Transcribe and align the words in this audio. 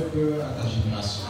peur 0.00 0.44
à 0.44 0.62
ta 0.62 0.68
génération. 0.68 1.24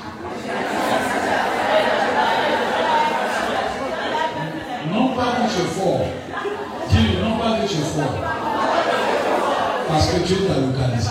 Non 4.92 5.08
pas 5.14 5.32
que 5.32 5.54
tu 5.54 5.60
es 5.60 5.64
fort. 5.64 6.06
Dis-le, 6.90 7.24
non 7.24 7.36
pas 7.38 7.58
que 7.58 7.68
tu 7.68 7.74
es 7.74 7.80
fort. 7.80 8.14
Parce 9.88 10.06
que 10.12 10.18
Dieu 10.18 10.36
t'a 10.46 10.60
localisé. 10.60 11.10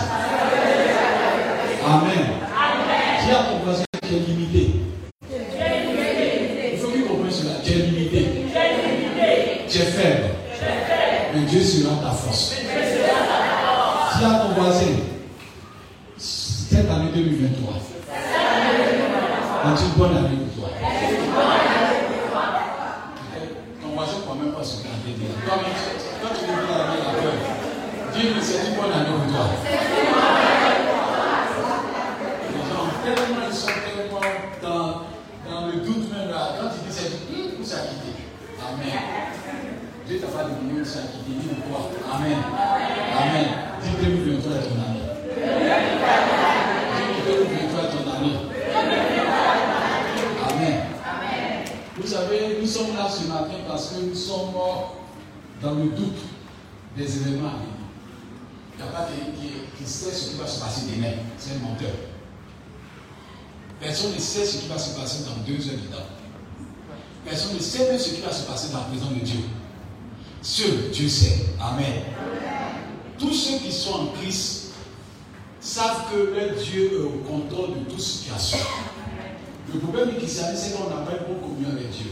Amen. 1.86 2.10
Amen. 2.10 3.24
Dis 3.24 3.30
à 3.30 3.44
ton 3.44 3.58
voisin, 3.64 3.84
s'est 40.94 41.08
quitté. 41.10 41.32
Dis 41.40 41.48
quoi 41.68 41.90
Amen. 42.12 42.38
Amen. 43.18 43.46
Dis 43.82 43.90
2023 44.04 44.52
est 44.52 44.62
ton 44.62 44.78
année. 44.78 45.06
Dis 46.96 47.22
2023 47.26 47.82
est 47.82 47.90
ton 47.90 48.04
année. 48.16 48.38
Amen. 50.50 50.76
Vous 51.96 52.06
savez, 52.06 52.58
nous 52.60 52.66
sommes 52.66 52.96
là 52.96 53.08
ce 53.08 53.26
matin 53.26 53.58
parce 53.68 53.88
que 53.88 54.00
nous 54.02 54.14
sommes 54.14 54.52
dans 55.62 55.74
le 55.74 55.84
doute 55.84 56.20
des 56.96 57.16
événements. 57.16 57.50
Il 58.76 58.82
n'y 58.82 58.88
a 58.88 58.92
pas 58.92 59.08
qui, 59.40 59.48
qui 59.78 59.90
sait 59.90 60.10
ce 60.10 60.30
qui 60.30 60.36
va 60.36 60.46
se 60.46 60.60
passer 60.60 60.82
demain. 60.94 61.14
C'est 61.38 61.56
un 61.56 61.68
menteur. 61.68 61.90
Personne 63.80 64.14
ne 64.14 64.18
sait 64.18 64.44
ce 64.44 64.58
qui 64.58 64.68
va 64.68 64.78
se 64.78 64.98
passer 64.98 65.24
dans 65.24 65.42
deux 65.44 65.68
heures 65.68 65.74
de 65.74 65.94
temps. 65.94 66.06
Personne 67.24 67.54
ne 67.54 67.60
sait 67.60 67.98
ce 67.98 68.14
qui 68.14 68.20
va 68.20 68.32
se 68.32 68.46
passer 68.46 68.72
dans 68.72 68.78
la 68.78 68.84
présence 68.84 69.10
de 69.10 69.20
Dieu. 69.20 69.40
Seul 70.44 70.90
Dieu 70.92 71.08
sait. 71.08 71.46
Amen. 71.58 72.02
Tous 73.18 73.32
ceux 73.32 73.56
qui 73.60 73.72
sont 73.72 73.94
en 73.94 74.06
Christ 74.08 74.72
savent 75.58 76.04
que 76.12 76.18
leur 76.18 76.54
Dieu 76.62 76.90
est 76.92 77.02
au 77.02 77.22
contrôle 77.26 77.78
de 77.78 77.90
toute 77.90 77.98
situation. 77.98 78.58
Le 79.72 79.80
problème 79.80 80.18
qui 80.20 80.28
s'arrête, 80.28 80.58
c'est 80.58 80.76
qu'on 80.76 80.90
n'a 80.90 80.96
pas 80.96 81.12
une 81.12 81.32
bonne 81.32 81.42
communion 81.48 81.70
avec 81.70 81.90
Dieu. 81.92 82.10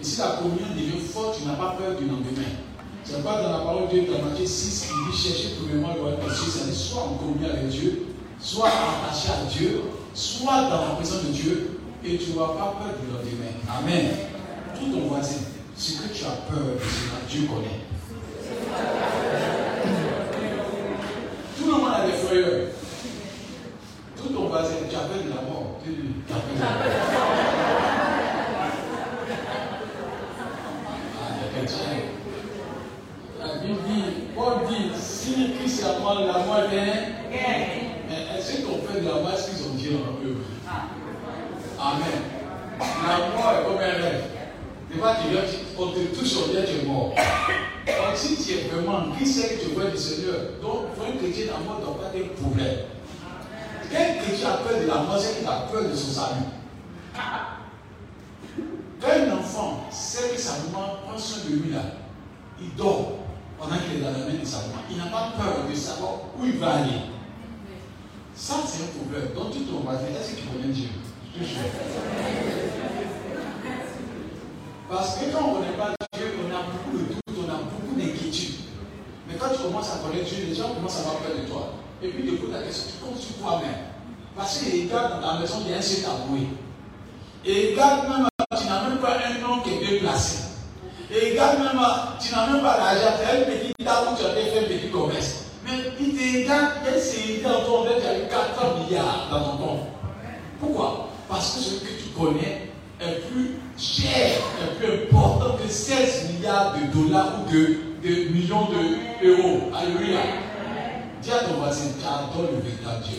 Et 0.00 0.04
si 0.04 0.20
la 0.20 0.38
communion 0.40 0.68
devient 0.76 1.04
forte, 1.12 1.40
tu 1.40 1.48
n'as 1.48 1.56
pas 1.56 1.74
peur 1.76 1.98
du 1.98 2.06
lendemain. 2.06 2.54
C'est 3.02 3.24
pas 3.24 3.42
dans 3.42 3.50
la 3.50 3.58
parole 3.58 3.88
de 3.88 3.98
Dieu, 3.98 4.12
dans 4.12 4.24
Matthieu 4.24 4.46
6, 4.46 4.88
il 4.88 5.10
dit 5.10 5.18
chercher 5.18 5.48
premièrement 5.58 5.94
le 5.94 6.00
royaume 6.02 6.20
des 6.20 6.34
cieux, 6.34 6.52
c'est 6.52 6.72
soit 6.72 7.02
en 7.02 7.14
communion 7.14 7.50
avec 7.50 7.68
Dieu, 7.68 8.06
soit 8.38 8.68
attaché 8.68 9.28
à 9.28 9.50
Dieu, 9.50 9.82
soit 10.14 10.70
dans 10.70 10.86
la 10.86 10.94
présence 10.94 11.24
de 11.24 11.32
Dieu, 11.32 11.80
et 12.04 12.16
tu 12.16 12.30
n'auras 12.30 12.54
pas 12.54 12.76
peur 12.78 12.94
du 13.00 13.10
lendemain. 13.10 13.58
Amen. 13.76 14.10
Tout 14.78 14.92
ton 14.92 15.08
voisin, 15.08 15.40
ce 15.76 15.92
que 15.92 16.08
tu 16.14 16.24
as 16.24 16.50
peur 16.50 16.58
de 16.58 16.78
cela, 16.80 17.20
Dieu 17.28 17.42
connaît. 17.46 17.84
Tout 21.58 21.66
le 21.66 21.72
monde 21.72 21.92
a 21.94 22.06
des 22.06 22.12
frayeurs. 22.12 22.68
Tout 24.16 24.28
ton 24.28 24.48
voisin, 24.48 24.74
tu 24.88 24.96
as 24.96 25.00
peur 25.00 25.22
de 25.22 25.28
la 25.28 25.42
mort. 25.42 25.78
Tu 25.84 25.90
as 26.30 26.34
peur 26.34 26.54
de 26.54 26.60
la 26.60 26.66
mort. 26.66 27.26
Ah, 31.18 31.28
il 31.30 31.38
y 31.42 31.44
a 31.44 31.66
quelqu'un. 31.66 31.96
La 33.38 33.48
Bible 33.58 33.80
dit, 33.86 34.04
Paul 34.34 34.54
dit, 34.68 34.90
si 34.98 35.52
Christ 35.58 35.82
est 35.82 35.84
à 35.84 35.98
moi, 36.00 36.14
la 36.26 36.38
mort 36.44 36.68
vient. 36.70 36.94
Mais 37.30 38.38
est-ce 38.38 38.62
qu'on 38.62 38.78
fait 38.86 39.00
de 39.00 39.06
la 39.06 39.14
mort, 39.14 39.32
est-ce 39.34 39.50
qu'ils 39.50 39.66
ont 39.66 39.74
Dieu 39.74 39.92
en 39.96 40.24
eux 40.26 40.38
Amen. 41.78 42.22
La 42.80 43.16
mort 43.36 43.52
est 43.52 43.64
comme 43.64 43.78
un 43.78 44.02
rêve. 44.02 44.24
Des 44.90 44.98
fois, 44.98 45.16
tu 45.20 45.30
viens, 45.30 45.42
on 45.78 45.88
te 45.88 45.98
touche, 46.16 46.32
on 46.46 46.52
vient, 46.52 46.62
tu 46.62 46.84
es 46.84 46.86
mort. 46.86 47.12
Donc, 47.86 48.16
Christ, 49.16 49.40
c'est 49.40 49.48
que 49.56 49.64
tu 49.64 49.70
vois 49.74 49.90
du 49.90 49.96
Seigneur? 49.96 50.36
Donc, 50.62 50.94
pour 50.94 51.04
un 51.04 51.16
chrétien, 51.16 51.46
la 51.46 51.58
mort 51.64 51.80
doit 51.80 51.98
pas 51.98 52.08
un 52.16 52.42
problème. 52.42 52.78
Quel 53.90 54.18
chrétien 54.18 54.50
a 54.50 54.56
peur 54.58 54.80
de 54.80 54.86
la 54.86 54.94
mort, 55.02 55.18
c'est 55.18 55.38
qu'il 55.38 55.48
a 55.48 55.68
peur 55.70 55.84
de 55.84 55.94
son 55.94 56.10
salut. 56.12 56.46
Quand 59.00 59.08
un 59.08 59.38
enfant 59.38 59.86
sait 59.90 60.30
que 60.34 60.40
sa 60.40 60.52
maman 60.64 60.96
prend 61.06 61.18
soin 61.18 61.44
de 61.48 61.56
lui 61.56 61.70
là, 61.72 61.82
il 62.60 62.74
dort 62.74 63.18
pendant 63.58 63.76
qu'il 63.76 63.98
est 63.98 64.04
dans 64.04 64.12
la 64.12 64.18
main 64.26 64.40
de 64.40 64.44
sa 64.44 64.58
maman. 64.58 64.82
Il 64.90 64.96
n'a 64.96 65.06
pas 65.06 65.32
peur 65.36 65.66
de 65.68 65.74
savoir 65.74 66.12
où 66.38 66.44
il 66.44 66.58
va 66.58 66.74
aller. 66.76 67.00
Ça, 68.34 68.54
c'est 68.66 68.82
un 68.84 68.88
problème. 68.98 69.34
Donc, 69.34 69.52
tout 69.52 69.64
ton 69.64 69.80
voisin, 69.80 70.08
est-ce 70.18 70.30
que 70.32 70.40
tu 70.40 70.46
connais 70.46 70.72
Dieu? 70.72 70.88
Parce 74.88 75.16
que 75.16 75.24
quand 75.32 75.44
on 75.44 75.48
ne 75.48 75.54
connaît 75.56 75.76
pas 75.76 75.90
Dieu, 76.16 76.26
on 76.40 76.54
a 76.54 76.62
beaucoup 76.62 76.96
de 76.98 77.04
doutes, 77.12 77.38
on 77.38 77.50
a 77.50 77.56
beaucoup 77.56 77.94
d'inquiétudes. 77.98 78.54
Mais 79.28 79.34
quand 79.36 79.48
tu 79.48 79.55
commences 79.66 79.90
à 79.92 79.98
connaître 79.98 80.28
Dieu, 80.28 80.46
les 80.48 80.54
gens 80.54 80.74
commencent 80.74 80.98
à 80.98 81.00
avoir 81.00 81.16
peur 81.16 81.36
de 81.36 81.48
toi. 81.48 81.72
Et 82.02 82.08
puis, 82.08 82.22
de 82.24 82.52
la 82.52 82.62
question, 82.62 82.92
tu 82.92 83.04
comptes 83.04 83.20
sur 83.20 83.36
toi-même. 83.36 83.96
Parce 84.36 84.58
que 84.58 84.70
les 84.70 84.84
gars, 84.84 85.20
dans 85.20 85.26
ta 85.26 85.40
maison, 85.40 85.62
il 85.64 85.70
y 85.70 85.74
a 85.74 85.78
un 85.78 85.82
seul 85.82 86.04
taboué. 86.04 86.48
Et 87.44 87.70
regarde 87.72 88.08
même, 88.08 88.28
tu 88.58 88.66
n'as 88.66 88.88
même 88.88 88.98
pas 88.98 89.16
un 89.16 89.40
nom 89.40 89.62
qui 89.62 89.70
est 89.70 89.78
bien 89.78 90.00
placé. 90.00 90.38
Et 91.10 91.30
regarde 91.30 91.58
même, 91.58 91.80
tu 92.20 92.34
n'as 92.34 92.46
même 92.46 92.62
pas 92.62 92.76
l'argent, 92.76 93.16
tu 93.18 93.28
as 93.28 93.38
une 93.38 93.44
petite 93.44 93.78
table 93.78 94.08
où 94.12 94.16
tu 94.16 94.26
as 94.26 94.34
fait 94.34 94.58
un 94.58 94.68
petit 94.68 94.90
commerce. 94.90 95.44
Mais 95.64 95.92
il 95.98 96.14
te 96.14 96.42
regarde, 96.42 96.72
il 96.94 97.00
s'est 97.00 97.40
dans 97.42 97.64
ton 97.64 97.84
compte, 97.84 98.00
tu 98.00 98.06
as 98.06 98.18
eu 98.18 98.28
400 98.28 98.84
milliards 98.84 99.28
dans 99.30 99.40
ton 99.40 99.56
compte. 99.56 99.80
Pourquoi? 100.60 101.08
Parce 101.28 101.54
que 101.54 101.60
ce 101.60 101.74
que 101.80 102.02
tu 102.02 102.08
connais 102.16 102.70
est 103.00 103.20
plus 103.30 103.56
cher, 103.78 104.38
est 104.62 104.78
plus 104.78 105.04
important 105.04 105.56
que 105.62 105.68
16 105.68 106.32
milliards 106.32 106.74
de 106.74 106.98
dollars 106.98 107.40
ou 107.40 107.50
de, 107.50 107.78
de 108.02 108.32
millions 108.32 108.68
d'euros. 108.68 109.70
Alléluia. 109.74 110.20
Dis 111.22 111.30
à 111.30 111.44
ton 111.44 111.54
voisin, 111.54 111.90
tu 111.98 112.06
adores 112.06 112.52
le 112.52 112.60
véritable 112.60 113.02
Dieu. 113.04 113.18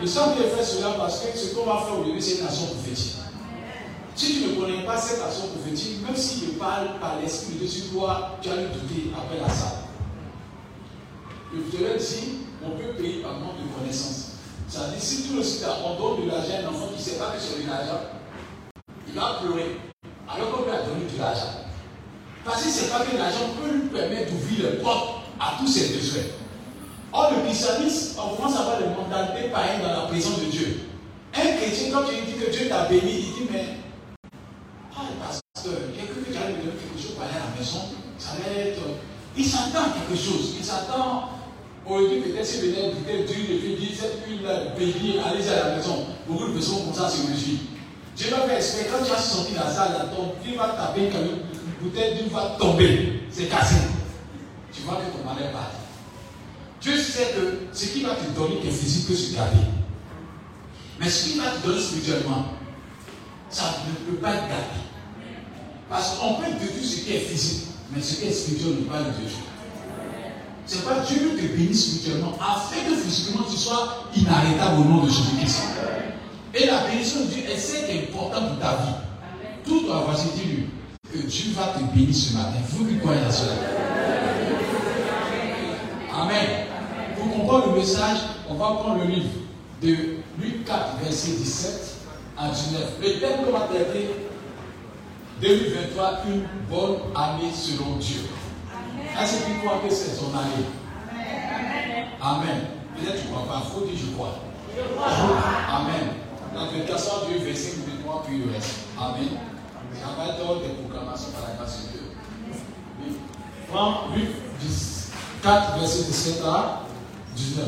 Le 0.00 0.06
sang 0.06 0.34
qui 0.34 0.42
fait 0.42 0.62
cela 0.62 0.90
parce 0.98 1.20
que 1.20 1.36
ce 1.36 1.54
qu'on 1.54 1.64
va 1.64 1.78
faire 1.80 1.98
aujourd'hui, 1.98 2.22
c'est 2.22 2.38
une 2.38 2.44
nation 2.44 2.66
prophétique. 2.66 3.16
Si 4.14 4.32
tu 4.32 4.48
ne 4.48 4.54
connais 4.60 4.84
pas 4.84 4.96
cette 4.96 5.20
nation 5.20 5.48
prophétique, 5.48 6.02
même 6.06 6.16
s'il 6.16 6.50
parle 6.52 6.98
par 7.00 7.20
l'esprit 7.20 7.54
de 7.54 7.66
Dieu, 7.66 7.82
tu 7.88 7.94
dois, 7.94 8.38
tu 8.40 8.48
as 8.48 8.56
le 8.56 8.68
douter 8.68 9.10
après 9.16 9.38
la 9.40 9.48
salle. 9.52 9.78
Je 11.54 11.76
te 11.76 11.82
l'ai 11.82 11.98
dit, 11.98 12.38
on 12.64 12.70
peut 12.70 13.00
payer 13.00 13.22
par 13.22 13.32
manque 13.32 13.58
de 13.62 13.78
connaissance. 13.78 14.32
Ça 14.68 14.88
dire, 14.88 15.00
si 15.00 15.28
tout 15.28 15.36
le 15.36 15.42
on 15.84 16.16
donne 16.16 16.24
de 16.24 16.30
l'argent 16.30 16.54
à 16.54 16.66
un 16.66 16.68
enfant 16.68 16.88
qui 16.88 16.98
ne 16.98 16.98
sait 16.98 17.18
pas 17.18 17.32
que 17.32 17.40
c'est 17.40 17.62
de 17.62 17.68
l'argent, 17.68 18.00
il 19.06 19.14
va 19.14 19.38
pleurer. 19.42 19.76
Alors 20.28 20.50
qu'on 20.50 20.64
lui 20.64 20.70
a 20.70 20.82
donné 20.82 21.04
de 21.12 21.18
l'argent. 21.18 21.65
Parce 22.46 22.62
qu'il 22.62 22.70
ne 22.70 22.76
sait 22.76 22.86
pas 22.86 23.00
que 23.00 23.16
l'argent 23.16 23.50
peut 23.60 23.74
lui 23.74 23.88
permettre 23.88 24.30
d'ouvrir 24.30 24.70
les 24.70 24.76
portes 24.78 25.22
à 25.40 25.56
tous 25.58 25.66
ses 25.66 25.94
besoins. 25.94 26.22
Or, 27.12 27.32
le 27.34 27.42
christianisme, 27.42 28.20
on 28.22 28.36
commence 28.36 28.56
à 28.56 28.60
avoir 28.60 28.78
des 28.78 28.86
mentalités 28.86 29.50
païennes 29.50 29.82
dans 29.82 30.02
la 30.02 30.06
présence 30.06 30.38
de 30.38 30.44
Dieu. 30.44 30.80
Un 31.34 31.56
chrétien, 31.56 31.90
quand 31.92 32.04
tu 32.04 32.14
lui 32.14 32.22
dis 32.22 32.38
que 32.38 32.50
Dieu 32.50 32.68
t'a 32.68 32.84
béni, 32.84 33.02
il 33.02 33.34
dit, 33.34 33.50
mais, 33.50 33.66
ah, 34.94 35.10
pasteur, 35.26 35.74
a 35.74 36.06
cru 36.06 36.22
que 36.22 36.30
tu 36.30 36.38
allais 36.38 36.54
me 36.54 36.62
donner 36.62 36.78
quelque 36.78 37.02
chose 37.02 37.12
pour 37.18 37.24
aller 37.24 37.34
à 37.34 37.50
la 37.50 37.58
maison. 37.58 37.82
Ça 38.16 38.30
va 38.38 38.60
être. 38.60 38.82
Il 39.36 39.44
s'attend 39.44 39.90
à 39.90 39.90
quelque 39.98 40.14
chose. 40.14 40.54
Il 40.56 40.64
s'attend. 40.64 41.30
Aujourd'hui, 41.84 42.20
peut-être 42.20 42.46
si 42.46 42.60
venait 42.62 42.90
peut-être 42.90 43.26
Dieu 43.26 43.42
le 43.48 43.58
fait 43.58 43.74
dire 43.74 43.90
cette 43.94 44.26
huile 44.26 44.46
bénie, 44.78 45.18
allez 45.18 45.48
à 45.48 45.68
la 45.68 45.76
maison. 45.76 46.06
Beaucoup 46.26 46.48
de 46.48 46.52
personnes 46.54 46.84
comme 46.84 46.94
ça 46.94 47.08
se 47.08 47.26
réjouissent. 47.26 47.66
Dieu 48.16 48.30
va 48.30 48.48
faire 48.48 48.56
exprès, 48.56 48.88
quand 48.90 49.04
tu 49.04 49.10
vas 49.10 49.18
sortir 49.18 49.60
de 49.60 49.64
la 49.64 49.70
salle, 49.70 50.08
ton 50.16 50.32
pied 50.42 50.56
va 50.56 50.68
taper 50.68 51.10
comme 51.10 51.26
une 51.26 51.45
bouteille 51.80 52.14
d'huile 52.16 52.30
va 52.30 52.56
tomber. 52.58 53.22
C'est 53.30 53.46
cassé. 53.46 53.76
Tu 54.72 54.82
vois 54.82 54.96
que 54.96 55.16
ton 55.16 55.24
malheur 55.24 55.52
part. 55.52 55.72
Dieu 56.80 56.96
sait 56.96 57.34
que 57.34 57.66
ce 57.72 57.86
qui 57.86 58.02
va 58.02 58.10
te 58.14 58.30
donner 58.38 58.60
est 58.66 58.70
physique 58.70 59.08
peut 59.08 59.14
se 59.14 59.34
garder. 59.34 59.58
Mais 61.00 61.08
ce 61.08 61.30
qui 61.30 61.38
va 61.38 61.50
te 61.50 61.66
donner 61.66 61.80
spirituellement, 61.80 62.46
ça 63.50 63.64
ne 63.88 64.10
peut 64.10 64.18
pas 64.18 64.34
être 64.34 64.48
gardé. 64.48 64.80
Parce 65.88 66.18
qu'on 66.18 66.34
peut 66.34 66.52
déduire 66.52 66.84
ce 66.84 66.96
qui 67.00 67.14
est 67.14 67.20
physique, 67.20 67.68
mais 67.92 68.02
ce 68.02 68.16
qui 68.16 68.26
est 68.26 68.32
spirituel 68.32 68.70
ne 68.70 68.76
peut 68.76 68.92
pas 68.92 68.98
le 69.00 69.04
déduire. 69.06 69.38
C'est 70.66 70.84
pas 70.84 70.98
Dieu 71.00 71.36
qui 71.38 71.46
te 71.46 71.56
bénit 71.56 71.74
spirituellement, 71.74 72.32
afin 72.40 72.76
que 72.88 72.96
physiquement 72.96 73.44
tu 73.48 73.56
sois 73.56 74.04
inarrêtable 74.16 74.80
au 74.80 74.84
nom 74.84 75.04
de 75.04 75.08
Jésus-Christ. 75.08 75.62
Et 76.54 76.66
la 76.66 76.86
bénédiction 76.86 77.20
de 77.20 77.26
Dieu 77.26 77.42
est 77.48 77.58
celle 77.58 77.86
qui 77.86 77.92
est 77.92 78.02
importante 78.08 78.48
pour 78.48 78.58
ta 78.58 78.76
vie. 78.76 78.94
Tout 79.64 79.86
doit 79.86 79.98
avoir 79.98 80.16
dis-lui 80.16 80.66
que 81.12 81.18
Dieu 81.18 81.52
va 81.54 81.68
te 81.68 81.82
bénir 81.94 82.14
ce 82.14 82.34
matin. 82.34 82.58
Vous 82.68 82.84
lui 82.84 82.98
croyez 82.98 83.20
à 83.20 83.30
cela. 83.30 83.52
Amen. 86.14 86.66
Pour 87.16 87.32
comprendre 87.32 87.72
le 87.72 87.80
message, 87.80 88.18
on 88.48 88.54
va 88.54 88.66
prendre 88.66 89.04
le 89.04 89.10
livre 89.10 89.28
de 89.82 89.88
Luc 90.40 90.64
4, 90.64 90.98
verset 91.02 91.32
17 91.32 91.96
à 92.38 92.48
19. 92.48 92.82
Le 93.02 93.20
thème 93.20 93.44
qu'on 93.44 93.52
va 93.52 93.66
traiter 93.66 94.14
2023, 95.40 96.22
une 96.28 96.42
bonne 96.70 96.96
année 97.14 97.52
selon 97.54 97.96
Dieu. 97.96 98.20
Est-ce 99.20 99.38
que 99.38 99.46
tu 99.46 99.58
crois 99.64 99.80
que 99.86 99.94
c'est 99.94 100.14
son 100.14 100.34
année? 100.36 100.66
Amen. 102.20 102.60
Peut-être 102.96 103.22
tu 103.22 103.28
ne 103.28 103.32
crois 103.32 103.46
pas. 103.46 103.62
Il 103.64 103.72
faut 103.72 103.86
dire 103.86 103.96
je 103.96 104.14
crois. 104.14 104.38
Amen. 105.70 106.14
Dans 106.54 106.64
le 106.72 106.84
verset 106.86 107.10
Dieu, 107.28 107.38
verset 107.44 107.72
23, 107.86 108.24
puis 108.26 108.38
le 108.38 108.52
reste. 108.52 108.76
Amen. 108.98 109.28
Ça 110.00 110.14
va 110.16 110.28
être 110.32 110.62
des 110.62 110.74
proclamations 110.82 111.30
par 111.32 111.48
la 111.48 111.56
grâce 111.56 111.82
de 111.82 111.92
Dieu. 111.92 112.00
Oui. 113.02 113.16
Prends 113.70 114.08
Luc 114.14 114.28
4, 115.42 115.78
verset 115.78 116.04
17 116.04 116.42
à 116.44 116.82
19. 117.36 117.64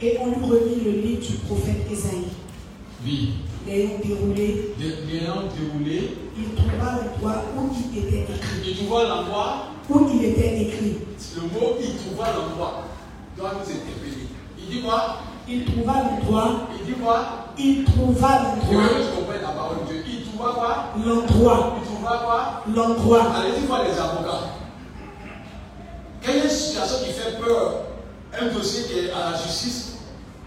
Et 0.00 0.18
on 0.20 0.26
lui 0.26 0.44
remit 0.46 0.80
le 0.84 0.90
livre 0.92 1.26
du 1.26 1.32
prophète 1.38 1.86
Esaïe. 1.90 2.28
Oui. 3.04 3.30
L'ayant 3.66 3.98
déroulé, 4.02 4.74
L'ayant 4.78 5.42
déroulé, 5.54 6.16
il 6.36 6.54
trouva 6.54 6.92
l'endroit 7.02 7.42
où 7.56 7.70
il 7.92 7.98
était 7.98 8.22
écrit. 8.22 8.60
il 8.66 8.76
trouva 8.76 9.04
l'endroit, 9.08 9.66
Où 9.90 10.08
il 10.14 10.24
était 10.24 10.62
écrit. 10.62 10.96
le 11.36 11.42
mot 11.42 11.74
il 11.80 11.94
trouva 11.96 12.32
l'endroit 12.32 12.84
doit 13.36 13.52
nous 13.54 13.60
interpeller. 13.60 14.26
Il 14.58 14.66
dit 14.76 14.82
quoi? 14.82 15.18
Il 15.48 15.64
trouva 15.64 15.94
l'endroit. 16.02 16.68
Il 16.78 16.86
dit 16.94 17.00
quoi? 17.00 17.46
Il 17.58 17.84
trouva 17.84 18.28
Il 18.40 18.72
l'endroit. 18.72 18.88
que 18.88 19.02
tu 19.02 19.16
comprennes 19.16 19.42
la 19.42 19.48
parole 19.48 19.76
de 19.88 19.92
Dieu. 20.02 20.07
Il 20.38 20.44
vois 20.44 20.54
quoi 20.54 20.84
L'endroit. 21.04 21.76
Tu 21.82 22.00
vois 22.00 22.18
quoi 22.18 22.62
L'endroit. 22.72 23.22
Allez-y 23.36 23.66
voir 23.66 23.82
les 23.82 23.98
avocats. 23.98 24.46
Quelle 26.22 26.36
est 26.36 26.44
une 26.44 26.50
situation 26.50 26.98
qui 27.04 27.12
fait 27.12 27.40
peur 27.40 27.82
Un 28.40 28.46
dossier 28.46 28.84
qui 28.84 28.98
est 29.00 29.10
à 29.10 29.30
la 29.32 29.36
justice, 29.36 29.96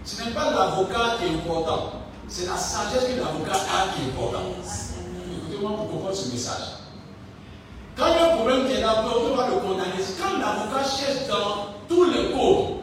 ce 0.04 0.24
n'est 0.24 0.30
pas 0.30 0.50
l'avocat 0.50 1.16
qui 1.18 1.26
est 1.26 1.36
important, 1.36 1.92
c'est 2.26 2.46
la 2.46 2.56
sagesse 2.56 3.04
que 3.04 3.18
l'avocat 3.18 3.52
a 3.52 3.92
qui 3.94 4.02
est 4.02 4.12
importante. 4.12 4.64
Écoutez-moi 5.36 5.76
pour 5.76 5.90
comprendre 5.90 6.14
ce 6.14 6.32
message. 6.32 6.78
Quand 7.96 8.06
il 8.06 8.14
y 8.14 8.18
a 8.18 8.32
un 8.32 8.36
problème 8.36 8.66
qui 8.66 8.72
est 8.72 8.80
là, 8.80 9.04
on 9.04 9.36
va 9.36 9.48
le 9.48 9.56
condamner. 9.56 9.92
Quand 10.18 10.38
l'avocat 10.38 10.88
cherche 10.88 11.28
dans 11.28 11.74
tous 11.86 12.04
les 12.04 12.30
codes 12.32 12.76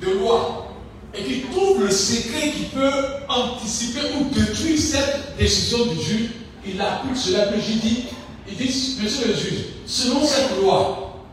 de 0.00 0.18
loi 0.18 0.67
et 1.14 1.22
qu'il 1.22 1.42
trouve 1.50 1.84
le 1.84 1.90
secret 1.90 2.50
qui 2.50 2.64
peut 2.74 2.90
anticiper 3.28 4.00
ou 4.18 4.24
détruire 4.34 4.78
cette 4.78 5.36
décision 5.38 5.86
du 5.86 6.02
juge, 6.02 6.30
il 6.66 6.80
applique 6.80 7.16
cela. 7.16 7.50
Le 7.50 7.60
juge 7.60 7.80
dit, 7.80 8.04
il 8.48 8.56
dit, 8.56 8.98
monsieur 9.02 9.28
le 9.28 9.34
juge, 9.34 9.64
selon 9.86 10.24
cette 10.24 10.60
loi, 10.60 11.24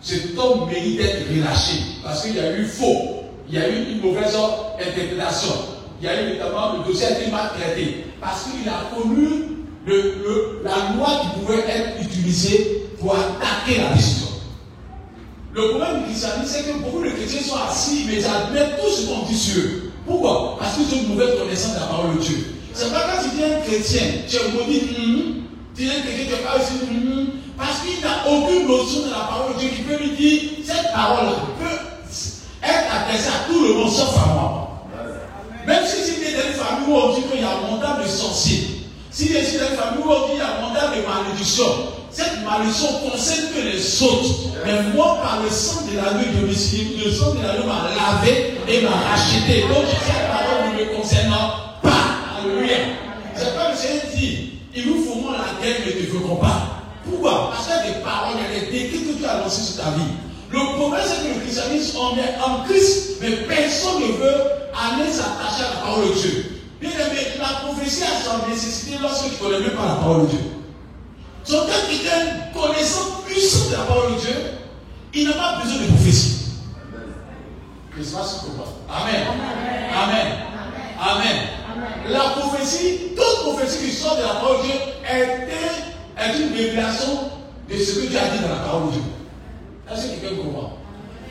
cet 0.00 0.38
homme 0.38 0.68
mérite 0.68 0.98
d'être 0.98 1.28
relâché 1.30 1.78
parce 2.02 2.22
qu'il 2.22 2.36
y 2.36 2.40
a 2.40 2.56
eu 2.56 2.66
faux, 2.66 3.24
il 3.48 3.54
y 3.54 3.58
a 3.58 3.68
eu 3.68 3.92
une 3.92 4.00
mauvaise 4.00 4.36
interprétation, 4.78 5.54
il 6.00 6.06
y 6.06 6.08
a 6.08 6.22
eu 6.22 6.34
notamment 6.34 6.74
le 6.78 6.84
dossier 6.84 7.06
a 7.06 7.18
été 7.18 7.30
mal 7.30 7.50
traité 7.58 8.04
parce 8.20 8.44
qu'il 8.44 8.68
a 8.68 8.90
connu 8.94 9.54
la 10.64 10.96
loi 10.96 11.20
qui 11.22 11.40
pouvait 11.40 11.64
être 11.68 12.02
utilisée 12.02 12.88
pour 13.00 13.14
attaquer 13.14 13.80
la 13.80 13.94
décision. 13.94 14.23
Le 15.54 15.68
problème 15.68 15.98
du 16.00 16.04
christianisme, 16.06 16.46
c'est 16.48 16.62
que 16.64 16.78
beaucoup 16.78 17.04
de 17.04 17.10
chrétiens 17.10 17.40
sont 17.40 17.56
assis, 17.68 18.06
mais 18.08 18.14
ils 18.14 18.26
admettent 18.26 18.80
tout 18.82 18.90
ce 18.90 19.06
qu'on 19.06 19.22
dit 19.22 19.38
sur 19.38 19.62
eux. 19.62 19.92
Pourquoi? 20.04 20.56
Parce 20.58 20.74
qu'ils 20.74 20.98
ont 20.98 21.02
une 21.02 21.08
mauvaise 21.14 21.38
connaissance 21.38 21.74
de 21.74 21.80
la 21.80 21.86
parole 21.86 22.16
de 22.16 22.20
Dieu. 22.20 22.54
C'est 22.72 22.92
pas 22.92 23.02
quand 23.02 23.22
tu 23.22 23.36
viens 23.36 23.60
chrétien, 23.60 24.02
tu 24.28 24.34
es 24.36 24.48
maudit, 24.50 24.82
hum, 24.98 25.34
tu 25.76 25.84
es 25.84 25.86
chrétien, 25.86 26.24
tu 26.26 26.34
es 26.34 26.36
pas 26.38 26.56
aussi, 26.56 26.74
hum, 26.90 27.28
parce 27.56 27.82
qu'il 27.82 28.02
n'a 28.02 28.26
aucune 28.26 28.66
notion 28.66 29.06
de 29.06 29.10
la 29.10 29.30
parole 29.30 29.54
de 29.54 29.60
Dieu 29.60 29.68
qui 29.68 29.82
peut 29.82 29.96
lui 29.96 30.10
dire 30.16 30.42
cette 30.64 30.92
parole 30.92 31.34
peut 31.60 32.08
être 32.64 32.92
adressée 32.92 33.28
à 33.28 33.48
tout 33.48 33.62
le 33.62 33.74
monde 33.74 33.90
sauf 33.92 34.16
à 34.16 34.32
moi. 34.34 34.86
Même 35.68 35.84
si 35.86 36.02
c'était 36.02 36.32
dans 36.32 36.48
une 36.48 36.54
famille 36.54 36.88
où 36.88 36.96
on 36.96 37.14
dit 37.14 37.22
qu'il 37.30 37.40
y 37.40 37.44
a 37.44 37.50
un 37.50 37.70
mandat 37.70 38.02
de 38.02 38.08
sorcier, 38.08 38.88
si 39.12 39.28
c'est 39.28 39.58
dans 39.58 39.70
une 39.70 39.76
famille 39.76 40.02
où 40.04 40.10
on 40.10 40.26
dit 40.26 40.30
qu'il 40.32 40.38
y 40.38 40.40
a 40.40 40.58
un 40.58 40.60
mandat 40.66 40.88
de 40.88 41.00
malédiction, 41.06 41.93
cette 42.14 42.44
malédiction 42.44 42.86
concerne 43.10 43.48
que 43.54 43.60
les 43.60 44.02
autres. 44.02 44.54
Mais 44.64 44.94
moi, 44.94 45.18
par 45.20 45.42
le 45.42 45.50
sang 45.50 45.82
de 45.90 45.96
la 45.96 46.12
de 46.12 46.46
le 46.46 47.10
sang 47.12 47.34
de 47.34 47.42
la 47.42 47.54
nuit 47.54 47.66
m'a 47.66 47.90
lavé 47.90 48.54
et 48.68 48.82
m'a 48.82 48.90
racheté. 48.90 49.62
Donc 49.62 49.84
cette 49.90 50.28
parole 50.28 50.72
ne 50.72 50.84
me 50.84 50.96
concerne 50.96 51.34
pas. 51.82 52.38
Alléluia. 52.38 52.76
C'est 53.34 53.46
le 53.46 53.76
Seigneur 53.76 54.04
dit, 54.14 54.50
il 54.76 54.86
nous 54.86 55.02
faut 55.02 55.16
moins 55.16 55.32
la 55.32 55.60
guerre, 55.60 55.80
ne 55.84 56.06
veut 56.06 56.40
pas. 56.40 56.84
Pourquoi? 57.04 57.50
Parce 57.50 57.66
qu'il 57.66 57.74
y 57.74 57.78
a 57.78 57.94
des 57.94 58.04
paroles, 58.04 58.36
il 58.38 58.54
y 58.54 58.58
a 58.58 58.60
des 58.60 58.70
décrets 58.70 59.12
que 59.12 59.18
tu 59.18 59.24
as 59.26 59.40
lancés 59.40 59.62
sur 59.62 59.82
ta 59.82 59.90
vie. 59.90 60.14
Le 60.50 60.78
problème, 60.78 61.02
c'est 61.04 61.28
que 61.28 61.34
le 61.34 61.40
christianisme, 61.40 61.98
on 61.98 62.16
est 62.16 62.38
en 62.40 62.62
Christ, 62.62 63.16
mais 63.20 63.30
personne 63.48 64.02
ne 64.02 64.12
veut 64.22 64.40
aller 64.70 65.10
s'attacher 65.10 65.66
à 65.66 65.74
la 65.74 65.80
parole 65.82 66.08
de 66.08 66.14
Dieu. 66.14 66.62
Bien 66.80 66.90
aimé, 66.90 67.26
la 67.38 67.66
prophétie 67.66 68.04
a 68.04 68.22
son 68.22 68.48
nécessité 68.48 68.98
lorsque 69.02 69.24
tu 69.24 69.30
ne 69.32 69.38
connais 69.38 69.66
même 69.66 69.76
pas 69.76 69.86
la 69.86 69.94
parole 69.94 70.22
de 70.22 70.26
Dieu. 70.30 70.38
As 71.46 71.92
une 71.92 72.60
connaissance 72.60 73.22
puissante 73.26 73.70
de 73.70 73.76
la 73.76 73.82
parole 73.82 74.14
de 74.14 74.20
Dieu, 74.20 74.34
il 75.12 75.28
n'a 75.28 75.34
pas 75.34 75.60
besoin 75.62 75.82
de 75.82 75.86
prophétie. 75.92 76.34
Christmas 77.92 78.44
Amen. 78.88 79.24
Amen. 79.94 80.26
Amen. 80.98 81.36
La 82.08 82.20
prophétie, 82.30 83.12
toute 83.16 83.42
prophétie 83.42 83.86
qui 83.86 83.92
sort 83.92 84.16
de 84.16 84.22
la 84.22 84.28
parole 84.34 84.58
de 84.58 84.62
Dieu 84.64 84.74
est 85.08 86.38
une 86.38 86.54
révélation 86.54 87.30
de 87.68 87.76
ce 87.76 88.00
que 88.00 88.06
Dieu 88.06 88.18
a 88.18 88.36
dit 88.36 88.42
dans 88.42 88.48
la 88.48 88.62
parole 88.62 88.86
de 88.88 88.92
Dieu. 88.92 89.02
Est-ce 89.92 90.06
que 90.06 90.20
quelqu'un 90.20 90.42
comprend? 90.42 90.78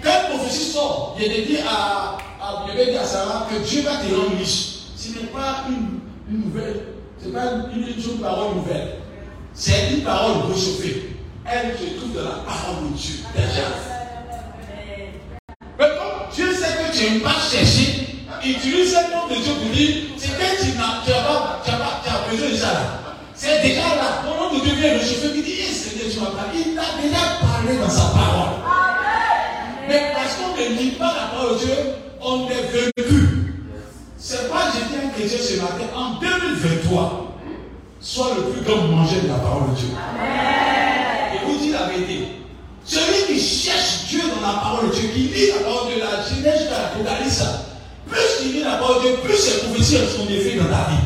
Quand 0.03 0.29
prophétie 0.29 0.72
sort, 0.72 1.17
il 1.20 1.32
est 1.32 1.46
dit 1.46 1.58
à, 1.67 2.17
à, 2.41 2.65
à 2.65 3.05
Sarah 3.05 3.48
que 3.50 3.67
Dieu 3.67 3.82
va 3.82 3.98
te 3.98 4.13
rendre 4.13 4.38
riche. 4.38 4.74
Ce 4.96 5.10
n'est 5.10 5.27
pas 5.27 5.65
une, 5.70 6.00
une 6.29 6.46
nouvelle, 6.46 6.82
ce 7.22 7.27
n'est 7.27 7.34
pas 7.34 7.46
une, 7.74 7.88
une, 7.88 8.20
parole 8.20 8.55
nouvelle. 8.55 9.02
C'est 9.55 9.91
une 9.91 10.01
parole 10.01 10.51
réchauffée. 10.51 11.10
Elle 11.45 11.77
se 11.77 12.00
trouve 12.00 12.13
dans 12.15 12.24
la 12.24 12.38
parole 12.43 12.91
de 12.91 12.98
Dieu 12.98 13.15
déjà. 13.36 13.67
Mais 15.79 15.86
comme 15.89 16.33
Dieu 16.33 16.53
sait 16.55 16.74
que 16.74 16.98
tu 16.98 17.03
n'aimes 17.03 17.22
pas 17.22 17.36
chercher, 17.51 18.24
utilise 18.43 18.93
le 18.93 19.13
nom 19.13 19.27
de 19.27 19.43
Dieu 19.43 19.53
pour 19.62 19.72
dire 19.72 19.95
c'est 20.17 20.29
que 20.29 20.65
tu 20.65 20.77
n'as 20.77 21.05
pas, 21.05 21.62
pas, 21.63 22.31
besoin 22.31 22.50
de 22.50 22.55
ça 22.55 22.74
là. 22.74 23.00
C'est 23.36 23.62
déjà 23.62 23.95
là. 23.95 24.24
Mon 24.25 24.50
nom 24.50 24.57
de 24.57 24.63
Dieu 24.63 24.74
vient 24.74 24.93
le 24.93 25.00
chauffeur 25.00 25.33
qui 25.33 25.43
dit, 25.43 25.55
eh, 25.60 25.72
Seigneur, 25.72 26.12
tu 26.12 26.19
m'as 26.19 26.41
parlé. 26.41 26.60
Il 26.65 26.75
t'a 26.75 27.01
déjà 27.01 27.38
parlé 27.41 27.77
dans 27.77 27.89
sa 27.89 28.10
parole. 28.10 28.57
Mais 29.88 30.13
parce 30.15 30.36
qu'on 30.36 30.60
ne 30.60 30.77
lit 30.79 30.91
pas 30.91 31.13
la 31.13 31.38
parole 31.38 31.60
de 31.60 31.65
Dieu, 31.65 31.75
on 32.22 32.48
est 32.50 32.72
vaincu. 32.72 33.53
C'est 34.17 34.50
pas 34.50 34.72
j'étais 34.74 35.05
un 35.05 35.10
chrétien 35.10 35.38
ce 35.38 35.62
matin. 35.62 35.91
En 35.95 36.19
2023, 36.19 37.32
sois 38.03 38.36
le 38.36 38.51
plus 38.51 38.62
grand 38.62 38.83
mangeur 38.83 39.24
de 39.24 39.29
la 39.29 39.36
parole 39.36 39.72
de 39.72 39.75
Dieu. 39.79 39.88
Et 41.33 41.45
vous 41.45 41.57
dites 41.57 41.72
la 41.72 41.88
vérité. 41.88 42.27
Celui 42.83 43.33
qui 43.33 43.39
cherche 43.39 44.07
Dieu 44.10 44.19
dans 44.36 44.45
la 44.45 44.60
parole 44.60 44.89
de 44.89 44.93
Dieu, 44.93 45.10
qui 45.13 45.19
lit 45.19 45.48
la 45.48 45.63
parole 45.63 45.93
de 45.95 46.00
la 46.01 46.22
Genèse 46.22 46.60
jusqu'à 46.60 46.81
l'Apocalypse, 46.81 47.43
plus 48.05 48.19
il 48.43 48.51
lit 48.51 48.63
la 48.63 48.75
parole 48.75 49.03
de 49.03 49.07
Dieu, 49.07 49.17
plus 49.24 49.38
ses 49.38 49.60
prophéties 49.60 49.95
sont 49.95 50.27
effet 50.29 50.57
dans 50.57 50.65
ta 50.65 50.89
vie. 50.91 51.00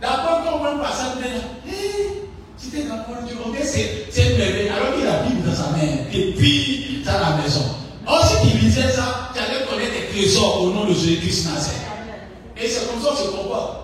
D'abord, 0.00 0.42
quand 0.44 0.58
on 0.60 0.62
va 0.62 0.84
passer 0.84 1.02
à 1.02 1.68
hey, 1.68 2.30
c'était 2.56 2.84
dans 2.84 2.96
la 2.96 3.02
parole 3.02 3.24
de 3.24 3.28
Dieu, 3.28 3.36
c'est 3.64 4.30
une 4.30 4.38
merveille. 4.38 4.68
Alors 4.68 4.94
qu'il 4.94 5.06
a 5.06 5.18
la 5.18 5.22
Bible 5.24 5.42
dans 5.44 5.54
sa 5.54 5.70
main, 5.70 6.06
et 6.12 6.32
puis 6.32 7.02
dans 7.04 7.12
la 7.12 7.42
maison. 7.42 7.64
Or, 8.06 8.24
si 8.24 8.48
tu 8.48 8.58
lisais 8.58 8.88
ça, 8.88 9.30
tu 9.34 9.40
allais 9.40 9.66
connaître 9.68 9.92
des 9.92 10.16
trésors 10.16 10.62
au 10.62 10.70
nom 10.70 10.84
de 10.84 10.94
Jésus-Christ 10.94 11.46
Nazareth. 11.46 11.80
Et 12.56 12.68
c'est 12.68 12.88
comme 12.88 13.02
ça 13.02 13.10
qu'on 13.10 13.16
se 13.16 13.30
comporte. 13.36 13.78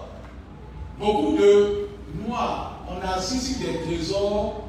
Beaucoup 1.00 1.36
de 1.36 1.87
noirs, 2.28 2.80
on 2.88 3.06
a 3.06 3.20
sur 3.20 3.58
des 3.58 3.80
trésors, 3.80 4.64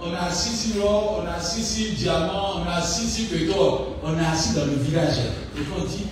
on 0.00 0.12
a 0.14 0.30
sur 0.30 0.80
l'or, 0.80 1.22
on 1.22 1.26
a 1.28 1.40
sur 1.40 1.92
diamant, 1.94 2.62
on 2.64 2.68
a 2.68 2.80
sur 2.80 3.28
pétrole, 3.28 3.80
on 4.04 4.18
a 4.18 4.32
assis 4.32 4.54
dans 4.54 4.66
le 4.66 4.74
village. 4.74 5.18
Et 5.56 5.60
puis 5.60 5.72
on 5.76 5.84
dit, 5.84 6.06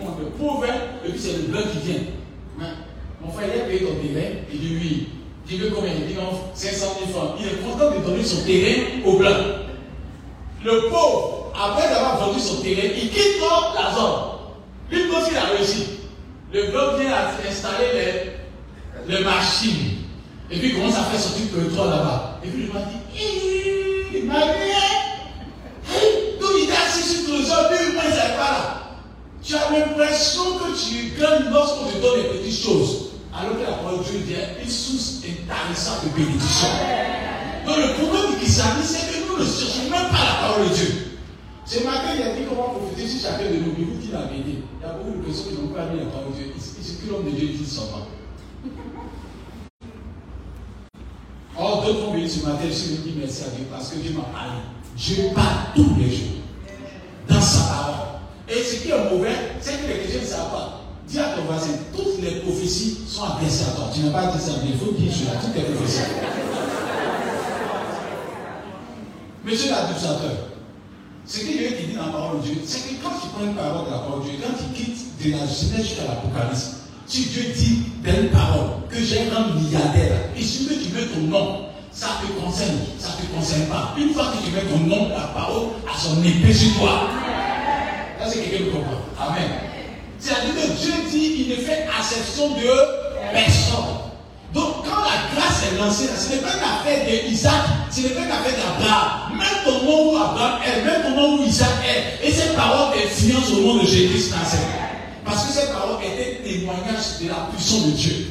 on 0.00 0.22
est 0.22 0.30
pauvres, 0.38 0.64
et 1.04 1.10
puis 1.10 1.20
c'est 1.20 1.32
le 1.32 1.42
blanc 1.48 1.62
qui 1.72 1.90
vient. 1.90 2.02
Mon 3.20 3.32
frère, 3.32 3.48
il 3.54 3.60
a 3.60 3.64
payé 3.64 3.80
ton 3.80 3.94
terrain. 3.94 4.28
Il 4.52 4.60
dit 4.60 4.76
oui. 4.80 5.08
Il 5.48 5.60
veut 5.60 5.70
combien? 5.74 5.92
Il 5.92 6.06
dit 6.06 6.14
non, 6.14 6.38
500 6.54 6.86
000 7.06 7.18
francs. 7.18 7.36
Il 7.40 7.46
est 7.46 7.62
content 7.62 7.90
de 7.90 8.04
donner 8.04 8.24
son 8.24 8.44
terrain 8.44 8.82
au 9.04 9.16
blanc. 9.16 9.36
Le 10.64 10.88
pauvre, 10.88 11.52
après 11.54 11.86
avoir 11.86 12.18
vendu 12.18 12.40
son 12.40 12.62
terrain, 12.62 12.88
il 12.94 13.10
quitte 13.10 13.40
la 13.74 13.94
zone. 13.94 14.20
Une 14.90 15.08
fois 15.08 15.22
qu'il 15.22 15.36
a 15.36 15.44
réussi, 15.56 15.86
le 16.52 16.70
blanc 16.70 16.98
vient 16.98 17.12
installer 17.48 18.32
les 19.08 19.24
machines. 19.24 19.95
Et 20.50 20.58
puis 20.58 20.68
il 20.68 20.74
commence 20.76 20.94
à 20.96 21.04
faire 21.04 21.20
sortir 21.20 21.46
le 21.56 21.64
pétrole 21.64 21.90
là-bas. 21.90 22.40
Et 22.44 22.48
puis 22.48 22.64
il 22.66 22.72
m'a 22.72 22.80
dit, 22.80 22.96
il 24.14 24.24
m'a 24.24 24.40
dit, 24.40 24.76
donc 26.40 26.50
il 26.62 26.68
est 26.68 26.72
assis 26.72 27.24
sur 27.24 27.36
le 27.36 27.44
sol, 27.44 27.66
lui, 27.70 27.78
il 27.90 27.96
pas 27.96 28.08
là. 28.38 28.82
Tu 29.42 29.54
as 29.54 29.70
l'impression 29.70 30.58
que 30.58 30.74
tu 30.74 31.18
gagnes 31.18 31.52
lorsqu'on 31.52 31.86
te 31.86 31.98
donne 32.02 32.22
des 32.22 32.38
petites 32.38 32.64
choses. 32.64 33.10
Alors 33.32 33.56
que 33.58 33.62
la 33.62 33.76
parole 33.76 33.98
de 33.98 34.04
Dieu 34.04 34.18
vient 34.26 34.48
une 34.62 34.70
source 34.70 35.22
intéressante 35.22 36.04
de 36.04 36.08
bénédiction. 36.16 36.68
Donc 37.66 37.76
le 37.76 37.92
problème 37.94 38.30
du 38.30 38.36
christianisme, 38.38 38.96
c'est 38.96 39.06
que 39.12 39.28
nous 39.28 39.38
ne 39.38 39.44
cherchons 39.44 39.90
même 39.90 40.10
pas 40.10 40.24
la 40.24 40.48
parole 40.48 40.68
de 40.68 40.74
Dieu. 40.74 41.18
Ce 41.66 41.82
matin, 41.82 42.14
il 42.16 42.22
a 42.22 42.34
dit 42.34 42.46
comment 42.48 42.78
profiter 42.78 43.06
si 43.06 43.20
chacun 43.20 43.50
de 43.50 43.58
nous. 43.58 43.74
Il 43.76 43.84
vous 43.86 43.98
dit 44.00 44.10
la 44.12 44.30
vérité. 44.30 44.62
Il 44.62 44.82
y 44.82 44.88
a 44.88 44.94
beaucoup 44.94 45.18
de 45.18 45.24
personnes 45.26 45.50
qui 45.50 45.60
n'ont 45.60 45.74
pas 45.74 45.86
mis 45.90 45.98
la 45.98 46.06
parole 46.06 46.30
de 46.32 46.38
Dieu. 46.38 46.54
Ce 46.58 46.92
que 47.02 47.10
l'homme 47.10 47.26
de 47.26 47.30
Dieu 47.30 47.48
dit 47.48 47.66
seulement. 47.66 48.06
Or, 51.58 51.82
vont 51.82 52.12
venir 52.12 52.30
ce 52.30 52.44
matin, 52.44 52.64
je 52.64 52.92
me 52.92 52.96
dis 52.98 53.14
merci 53.18 53.44
à 53.44 53.56
Dieu 53.56 53.66
parce 53.70 53.88
que 53.88 53.96
Dieu 53.96 54.12
m'a 54.12 54.24
parlé. 54.24 54.60
Dieu 54.94 55.30
parle 55.34 55.72
tous 55.74 55.94
les 55.98 56.10
jours 56.10 56.36
dans 57.28 57.40
sa 57.40 57.64
parole. 57.64 57.94
Et 58.48 58.62
ce 58.62 58.82
qui 58.82 58.90
est 58.90 59.10
mauvais, 59.10 59.34
c'est 59.60 59.82
que 59.82 59.88
les 59.88 60.00
chrétiens 60.00 60.20
ne 60.20 60.26
savent 60.26 60.50
pas. 60.50 60.82
Dis 61.08 61.18
à 61.18 61.34
ton 61.36 61.42
voisin, 61.42 61.72
toutes 61.96 62.20
les 62.22 62.40
prophéties 62.40 62.98
sont 63.08 63.24
adressées 63.24 63.64
à 63.70 63.76
toi. 63.76 63.90
Tu 63.94 64.00
n'as 64.00 64.10
pas 64.10 64.26
dit 64.32 64.42
ça, 64.42 64.52
mais 64.62 64.70
il 64.70 64.78
faut 64.78 64.92
dire 64.92 65.10
cela, 65.12 65.40
toutes 65.40 65.54
les 65.54 65.62
prophéties. 65.62 66.00
Monsieur 69.44 69.70
l'administrateur, 69.70 70.32
ce 71.24 71.38
que 71.38 71.46
Dieu 71.46 71.70
dit 71.70 71.94
dans 71.94 72.06
la 72.06 72.12
parole 72.12 72.40
de 72.40 72.46
Dieu, 72.46 72.56
c'est 72.66 72.80
que 72.80 73.02
quand 73.02 73.14
tu 73.20 73.28
prends 73.28 73.44
une 73.44 73.54
parole 73.54 73.86
de 73.86 73.90
la 73.92 73.98
parole 73.98 74.24
de 74.24 74.30
Dieu, 74.30 74.38
quand 74.42 74.54
tu 74.58 74.74
quittes 74.74 75.24
de 75.24 75.30
la 75.30 75.46
Genèse 75.46 75.86
jusqu'à 75.86 76.02
l'Apocalypse, 76.04 76.85
si 77.06 77.26
Dieu 77.26 77.52
dit 77.56 77.82
telle 78.04 78.30
parole 78.30 78.82
que 78.90 78.98
j'ai 79.02 79.28
un 79.30 79.54
milliardaire, 79.54 80.18
et 80.36 80.42
si 80.42 80.66
tu 80.66 80.92
mets 80.94 81.06
ton 81.06 81.20
nom, 81.20 81.66
ça 81.92 82.08
te 82.20 82.26
concerne, 82.40 82.76
ça 82.98 83.08
ne 83.10 83.26
te 83.26 83.32
concerne 83.32 83.66
pas. 83.66 83.94
Une 83.98 84.12
fois 84.12 84.32
que 84.32 84.44
tu 84.44 84.52
mets 84.52 84.70
ton 84.70 84.78
nom, 84.86 85.08
la 85.08 85.28
parole 85.28 85.68
a 85.92 85.98
son 85.98 86.22
épée 86.22 86.52
sur 86.52 86.76
toi. 86.78 87.08
Là, 88.20 88.26
c'est 88.28 88.40
quelqu'un 88.40 88.64
qui 88.64 88.70
comprend. 88.70 89.28
Amen. 89.28 89.50
C'est-à-dire 90.18 90.54
que 90.54 90.82
Dieu 90.82 90.92
dit, 91.10 91.46
il 91.46 91.48
ne 91.50 91.56
fait 91.56 91.86
acception 91.98 92.50
de 92.50 93.32
personne. 93.32 94.06
Donc, 94.52 94.86
s'est 95.56 95.76
lancé, 95.78 96.04
ce 96.16 96.34
n'est 96.34 96.40
pas 96.40 96.54
une 96.54 96.64
affaire 96.64 97.28
d'Isaac, 97.28 97.52
ce 97.90 98.00
n'est 98.02 98.08
pas 98.10 98.20
une 98.20 98.30
affaire 98.30 98.54
d'Abraham. 98.56 99.38
Même 99.38 99.64
ton 99.64 99.84
nom 99.84 100.12
où 100.12 100.16
Abraham 100.16 100.60
est, 100.62 100.84
même 100.84 101.02
ton 101.02 101.20
nom 101.20 101.38
où 101.38 101.46
Isaac 101.46 101.70
est, 101.86 102.26
et 102.26 102.32
ces 102.32 102.54
paroles 102.54 102.94
influencent 102.96 103.54
au 103.58 103.60
nom 103.60 103.82
de 103.82 103.86
Jésus 103.86 104.08
Christ. 104.08 104.34
Parce 105.26 105.46
que 105.46 105.52
ces 105.52 105.72
paroles 105.72 106.02
étaient 106.04 106.42
témoignages 106.42 107.18
de 107.20 107.28
la 107.28 107.48
puissance 107.52 107.86
de 107.86 107.90
Dieu. 107.90 108.26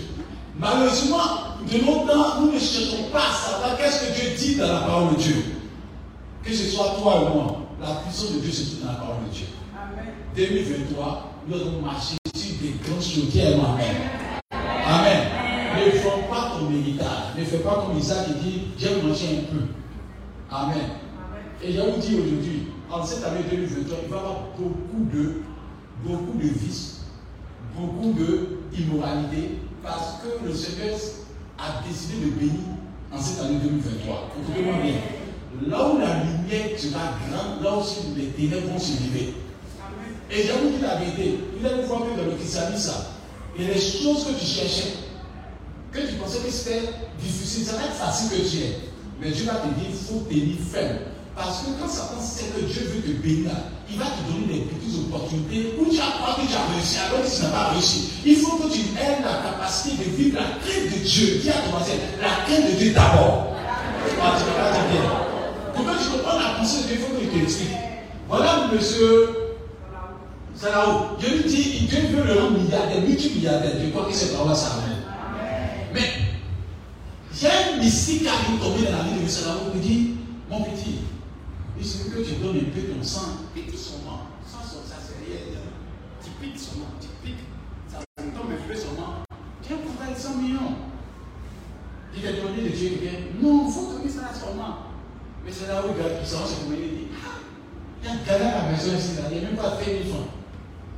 Malheureusement, 0.58 1.60
de 1.70 1.78
nos 1.86 2.08
temps, 2.08 2.40
nous 2.40 2.54
ne 2.54 2.60
cherchons 2.60 3.10
pas 3.12 3.28
à 3.30 3.34
savoir 3.34 3.78
qu'est-ce 3.78 4.06
que 4.06 4.20
Dieu 4.20 4.32
dit 4.38 4.56
dans 4.56 4.68
la 4.68 4.80
parole 4.80 5.16
de 5.16 5.22
Dieu. 5.22 5.36
Que 6.42 6.54
ce 6.54 6.70
soit 6.70 6.96
toi 7.02 7.22
ou 7.22 7.34
moi, 7.36 7.58
la 7.82 7.96
puissance 7.96 8.34
de 8.34 8.40
Dieu 8.40 8.52
se 8.52 8.64
trouve 8.64 8.86
dans 8.86 8.94
la 8.94 9.00
parole 9.00 9.26
de 9.28 9.34
Dieu. 9.36 9.48
Amen. 9.76 10.14
2023, 10.36 11.32
nous 11.48 11.56
allons 11.56 11.82
marcher 11.82 12.16
sur 12.34 12.56
des 12.62 12.76
grands 12.82 13.02
choses. 13.02 13.38
Amen. 13.38 13.96
Amen. 14.88 15.28
Ne 15.76 15.92
fais 15.92 16.10
pas 16.30 16.54
ton 16.58 16.72
héritage. 16.72 17.36
Ne 17.38 17.44
fais 17.44 17.58
pas 17.58 17.84
comme 17.86 17.98
Isaac 17.98 18.28
qui 18.28 18.34
dit 18.34 18.62
J'ai 18.78 19.02
mangé 19.02 19.26
un 19.40 19.54
peu. 19.54 19.64
Amen. 20.50 20.90
Et 21.62 21.74
je 21.74 21.82
vous 21.82 22.00
dis 22.00 22.16
aujourd'hui, 22.16 22.68
en 22.90 23.04
cette 23.04 23.24
année 23.26 23.42
2023, 23.50 23.98
il 24.04 24.10
va 24.10 24.16
y 24.16 24.20
avoir 24.20 24.36
beaucoup 24.58 25.06
de, 25.12 25.42
beaucoup 26.04 26.38
de 26.38 26.48
vices, 26.48 27.02
beaucoup 27.76 28.14
d'immoralité, 28.72 29.60
parce 29.84 30.22
que 30.22 30.46
le 30.48 30.54
Seigneur 30.54 30.98
a 31.58 31.88
décidé 31.88 32.26
de 32.26 32.32
bénir 32.32 32.60
en 33.12 33.22
cette 33.22 33.46
année 33.46 33.60
2023. 33.64 34.32
Écoutez-moi 34.42 34.76
bien. 34.84 34.96
Là 35.68 35.90
où 35.90 35.98
la 36.00 36.24
lumière 36.24 36.78
sera 36.78 37.14
grande, 37.30 37.64
là 37.64 37.78
aussi 37.78 38.00
les 38.18 38.28
ténèbres 38.28 38.74
vont 38.74 38.80
se 38.80 38.92
lever. 39.04 39.34
Et 40.30 40.44
je 40.44 40.52
vous 40.52 40.76
dis 40.76 40.82
la 40.82 40.96
vérité, 40.96 41.40
vous 41.58 41.66
allez 41.66 41.84
voir 41.84 42.02
que 42.02 42.20
dans 42.20 42.26
le 42.26 42.36
il 43.58 43.64
y 43.64 43.70
a 43.70 43.74
des 43.74 43.80
choses 43.80 44.26
que 44.26 44.34
tu 44.38 44.46
cherchais, 44.46 44.96
que 45.92 46.02
tu 46.02 46.16
pensais 46.16 46.40
que 46.40 46.52
c'était 46.52 46.90
difficile, 47.20 47.64
ça 47.64 47.78
va 47.78 47.86
être 47.86 47.94
facile 47.94 48.38
que 48.38 48.50
tu 48.50 48.58
aies. 48.58 48.80
Mais 49.22 49.32
Dieu 49.32 49.46
va 49.46 49.56
te 49.56 49.68
dire, 49.80 49.88
il 49.90 49.96
faut 49.96 50.26
tenir 50.30 50.58
ferme. 50.60 50.98
Parce 51.36 51.60
que 51.60 51.66
quand 51.80 51.90
Satan 51.90 52.22
sait 52.22 52.46
que 52.56 52.62
Dieu 52.62 52.92
veut 52.96 53.02
te 53.02 53.22
bénir, 53.22 53.52
il 53.92 54.00
va 54.00 54.06
te 54.06 54.32
donner 54.32 54.54
des 54.54 54.66
petites 54.72 54.96
opportunités 55.08 55.76
où 55.78 55.86
tu 55.86 56.00
as 56.00 56.16
crois 56.18 56.36
que 56.36 56.48
tu 56.48 56.56
as 56.56 56.74
réussi 56.74 56.98
alors 56.98 57.26
que 57.26 57.30
tu 57.30 57.42
n'as 57.44 57.50
pas 57.50 57.70
réussi. 57.72 58.10
Il 58.26 58.38
faut 58.38 58.56
que 58.58 58.72
tu 58.72 58.80
aies 58.96 59.22
la 59.22 59.52
capacité 59.52 60.04
de 60.04 60.16
vivre 60.16 60.40
la 60.40 60.58
crainte 60.64 60.94
de 60.94 61.06
Dieu. 61.06 61.42
À 61.50 61.62
ton 61.62 61.72
voisin, 61.72 61.94
la 62.22 62.46
crainte 62.46 62.72
de 62.72 62.78
Dieu 62.78 62.94
d'abord. 62.94 63.54
Ah, 64.22 64.38
tu 64.38 64.46
pas 65.84 65.98
tu 66.00 66.40
la 66.40 66.58
pensée 66.58 66.84
de 66.84 66.88
Dieu, 66.88 66.96
il 66.96 67.02
faut 67.02 67.14
que 67.14 67.26
je 67.26 67.40
t'explique. 67.40 67.70
Voilà, 68.30 68.70
monsieur 68.74 69.46
Sarao. 70.56 71.18
Dieu 71.20 71.44
lui 71.44 71.50
dit, 71.50 71.88
Dieu 71.88 72.00
veut 72.14 72.24
le 72.24 72.40
rendre 72.40 72.60
milliardaire, 72.60 73.02
multimilliardaire. 73.02 73.74
Je 73.84 73.90
crois 73.90 74.06
que 74.06 74.14
c'est 74.14 74.34
pas 74.34 74.56
ça 74.56 74.80
Mais, 75.94 76.02
il 77.34 77.44
y 77.44 77.46
a 77.46 77.52
un 77.74 77.78
mystique 77.78 78.22
qui 78.22 78.28
arrive 78.28 78.60
tombé 78.62 78.86
dans 78.86 78.98
la 78.98 79.04
vie 79.04 79.20
de 79.20 79.24
M. 79.24 79.28
Sarao 79.28 79.72
qui 79.74 79.80
dit, 79.80 80.12
mon 80.50 80.62
petit, 80.62 81.00
suffit 81.86 82.10
que 82.10 82.22
tu 82.22 82.36
donnes 82.42 82.58
un 82.58 82.72
peu 82.74 82.82
ton 82.82 83.04
sang, 83.04 83.46
pique 83.54 83.78
sang. 83.78 84.02
Sans 84.46 84.64
son 84.64 84.82
ça 84.88 84.96
c'est 85.00 85.24
rien. 85.26 85.60
Tu 86.24 86.30
piques 86.42 86.60
son 86.60 86.82
sang, 86.82 86.92
tu 87.00 87.08
piques. 87.24 87.46
Ça 87.88 88.00
tombe 88.18 88.52
un 88.52 88.68
peu 88.68 88.76
son 88.76 88.96
sang. 88.96 89.26
Tiens, 89.62 89.78
pourquoi 89.84 90.06
il 90.10 90.22
100 90.22 90.38
millions 90.38 90.76
Il 92.16 92.28
a 92.28 92.32
donné 92.34 92.70
de 92.70 92.76
Dieu 92.76 92.90
quelqu'un. 92.90 93.18
Non, 93.42 93.68
il 93.68 93.74
faut 93.74 93.94
donner 93.94 94.10
ça 94.10 94.22
nom. 94.56 94.64
Mais 95.44 95.52
c'est 95.52 95.68
là 95.68 95.84
où 95.86 95.90
il 95.90 96.06
il 96.22 96.28
s'en 96.28 96.46
c'est 96.46 96.64
comme 96.64 96.74
il 96.74 96.90
dit. 96.90 97.08
Ah, 97.24 97.40
il 98.02 98.08
y 98.08 98.10
a 98.10 98.14
un 98.14 98.40
gars 98.40 98.48
à 98.48 98.66
la 98.66 98.72
maison 98.72 98.98
ici, 98.98 99.12
il 99.32 99.38
n'y 99.38 99.46
a 99.46 99.48
même 99.50 99.58
pas 99.58 99.78
fait 99.78 99.94
1000 99.94 100.08
francs. 100.10 100.28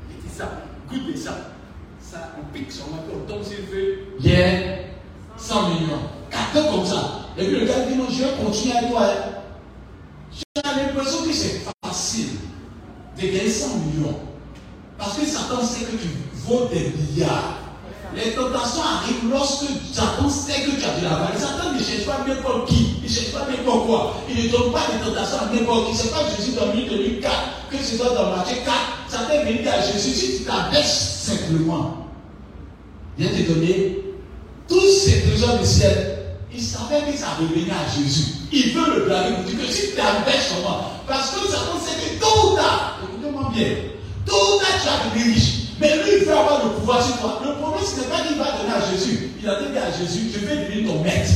Il 0.10 0.28
dit 0.28 0.34
ça, 0.34 0.63
goûte 0.89 1.17
ça. 1.17 1.52
Ça, 2.00 2.34
on 2.39 2.54
pique 2.54 2.71
son 2.71 2.91
nom, 2.91 3.04
on 3.13 3.28
tombe 3.28 3.43
sur 3.43 3.58
le 3.58 3.65
feu. 3.65 4.00
A 4.26 5.39
100 5.39 5.69
millions. 5.69 6.00
Quatre 6.30 6.71
comme 6.71 6.86
ça. 6.86 7.28
Et 7.38 7.45
puis 7.45 7.60
le 7.60 7.65
gars 7.65 7.86
dit 7.86 7.95
non, 7.95 8.06
je 8.10 8.23
vais 8.23 8.43
continuer 8.43 8.78
à 8.78 8.84
toi. 8.89 9.37
J'ai 10.38 10.62
l'impression 10.63 11.23
que 11.23 11.34
c'est 11.34 11.62
facile 11.84 12.30
de 13.17 13.21
gagner 13.21 13.50
100 13.50 13.67
millions. 13.78 14.19
Parce 14.97 15.17
que 15.17 15.26
Satan 15.26 15.63
sait 15.63 15.86
que 15.86 15.97
tu 15.97 16.08
vaux 16.34 16.67
des 16.71 16.91
milliards. 16.97 17.56
Les 18.15 18.32
tentations 18.32 18.82
arrivent 18.82 19.30
lorsque 19.30 19.65
Satan 19.93 20.30
sait 20.30 20.62
que 20.62 20.71
tu 20.71 20.84
as 20.84 21.00
de 21.00 21.04
la 21.04 21.10
valeur. 21.10 21.38
Satan 21.38 21.73
ne 21.73 21.80
cherche 21.84 22.06
pas 22.06 22.26
n'importe 22.28 22.69
qui, 22.69 22.95
il 23.04 23.04
ne 23.04 23.10
cherche 23.10 23.32
pas 23.32 23.47
n'importe 23.50 23.88
quoi. 23.88 24.15
Il 24.30 24.45
ne 24.45 24.50
donne 24.50 24.71
pas 24.71 24.88
des 24.91 25.06
tentations 25.06 25.38
à 25.39 25.54
n'importe 25.54 25.91
qui. 25.91 25.97
Ce 25.97 26.04
n'est 26.06 26.12
pas 26.12 26.23
Jésus 26.36 26.52
dans 26.54 26.71
1 26.71 26.88
2004, 26.88 27.34
que 27.71 27.78
ce 27.78 27.97
soit 27.97 28.15
dans 28.15 28.36
Matthieu 28.36 28.58
4. 28.63 28.76
Satan 29.10 29.34
est 29.34 29.45
venu 29.45 29.67
à 29.67 29.82
Jésus. 29.82 30.13
Si 30.13 30.38
tu 30.38 30.43
t'abaisses 30.43 31.26
simplement, 31.26 32.08
viens 33.17 33.30
te 33.30 33.52
donner 33.52 34.00
tous 34.67 34.89
ces 35.06 35.21
trésors 35.21 35.60
du 35.60 35.65
ciel 35.65 36.16
il 36.58 36.63
savait 36.63 37.12
que 37.12 37.15
ça 37.15 37.38
revenait 37.39 37.70
à 37.70 37.86
Jésus. 37.96 38.34
Il 38.52 38.74
veut 38.74 38.96
le 38.96 39.06
blâmer 39.06 39.36
pour 39.36 39.43
dire 39.46 39.60
que 39.60 39.72
si 39.72 39.93
tu 39.93 40.02
empêches 40.02 40.50
comment 40.56 40.91
Parce 41.08 41.30
que 41.30 41.48
Satan 41.48 41.78
sait 41.80 42.02
que 42.02 42.20
tôt 42.20 42.54
ou 42.54 42.56
tard, 42.56 42.98
écoutez-moi 43.04 43.52
bien, 43.54 43.67
tôt 44.26 44.56
ou 44.56 44.60
tu 44.60 44.88
vas 44.88 45.06
devenir 45.06 45.36
riche. 45.36 45.54
Mais 45.80 45.96
lui, 45.98 46.17
il 46.17 46.26
veut 46.26 46.32
avoir 46.32 46.65
le 46.65 46.72
pouvoir 46.72 47.06
sur 47.06 47.17
toi. 47.20 47.41
Le 47.46 47.54
problème, 47.62 47.86
ce 47.86 48.00
n'est 48.00 48.08
pas 48.08 48.22
qu'il 48.26 48.38
va 48.38 48.58
donner 48.58 48.74
à 48.74 48.91
Jésus. 48.91 49.30
Il 49.39 49.48
a 49.48 49.56
dit 49.62 49.78
à 49.78 49.91
Jésus, 49.91 50.32
je 50.34 50.39
vais 50.39 50.56
devenir 50.65 50.91
ton 50.91 51.04
maître. 51.04 51.30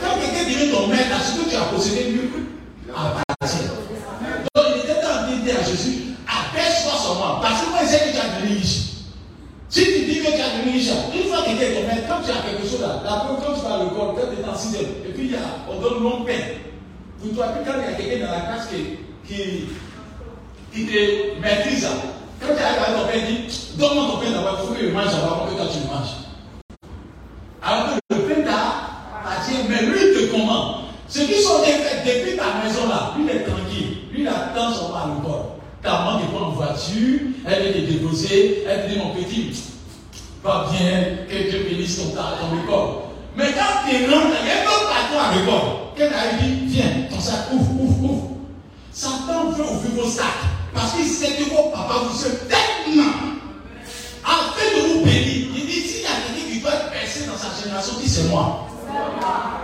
Quand 0.00 0.14
quelqu'un 0.14 0.44
devient 0.44 0.70
ton 0.70 0.86
maître, 0.86 1.18
ce 1.18 1.40
que 1.42 1.50
tu 1.50 1.56
as 1.56 1.66
possédé, 1.74 2.04
lui, 2.12 2.30
appartient. 2.94 3.66
Donc, 4.54 4.66
il 4.76 4.80
était 4.82 5.04
en 5.04 5.26
train 5.26 5.36
de 5.36 5.42
dire 5.42 5.56
à 5.58 5.64
Jésus, 5.64 6.14
abaisse-toi 6.30 6.92
sur 7.02 7.14
moi. 7.16 7.40
Parce 7.42 7.62
que 7.62 7.70
moi, 7.70 7.80
je 7.82 7.88
sais 7.88 7.98
que 7.98 8.12
tu 8.12 8.18
as 8.18 8.38
devenu 8.38 8.58
riche. 8.58 8.76
Si 9.80 9.86
tu 9.86 10.00
dis 10.04 10.20
que 10.20 10.26
tu 10.26 10.42
as 10.42 10.70
riche, 10.70 10.90
une 11.14 11.30
fois 11.30 11.40
que 11.40 11.56
tu 11.56 11.64
es 11.64 11.86
maître, 11.86 12.06
quand 12.06 12.20
tu 12.22 12.30
as 12.30 12.44
quelque 12.44 12.68
chose 12.68 12.82
là, 12.82 13.00
la 13.02 13.24
preuve, 13.24 13.40
quand 13.40 13.54
tu 13.54 13.64
vas 13.64 13.82
l'école, 13.82 14.12
quand 14.12 14.28
tu 14.28 14.36
es 14.36 14.44
en 14.44 14.54
sixième, 14.54 14.92
et 15.08 15.12
puis 15.14 15.24
il 15.24 15.32
y 15.32 15.34
a, 15.36 15.38
on 15.70 15.80
donne 15.80 16.02
mon 16.02 16.22
pain. 16.22 16.36
Pour 17.18 17.34
toi, 17.34 17.46
puis 17.56 17.64
quand 17.64 17.80
il 17.80 17.90
y 17.90 17.94
a 17.94 17.96
quelqu'un 17.96 18.26
dans 18.26 18.32
la 18.32 18.40
classe 18.40 18.68
qui, 18.68 19.00
qui, 19.26 20.84
te 20.84 21.40
maîtrise, 21.40 21.88
quand 22.42 22.52
tu 22.54 22.62
arrives 22.62 22.82
à 22.82 22.92
ton 22.92 23.06
pain, 23.08 23.24
il 23.26 23.46
dit, 23.46 23.58
donne-moi 23.78 24.04
ton 24.04 24.18
pain 24.18 24.30
d'abord, 24.30 24.58
il 24.60 24.68
faut 24.68 24.74
que 24.74 24.86
je 24.86 24.92
mange 24.92 25.12
d'abord 25.16 25.48
que 25.48 25.56
toi 25.56 25.66
tu 25.72 25.78
le 25.80 25.86
manges. 25.88 26.16
Alors 27.64 27.86
que 27.88 28.16
le 28.16 28.20
pain 28.28 28.42
t'appartient, 28.42 29.64
mais 29.66 29.80
lui 29.80 30.12
te 30.12 30.30
commande. 30.30 30.84
Ce 31.08 31.20
qui 31.20 31.40
sont 31.40 31.60
depuis 31.64 32.36
ta 32.36 32.60
maison 32.62 32.86
là, 32.86 33.14
lui 33.16 33.24
il 33.24 33.30
est 33.30 33.44
tranquille, 33.44 33.96
lui 34.12 34.20
il 34.20 34.28
attend 34.28 34.74
son 34.74 34.92
à 34.92 35.08
l'école. 35.08 35.56
Ta 35.82 35.92
maman 35.92 36.18
te 36.18 36.26
prend 36.26 36.48
en 36.48 36.50
voiture, 36.50 37.20
elle 37.48 37.62
vient 37.62 37.72
te 37.72 37.90
déposer, 37.90 38.64
elle 38.68 38.84
te 38.84 38.92
dit 38.92 38.98
mon 38.98 39.14
petit, 39.14 39.69
va 40.42 40.66
bien, 40.70 41.26
que 41.28 41.50
Dieu 41.50 41.66
bénisse 41.68 41.98
ton, 41.98 42.10
ton 42.10 42.62
école. 42.62 42.88
Mais 43.36 43.52
quand 43.52 43.88
tu 43.88 44.10
rentres, 44.10 44.36
il 44.42 44.48
y 44.48 44.50
a 44.50 44.62
un 44.62 44.66
autre 44.66 44.88
patron 44.88 45.20
à 45.20 45.34
l'école. 45.34 45.80
Quelqu'un 45.96 46.38
dit, 46.40 46.66
viens, 46.66 47.06
ton 47.10 47.20
sac, 47.20 47.52
ouvre, 47.52 47.70
ouvre, 47.80 48.04
ouvre. 48.04 48.30
Satan 48.92 49.50
veut 49.50 49.64
ouvrir 49.64 50.04
vos 50.04 50.10
sacs. 50.10 50.24
Parce 50.74 50.92
qu'il 50.92 51.06
sait 51.06 51.32
que 51.36 51.50
vos 51.50 51.70
papas 51.70 52.04
vous 52.10 52.26
êtes 52.26 52.48
tellement. 52.48 53.12
Afin 54.24 54.76
de 54.76 54.92
vous 54.92 55.04
bénir, 55.04 55.48
il 55.56 55.66
dit 55.66 55.72
s'il 55.72 56.02
y 56.02 56.06
a 56.06 56.10
quelqu'un 56.26 56.52
qui 56.52 56.60
doit 56.60 56.72
être 56.72 56.90
percé 56.90 57.26
dans 57.26 57.36
sa 57.36 57.62
génération, 57.62 57.94
dis 58.00 58.08
c'est 58.08 58.28
moi. 58.28 58.68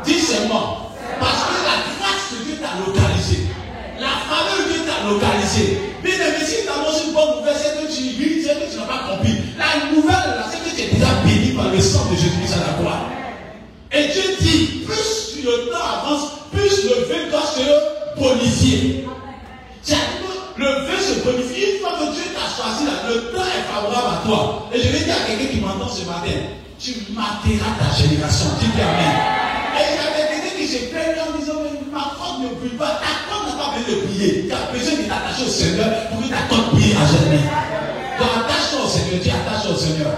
Dis 0.05 0.21
c'est 0.21 0.49
moi. 0.49 0.93
Parce 1.21 1.45
que 1.45 1.55
la 1.65 1.77
grâce 1.99 2.33
de 2.33 2.45
Dieu 2.45 2.57
t'a 2.61 2.79
localisé. 2.85 3.47
La 4.01 4.21
faveur 4.29 4.67
de 4.67 4.73
Dieu 4.73 4.83
t'a 4.85 5.09
localisé. 5.09 5.79
Mais 6.03 6.15
aimé, 6.15 6.45
si 6.45 6.63
tu 6.63 6.69
annonces 6.69 7.05
une 7.07 7.13
bonne 7.13 7.39
nouvelle, 7.39 7.57
c'est 7.57 7.81
que 7.81 7.87
tu 7.93 8.03
vis, 8.17 8.43
c'est 8.45 8.55
que 8.55 8.71
tu 8.71 8.77
n'as 8.79 8.87
pas 8.87 9.09
compris. 9.09 9.35
La 9.57 9.91
nouvelle, 9.91 10.45
c'est 10.51 10.59
que 10.63 10.77
tu 10.77 10.83
es 10.83 10.95
déjà 10.95 11.13
béni 11.25 11.53
par 11.53 11.71
le 11.71 11.81
sang 11.81 12.05
de 12.11 12.17
Jésus-Christ 12.17 12.55
à 12.55 12.67
la 12.67 12.73
croix. 12.79 13.01
Et 13.93 14.09
Dieu 14.09 14.37
dit, 14.41 14.85
plus 14.85 15.43
le 15.45 15.71
temps 15.71 15.87
avance, 16.03 16.31
plus 16.53 16.85
le 16.85 17.07
vœu 17.07 17.31
doit 17.31 17.47
se 17.47 18.21
bonifier. 18.21 19.07
C'est 19.83 19.97
le 20.57 20.65
vœu 20.65 20.97
se 20.97 21.21
bonifie. 21.21 21.77
Une 21.77 21.81
fois 21.81 21.99
que 21.99 22.13
Dieu 22.15 22.25
t'a 22.33 22.49
choisi, 22.49 22.87
là, 22.87 22.93
le 23.09 23.33
temps 23.33 23.45
est 23.45 23.73
favorable 23.73 24.09
à 24.09 24.27
toi. 24.27 24.69
Et 24.73 24.81
je 24.81 24.89
vais 24.89 25.05
dire 25.05 25.15
à 25.15 25.27
quelqu'un 25.27 25.53
qui 25.53 25.61
m'entend 25.61 25.89
ce 25.89 26.05
matin, 26.07 26.33
tu 26.79 26.93
marqueras 27.13 27.77
ta 27.79 27.95
génération. 27.95 28.47
Dis 28.61 28.73
Amen. 28.81 29.17
Et 29.77 30.16
s'est 30.67 30.87
plaint 30.93 31.17
en 31.17 31.39
disant, 31.39 31.63
mais 31.63 31.79
ma 31.93 32.13
corde 32.19 32.43
ne 32.43 32.49
brille 32.59 32.77
pas. 32.77 33.01
Ta 33.01 33.27
corde 33.29 33.49
n'a 33.49 33.57
pas 33.57 33.71
besoin 33.77 33.95
de 33.95 34.07
prier. 34.07 34.49
Tu 34.49 34.53
as 34.53 34.73
besoin 34.73 34.95
de 34.99 35.09
t'attacher 35.09 35.45
au 35.47 35.53
Seigneur 35.53 35.91
pour 36.09 36.23
que 36.23 36.29
ta 36.29 36.43
corde 36.49 36.71
brille 36.73 36.95
à 36.95 37.05
jamais. 37.07 37.45
Donc 38.19 38.31
attache-toi 38.45 38.81
au 38.85 38.89
Seigneur. 38.89 39.21
Dis 39.23 39.31
attache-toi 39.31 39.73
au 39.73 39.79
Seigneur. 39.79 40.13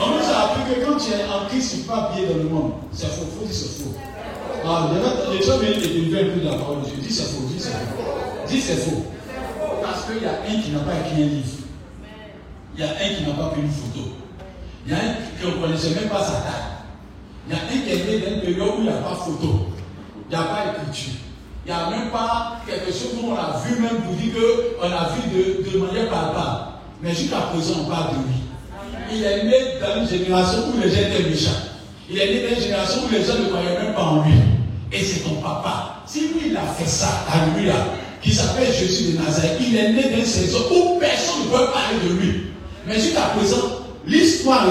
On 0.00 0.06
nous 0.16 0.26
a 0.26 0.36
appris 0.44 0.64
que 0.68 0.84
quand 0.84 0.96
tu 0.96 1.12
es 1.12 1.24
en 1.24 1.46
Christ, 1.48 1.70
tu 1.70 1.76
ne 1.76 1.82
peux 1.82 1.88
pas 1.88 2.10
briller 2.12 2.28
dans 2.28 2.42
le 2.42 2.48
monde. 2.48 2.72
C'est 2.92 3.08
faux. 3.08 3.28
Dire 3.40 3.48
c'est 3.50 3.82
faux. 3.82 3.94
Ah, 4.66 4.88
les 5.30 5.44
gens 5.44 5.58
viennent 5.58 5.80
délivrer 5.80 6.22
un 6.22 6.34
peu 6.34 6.40
de 6.40 6.48
la 6.48 6.56
parole 6.56 6.80
de 6.82 6.86
Dieu. 6.86 6.96
Dis 7.00 7.12
c'est 7.12 7.28
faux. 7.28 7.44
Dis 7.48 7.60
c'est 7.60 7.70
faux. 7.70 8.48
Dis 8.48 8.60
c'est 8.60 8.76
faux 8.76 9.04
parce 9.84 10.06
qu'il 10.06 10.22
y 10.22 10.26
a 10.26 10.32
un 10.32 10.62
qui 10.62 10.70
n'a 10.70 10.80
pas 10.80 10.92
écrit 11.06 11.22
un 11.22 11.26
livre. 11.26 11.46
Il 12.76 12.80
y 12.80 12.86
a 12.86 12.90
un 12.90 13.14
qui 13.14 13.22
n'a 13.22 13.34
pas 13.34 13.50
pris 13.50 13.60
une 13.60 13.70
photo. 13.70 14.08
Il 14.86 14.92
y 14.92 14.94
a 14.94 14.98
un 14.98 15.14
qui 15.40 15.46
ne 15.46 15.62
connaissait 15.62 15.90
même 15.90 16.08
pas 16.08 16.24
sa 16.24 16.32
taille. 16.32 16.73
Il 17.46 17.54
y 17.54 17.58
a 17.58 17.62
un 17.62 17.66
qui 17.68 17.90
est 17.90 18.06
né 18.06 18.24
dans 18.24 18.34
une 18.34 18.40
période 18.40 18.74
où 18.76 18.80
il 18.80 18.82
n'y 18.84 18.88
a 18.88 18.92
pas 18.92 19.14
photo. 19.14 19.66
Il 20.30 20.36
n'y 20.36 20.42
a 20.42 20.46
pas 20.46 20.64
écriture. 20.72 21.12
Il 21.66 21.72
n'y 21.72 21.78
a 21.78 21.90
même 21.90 22.10
pas 22.10 22.60
quelque 22.66 22.90
chose 22.92 23.16
où 23.20 23.30
on 23.30 23.34
a 23.34 23.60
vu 23.64 23.80
même 23.80 24.00
pour 24.02 24.14
dire 24.14 24.32
qu'on 24.78 24.86
a 24.86 25.10
vu 25.12 25.28
de, 25.30 25.70
de 25.70 25.78
manière 25.78 26.08
palpable. 26.08 26.60
Mais 27.02 27.14
jusqu'à 27.14 27.40
présent, 27.52 27.74
on 27.82 27.90
parle 27.90 28.12
de 28.12 28.28
lui. 28.28 28.34
Il 29.12 29.22
est 29.22 29.44
né 29.44 29.54
dans 29.80 30.00
une 30.00 30.08
génération 30.08 30.58
où 30.72 30.80
les 30.80 30.90
gens 30.90 31.00
étaient 31.00 31.28
méchants. 31.28 31.50
Il 32.08 32.18
est 32.18 32.26
né 32.26 32.48
dans 32.48 32.56
une 32.56 32.62
génération 32.62 33.02
où 33.06 33.12
les 33.12 33.24
gens 33.24 33.38
ne 33.38 33.48
croyaient 33.48 33.78
même 33.78 33.94
pas 33.94 34.02
en 34.02 34.22
lui. 34.22 34.34
Et 34.92 35.02
c'est 35.02 35.20
ton 35.20 35.36
papa. 35.36 36.02
Si 36.06 36.20
lui, 36.20 36.48
il 36.48 36.56
a 36.56 36.62
fait 36.62 36.88
ça, 36.88 37.26
alléluia, 37.30 37.74
qui 38.22 38.32
s'appelle 38.32 38.72
Jésus 38.72 39.12
de 39.12 39.18
Nazareth, 39.18 39.58
il 39.60 39.76
est 39.76 39.92
né 39.92 40.02
dans 40.10 40.18
une 40.18 40.24
saison 40.24 40.60
où 40.70 40.98
personne 40.98 41.44
ne 41.44 41.50
peut 41.50 41.72
parler 41.72 42.08
de 42.08 42.20
lui. 42.20 42.42
Mais 42.86 42.94
jusqu'à 42.94 43.32
présent, 43.36 43.84
l'histoire 44.06 44.66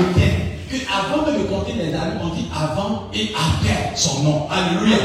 retient 0.73 0.85
qu'avant 0.85 1.23
de 1.23 1.37
le 1.37 1.43
compter 1.45 1.73
les 1.73 1.93
années, 1.93 2.19
on 2.21 2.29
dit 2.29 2.47
avant 2.53 3.03
et 3.13 3.31
après 3.33 3.95
son 3.95 4.23
nom. 4.23 4.47
Alléluia. 4.49 4.97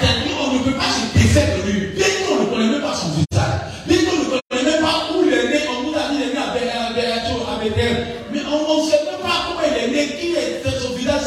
C'est-à-dire 0.00 0.36
on 0.40 0.54
ne 0.54 0.58
peut 0.60 0.72
pas 0.72 0.84
se 0.84 1.18
défaire 1.18 1.56
de 1.56 1.70
lui. 1.70 1.86
Bien 1.94 2.06
qu'on 2.26 2.42
ne 2.42 2.48
connaît 2.48 2.70
même 2.70 2.82
pas 2.82 2.94
son 2.94 3.08
visage. 3.08 3.60
Bien 3.86 3.98
qu'on 3.98 4.16
ne 4.16 4.24
connaît 4.24 4.70
même 4.70 4.82
pas 4.82 5.06
où 5.12 5.24
il 5.24 5.32
est 5.32 5.48
né. 5.48 5.60
On 5.70 5.82
nous 5.88 5.94
a 5.94 6.10
dit 6.10 6.18
qu'il 6.18 6.30
est 6.30 6.34
né 6.34 6.38
à 6.38 7.58
Bethel. 7.62 8.06
Mais 8.32 8.40
on 8.46 8.76
ne 8.76 8.82
sait 8.82 9.04
même 9.04 9.20
pas 9.22 9.36
comment 9.48 9.66
il 9.66 9.76
est 9.76 9.90
né, 9.90 10.06
qui 10.16 10.34
est 10.34 10.62
son 10.80 10.94
visage, 10.94 11.22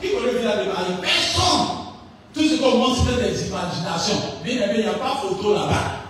qui 0.00 0.08
connaît 0.10 0.32
le 0.32 0.38
visage 0.38 0.58
de 0.64 0.70
Marie. 0.70 0.98
Personne. 1.00 1.66
Tout 2.32 2.42
ce 2.42 2.60
qu'on 2.60 2.78
montre, 2.78 3.06
c'est 3.06 3.22
des 3.22 3.46
imaginations. 3.46 4.20
Bien 4.42 4.54
aimé, 4.54 4.74
il 4.78 4.82
n'y 4.82 4.88
a 4.88 4.94
pas 4.94 5.20
photo 5.22 5.54
là-bas. 5.54 6.02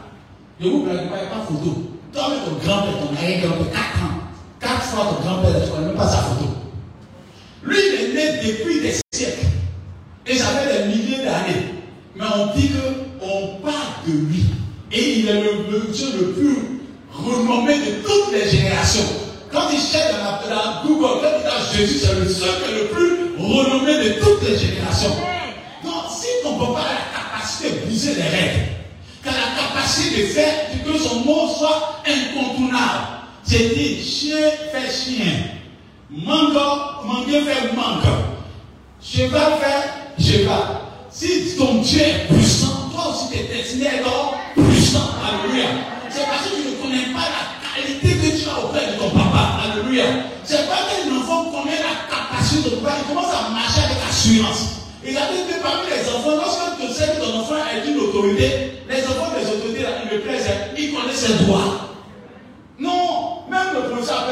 Ne 0.61 0.70
vous 0.70 0.80
plaît 0.85 0.94
pas, 0.94 1.00
il 1.02 1.09
n'y 1.09 1.12
a 1.12 1.37
pas 1.37 1.44
photo. 1.46 1.70
Toi, 2.12 2.22
avec 2.26 2.44
ton 2.44 2.57
grand-père, 2.64 2.96
ton 2.96 3.14
arrière-grand-père, 3.14 3.72
4 3.72 4.04
ans. 4.07 4.16
4 4.61 4.83
fois 4.83 5.04
ton 5.04 5.28
grand-père, 5.28 5.52
tu 5.52 5.68
ne 5.68 5.74
connais 5.74 5.87
même 5.88 5.96
pas 5.96 6.09
sa 6.09 6.18
photo. 6.18 6.63
Lui, 7.66 7.77
il 7.79 7.94
est 7.94 8.14
né 8.14 8.53
depuis 8.53 8.81
des 8.81 8.94
siècles. 9.12 9.46
Et 10.27 10.37
ça 10.37 10.46
fait 10.46 10.79
des 10.79 10.88
milliers 10.88 11.24
d'années. 11.24 11.74
Mais 12.16 12.24
on 12.37 12.57
dit 12.57 12.70
qu'on 13.20 13.62
parle 13.62 14.07
de 14.07 14.12
lui. 14.12 14.44
Et 14.92 15.18
il 15.20 15.29
est 15.29 15.40
le, 15.40 15.92
Dieu 15.92 16.07
le 16.20 16.33
plus 16.33 16.57
renommé 17.12 17.79
de 17.79 18.03
toutes 18.07 18.33
les 18.33 18.48
générations. 18.48 19.05
Quand 19.53 19.68
il 19.72 19.79
cherche 19.79 20.12
dans, 20.12 20.48
la, 20.48 20.83
Google, 20.85 21.20
quand 21.22 21.29
il 21.72 21.77
dit 21.77 21.87
Jésus, 21.87 21.98
c'est 22.07 22.14
le 22.14 22.29
seul 22.29 22.50
qui 22.64 22.70
est 22.70 22.79
le 22.83 22.87
plus 22.88 23.37
renommé 23.38 24.05
de 24.05 24.12
toutes 24.20 24.48
les 24.48 24.59
générations. 24.59 25.16
Donc, 25.83 26.05
si 26.11 26.27
ton 26.42 26.59
papa 26.59 26.81
a 26.81 26.92
la 26.92 27.38
capacité 27.38 27.70
de 27.70 27.87
briser 27.87 28.14
les 28.14 28.22
règles, 28.22 28.61
qui 29.22 29.29
a 29.29 29.33
la 29.33 29.62
capacité 29.62 30.22
de 30.22 30.27
faire 30.29 30.55
que 30.85 30.98
son 30.98 31.20
mot 31.20 31.48
soit 31.48 32.03
incontournable, 32.07 33.07
c'est 33.42 33.74
dit 33.74 34.03
chien 34.03 34.50
fait 34.72 34.90
chien. 34.90 35.33
Mango, 36.16 37.03
mangue 37.05 37.27
fait 37.27 37.74
mangue. 37.74 38.07
Cheval 39.03 39.53
fait 39.61 40.22
cheval. 40.22 40.81
Si 41.11 41.57
ton 41.59 41.81
Dieu 41.83 42.00
est 42.03 42.33
puissant, 42.33 42.88
toi 42.92 43.09
aussi 43.11 43.33
tu 43.33 43.38
es 43.40 43.57
destiné 43.57 43.88
à 43.88 43.94
être 43.96 44.35
puissant. 44.55 45.11
Alléluia. 45.18 45.66
C'est 46.09 46.24
parce 46.27 46.46
que 46.46 46.55
tu 46.55 46.68
ne 46.70 46.77
connais 46.77 47.12
pas 47.12 47.27
la 47.35 47.42
qualité 47.66 48.14
que 48.14 48.42
tu 48.42 48.48
as 48.48 48.64
auprès 48.64 48.87
de 48.87 48.98
ton 48.98 49.11
papa. 49.11 49.59
Alléluia. 49.64 50.05
C'est 50.44 50.68
pas 50.68 50.87
qu'un 50.87 51.16
enfant 51.16 51.50
connaît 51.50 51.83
la 51.83 52.07
capacité 52.07 52.70
de 52.70 52.77
ton 52.77 52.83
papa, 52.83 52.96
il 53.03 53.09
commence 53.09 53.35
à 53.35 53.50
marcher 53.50 53.81
avec 53.81 53.98
assurance. 54.09 54.87
Il 55.05 55.18
a 55.18 55.27
dit 55.33 55.42
que 55.50 55.61
parmi 55.61 55.90
les 55.90 56.09
enfants, 56.14 56.37
lorsque 56.37 56.79
tu 56.81 56.92
sais 56.92 57.11
que 57.11 57.24
ton 57.24 57.40
enfant 57.40 57.57
est 57.74 57.90
une 57.90 57.98
autorité, 57.98 58.79
les 58.88 59.03
enfants 59.03 59.35
des 59.35 59.50
autorités, 59.50 59.85
ils 60.12 60.20
plaisent, 60.20 60.48
ils 60.79 60.94
connaissent 60.94 61.27
ses 61.27 61.44
droits. 61.44 61.90
Non, 62.79 63.42
même 63.50 63.74
le 63.74 63.90
professeur 63.90 64.27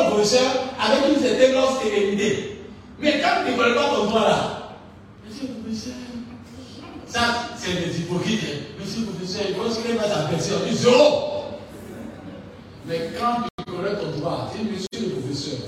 au 0.00 0.10
professeur 0.10 0.50
avec 0.80 1.16
une 1.16 1.22
certaine 1.22 1.54
stérilité. 1.78 2.58
Mais 3.00 3.20
quand 3.20 3.44
tu 3.44 3.52
ne 3.52 3.56
pas 3.56 3.74
ton 3.74 4.06
droit 4.06 4.20
là, 4.20 4.78
monsieur 5.26 5.48
le 5.48 5.54
professeur, 5.62 5.94
ça 7.06 7.20
c'est 7.56 7.84
des 7.84 8.00
hypocrites. 8.00 8.44
Monsieur 8.80 9.00
le 9.00 9.06
professeur, 9.06 9.42
il 9.48 9.54
pense 9.54 9.78
qu'il 9.78 9.96
va 9.96 10.08
s'apercevoir, 10.08 10.62
dit 10.68 10.76
zéro. 10.76 11.32
Mais 12.86 13.10
quand 13.18 13.42
tu 13.58 13.72
connais 13.72 13.96
ton 13.96 14.18
droit, 14.18 14.50
dis 14.54 14.70
monsieur 14.70 15.08
le 15.08 15.20
professeur, 15.20 15.58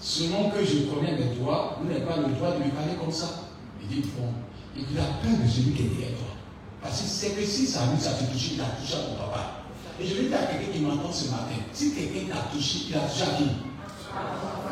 selon 0.00 0.50
que 0.50 0.64
je 0.64 0.86
connais 0.90 1.12
mes 1.12 1.34
droits, 1.36 1.78
vous 1.80 1.88
n'avez 1.88 2.04
pas 2.04 2.16
le 2.16 2.34
droit 2.34 2.52
de 2.52 2.62
lui 2.62 2.70
parler 2.70 2.94
comme 3.00 3.12
ça. 3.12 3.48
Il 3.82 3.88
dit 3.88 4.08
bon, 4.18 4.28
il 4.76 4.98
a 4.98 5.02
peur 5.22 5.44
de 5.44 5.48
celui 5.48 5.72
qui 5.72 5.82
est 5.82 5.86
derrière 5.86 6.18
toi. 6.18 6.34
Parce 6.82 7.00
que 7.00 7.08
c'est 7.08 7.30
que 7.30 7.44
si 7.44 7.66
ça 7.66 7.80
lui, 7.92 8.00
ça 8.00 8.10
te 8.12 8.24
touche, 8.30 8.52
il 8.54 8.60
a 8.60 8.66
touché 8.80 8.94
à 8.94 8.98
ton 8.98 9.14
papa. 9.14 9.57
Et 10.00 10.06
je 10.06 10.14
vais 10.14 10.28
dire 10.28 10.38
à 10.38 10.46
quelqu'un 10.46 10.72
qui 10.72 10.78
m'entend 10.80 11.12
ce 11.12 11.24
matin, 11.30 11.58
si 11.72 11.92
quelqu'un 11.92 12.32
t'a 12.32 12.54
touché, 12.54 12.86
il 12.88 12.94
a 12.94 13.00
touché 13.00 13.22
à 13.24 13.34
qui 13.34 13.50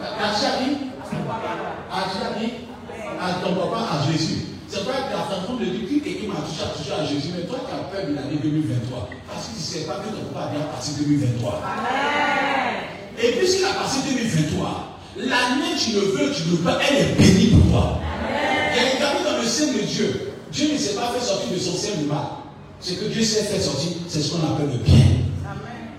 a 0.06 0.30
touché 0.30 0.46
à 0.46 0.54
qui 0.54 0.86
À 1.90 1.98
qui 2.38 2.46
À 3.18 3.32
ton 3.42 3.54
papa, 3.56 3.90
à 3.90 4.12
Jésus. 4.12 4.46
C'est 4.68 4.82
vrai 4.84 4.94
que 4.94 5.16
la 5.16 5.24
façon 5.24 5.54
de 5.54 5.64
dire 5.64 5.82
que 5.88 6.04
quelqu'un 6.04 6.28
m'a 6.28 6.46
touché, 6.46 6.62
a 6.62 6.70
touché 6.78 6.92
à 6.94 7.04
Jésus, 7.04 7.30
mais 7.34 7.42
toi 7.42 7.58
tu 7.66 7.74
as 7.74 7.90
peur 7.90 8.06
de 8.08 8.14
l'année 8.14 8.38
2023. 8.40 9.08
Parce 9.26 9.46
que 9.46 9.50
tu 9.50 9.58
ne 9.58 9.62
sais 9.62 9.86
pas 9.86 9.98
que 9.98 10.14
ton 10.14 10.30
papa 10.32 10.52
vient 10.54 10.66
passer 10.70 11.02
2023. 11.02 11.62
Et 13.18 13.32
puisqu'il 13.32 13.64
a 13.64 13.74
passé 13.74 13.98
2023, 14.06 14.98
l'année 15.16 15.74
tu 15.74 15.90
le 15.92 16.00
veux, 16.14 16.30
tu 16.30 16.42
le 16.50 16.56
veux, 16.62 16.70
elle 16.86 16.96
est 17.02 17.14
bénie 17.18 17.50
pour 17.50 17.70
toi. 17.70 17.98
A 17.98 18.78
un 18.78 18.98
gars 19.00 19.28
dans 19.28 19.38
le 19.42 19.46
sein 19.46 19.72
de 19.72 19.82
Dieu. 19.82 20.34
Dieu 20.52 20.72
ne 20.72 20.78
s'est 20.78 20.94
pas 20.94 21.10
fait 21.10 21.24
sortir 21.24 21.50
de 21.50 21.58
son 21.58 21.74
sein 21.74 21.96
du 21.98 22.04
mal. 22.04 22.45
Ce 22.80 22.92
que 22.92 23.06
Dieu 23.06 23.22
s'est 23.22 23.44
fait 23.44 23.60
sortir, 23.60 23.92
c'est 24.08 24.20
ce 24.20 24.32
qu'on 24.32 24.46
appelle 24.54 24.70
le 24.70 24.78
bien. 24.78 25.04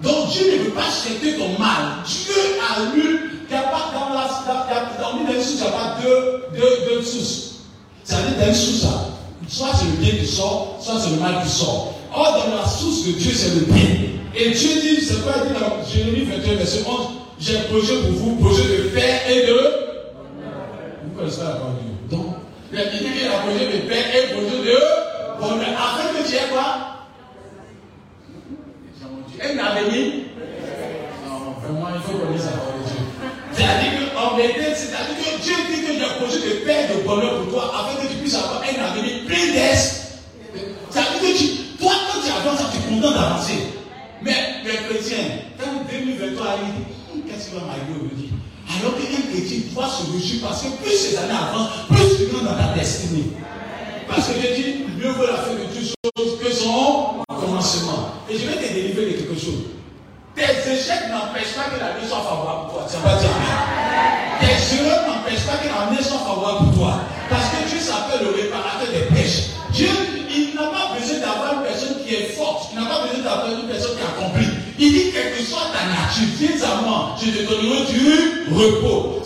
Donc 0.03 0.29
Dieu 0.31 0.45
ne 0.51 0.63
veut 0.65 0.71
pas 0.71 0.83
chercher 0.83 1.37
ton 1.37 1.59
mal. 1.59 2.03
Dieu 2.05 2.33
a 2.61 2.95
lu 2.95 3.41
qu'il 3.47 3.57
n'y 3.57 3.63
a 3.63 3.67
pas 3.67 3.91
dans 3.93 4.13
la 4.13 4.27
dans, 4.47 5.11
dans 5.11 5.33
une 5.33 5.41
source, 5.41 5.55
il 5.55 5.61
n'y 5.61 5.67
a 5.67 5.71
pas 5.71 5.97
deux, 6.01 6.59
deux, 6.59 6.95
deux 6.95 7.01
sources. 7.01 7.55
C'est-à-dire 8.03 8.37
dans 8.39 8.47
une 8.47 8.53
source, 8.53 8.85
soit 9.47 9.69
c'est 9.77 9.85
le 9.85 9.97
bien 10.03 10.11
qui 10.19 10.27
sort, 10.27 10.77
soit 10.81 10.99
c'est 10.99 11.11
le 11.11 11.17
mal 11.19 11.43
qui 11.43 11.49
sort. 11.49 11.93
Or, 12.13 12.45
dans 12.47 12.55
la 12.55 12.67
source 12.67 13.05
de 13.05 13.11
Dieu, 13.13 13.31
c'est 13.33 13.55
le 13.55 13.65
bien. 13.65 13.83
Et 14.35 14.51
Dieu 14.51 14.69
dit, 14.81 15.03
c'est 15.03 15.21
quoi 15.23 15.33
il 15.43 15.53
dit 15.53 15.59
dans 15.59 15.83
Jérémie 15.89 16.25
21, 16.25 16.55
verset 16.55 16.83
11, 16.87 17.07
j'ai 17.39 17.59
projet 17.69 17.95
pour 18.01 18.11
vous, 18.11 18.35
projet 18.35 18.63
de 18.63 18.83
paix 18.89 19.21
et 19.29 19.47
de. 19.47 19.59
Vous 21.03 21.17
connaissez 21.17 21.39
la 21.41 21.51
parole 21.51 21.73
de 21.75 21.81
Dieu. 21.81 22.17
Donc, 22.17 22.35
il 22.71 22.79
a 22.79 22.85
dit 22.85 22.97
qu'il 22.99 23.27
a 23.27 23.39
projet 23.39 23.65
de 23.65 23.87
paix 23.89 24.05
et 24.13 24.33
projet 24.33 24.63
de 24.63 25.06
bonheur. 25.39 25.67
Afin 25.77 26.13
que 26.13 26.27
tu 26.27 26.35
aies 26.35 26.49
quoi? 26.51 26.97
Un 29.39 29.57
avenir? 29.59 30.13
Non, 31.27 31.53
vraiment, 31.61 31.87
il 31.93 32.01
faut 32.01 32.17
connaître 32.17 32.43
sa 32.43 32.51
parole 32.51 32.81
de 32.81 32.89
Dieu. 32.89 33.03
C'est-à-dire 33.53 34.13
qu'en 34.13 34.37
c'est-à-dire 34.37 35.17
que 35.17 35.41
Dieu 35.41 35.55
dit 35.69 35.81
que 35.81 35.93
j'ai 35.93 36.07
projet 36.19 36.39
de 36.39 36.65
paix 36.65 36.87
et 36.89 36.97
de 36.97 37.07
bonheur 37.07 37.43
pour 37.43 37.53
toi, 37.53 37.71
afin 37.73 38.01
que 38.01 38.07
tu 38.11 38.17
puisses 38.17 38.35
avoir 38.35 38.61
un 38.61 38.83
avenir 38.83 39.25
plein 39.25 39.53
d'aise. 39.53 40.17
C'est-à-dire 40.89 41.21
que 41.21 41.37
tu, 41.37 41.47
toi, 41.79 41.93
quand 42.07 42.19
tu 42.21 42.31
avances, 42.31 42.61
tu 42.71 42.77
es 42.77 42.95
content 42.95 43.11
d'avancer. 43.11 43.59
Mais 44.21 44.35
les 44.65 44.77
chrétiens, 44.89 45.25
quand 45.59 45.85
2023 45.91 46.47
arrive, 46.47 47.27
qu'est-ce 47.27 47.49
qu'il 47.49 47.59
va 47.59 47.65
m'arriver 47.65 47.93
aujourd'hui? 47.93 48.29
Alors 48.67 48.95
qu'un 48.97 49.31
chrétien 49.31 49.59
doit 49.73 49.87
se 49.87 50.11
réjouir 50.11 50.41
parce 50.47 50.63
que 50.63 50.67
plus 50.81 50.91
ces 50.91 51.17
années 51.17 51.37
avancent, 51.37 51.85
plus 51.87 52.25
tu 52.25 52.35
rentres 52.35 52.45
dans 52.45 52.57
ta 52.57 52.73
destinée. 52.73 53.31
Parce 54.07 54.27
que 54.27 54.39
Dieu 54.39 54.49
dit, 54.55 54.85
mieux 54.97 55.11
vaut 55.11 55.27
la 55.27 55.37
fin 55.37 55.53
de 55.53 55.65
toutes 55.73 55.93
choses 56.15 56.39
que 56.39 56.51
son 56.51 57.23
commencement. 57.27 58.13
Et 58.29 58.37
je 58.37 58.47
vais 58.47 58.55
te 58.55 58.73
délivrer 58.73 59.05
de 59.05 59.11
quelque 59.11 59.39
chose. 59.39 59.67
Tes 60.35 60.43
échecs 60.43 61.09
n'empêchent 61.09 61.55
pas 61.55 61.69
que 61.73 61.79
la 61.79 61.97
vie 61.99 62.07
soit 62.07 62.21
favorable 62.21 62.69
pour 62.69 62.79
toi. 62.79 62.87
Ça 62.87 62.99
va 62.99 63.17
dire 63.17 63.29
Tes 64.39 64.75
erreurs 64.77 65.07
n'empêchent 65.07 65.45
pas 65.45 65.57
que 65.57 65.67
la 65.67 65.95
vie 65.95 66.03
soit 66.03 66.19
favorable 66.19 66.69
pour 66.69 66.77
toi. 66.77 66.99
Parce 67.29 67.49
que 67.49 67.67
Dieu 67.69 67.79
s'appelle 67.79 68.21
le 68.23 68.31
réparateur 68.35 68.87
des 68.93 69.13
pêches. 69.15 69.57
Dieu, 69.73 69.89
il 70.29 70.55
n'a 70.55 70.67
pas 70.69 70.93
besoin 70.95 71.19
d'avoir 71.19 71.53
une 71.57 71.63
personne 71.63 71.97
qui 72.05 72.13
est 72.13 72.29
forte. 72.37 72.69
Il 72.71 72.79
n'a 72.79 72.85
pas 72.85 73.01
besoin 73.07 73.23
d'avoir 73.23 73.51
une 73.51 73.67
personne 73.67 73.97
qui 73.97 74.03
accomplit. 74.05 74.47
Il 74.79 74.93
dit, 74.93 75.11
quelle 75.11 75.35
que 75.35 75.41
soit 75.43 75.73
ta 75.73 75.83
nature, 75.89 76.29
viens 76.37 76.69
à 76.69 76.81
moi, 76.81 77.17
je 77.19 77.31
te 77.31 77.41
donnerai 77.49 77.85
du 77.91 78.53
repos. 78.53 79.21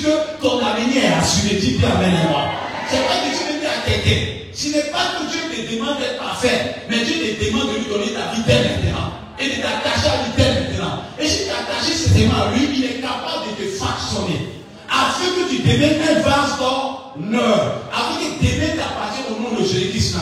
Dieu, 0.00 0.16
ton 0.40 0.58
avenir 0.64 1.04
est 1.04 1.12
assuré. 1.12 1.56
Dis 1.56 1.76
bien 1.76 1.90
Amen 1.90 2.16
moi. 2.30 2.48
C'est 2.88 3.04
pas 3.04 3.20
que 3.20 3.36
tu 3.36 3.44
veux 3.52 3.60
dire 3.60 3.68
à 3.68 3.88
quelqu'un. 3.88 4.20
Ce 4.54 4.68
n'est 4.68 4.90
pas 4.90 5.12
que 5.16 5.28
Dieu 5.28 5.40
te 5.52 5.74
demande 5.74 5.98
d'être 6.00 6.18
parfait, 6.18 6.74
mais 6.88 7.04
Dieu 7.04 7.14
te 7.20 7.44
demande 7.44 7.68
de 7.68 7.78
lui 7.78 7.86
donner 7.86 8.12
ta 8.16 8.32
vie 8.32 8.42
dès 8.46 8.64
maintenant. 8.64 9.12
Et 9.38 9.46
de 9.46 9.56
t'attacher 9.60 10.08
à 10.08 10.24
lui 10.24 10.32
dès 10.36 10.50
maintenant. 10.60 11.04
Et 11.20 11.28
si 11.28 11.44
tu 11.44 11.50
attaché 11.52 11.92
certainement 11.92 12.48
à 12.48 12.56
lui, 12.56 12.68
il 12.72 12.84
est 12.84 13.00
capable 13.00 13.52
de 13.52 13.62
te 13.62 13.76
fractionner. 13.76 14.48
Afin 14.88 15.28
que 15.36 15.48
tu 15.52 15.62
deviennes 15.62 16.00
un 16.00 16.20
vase 16.24 16.56
d'honneur. 16.56 17.84
Afin 17.92 18.16
que 18.16 18.40
tu 18.40 18.46
deviennes 18.46 18.76
t'appartenir 18.76 19.36
au 19.36 19.42
nom 19.42 19.60
de 19.60 19.64
Jésus-Christ. 19.64 20.16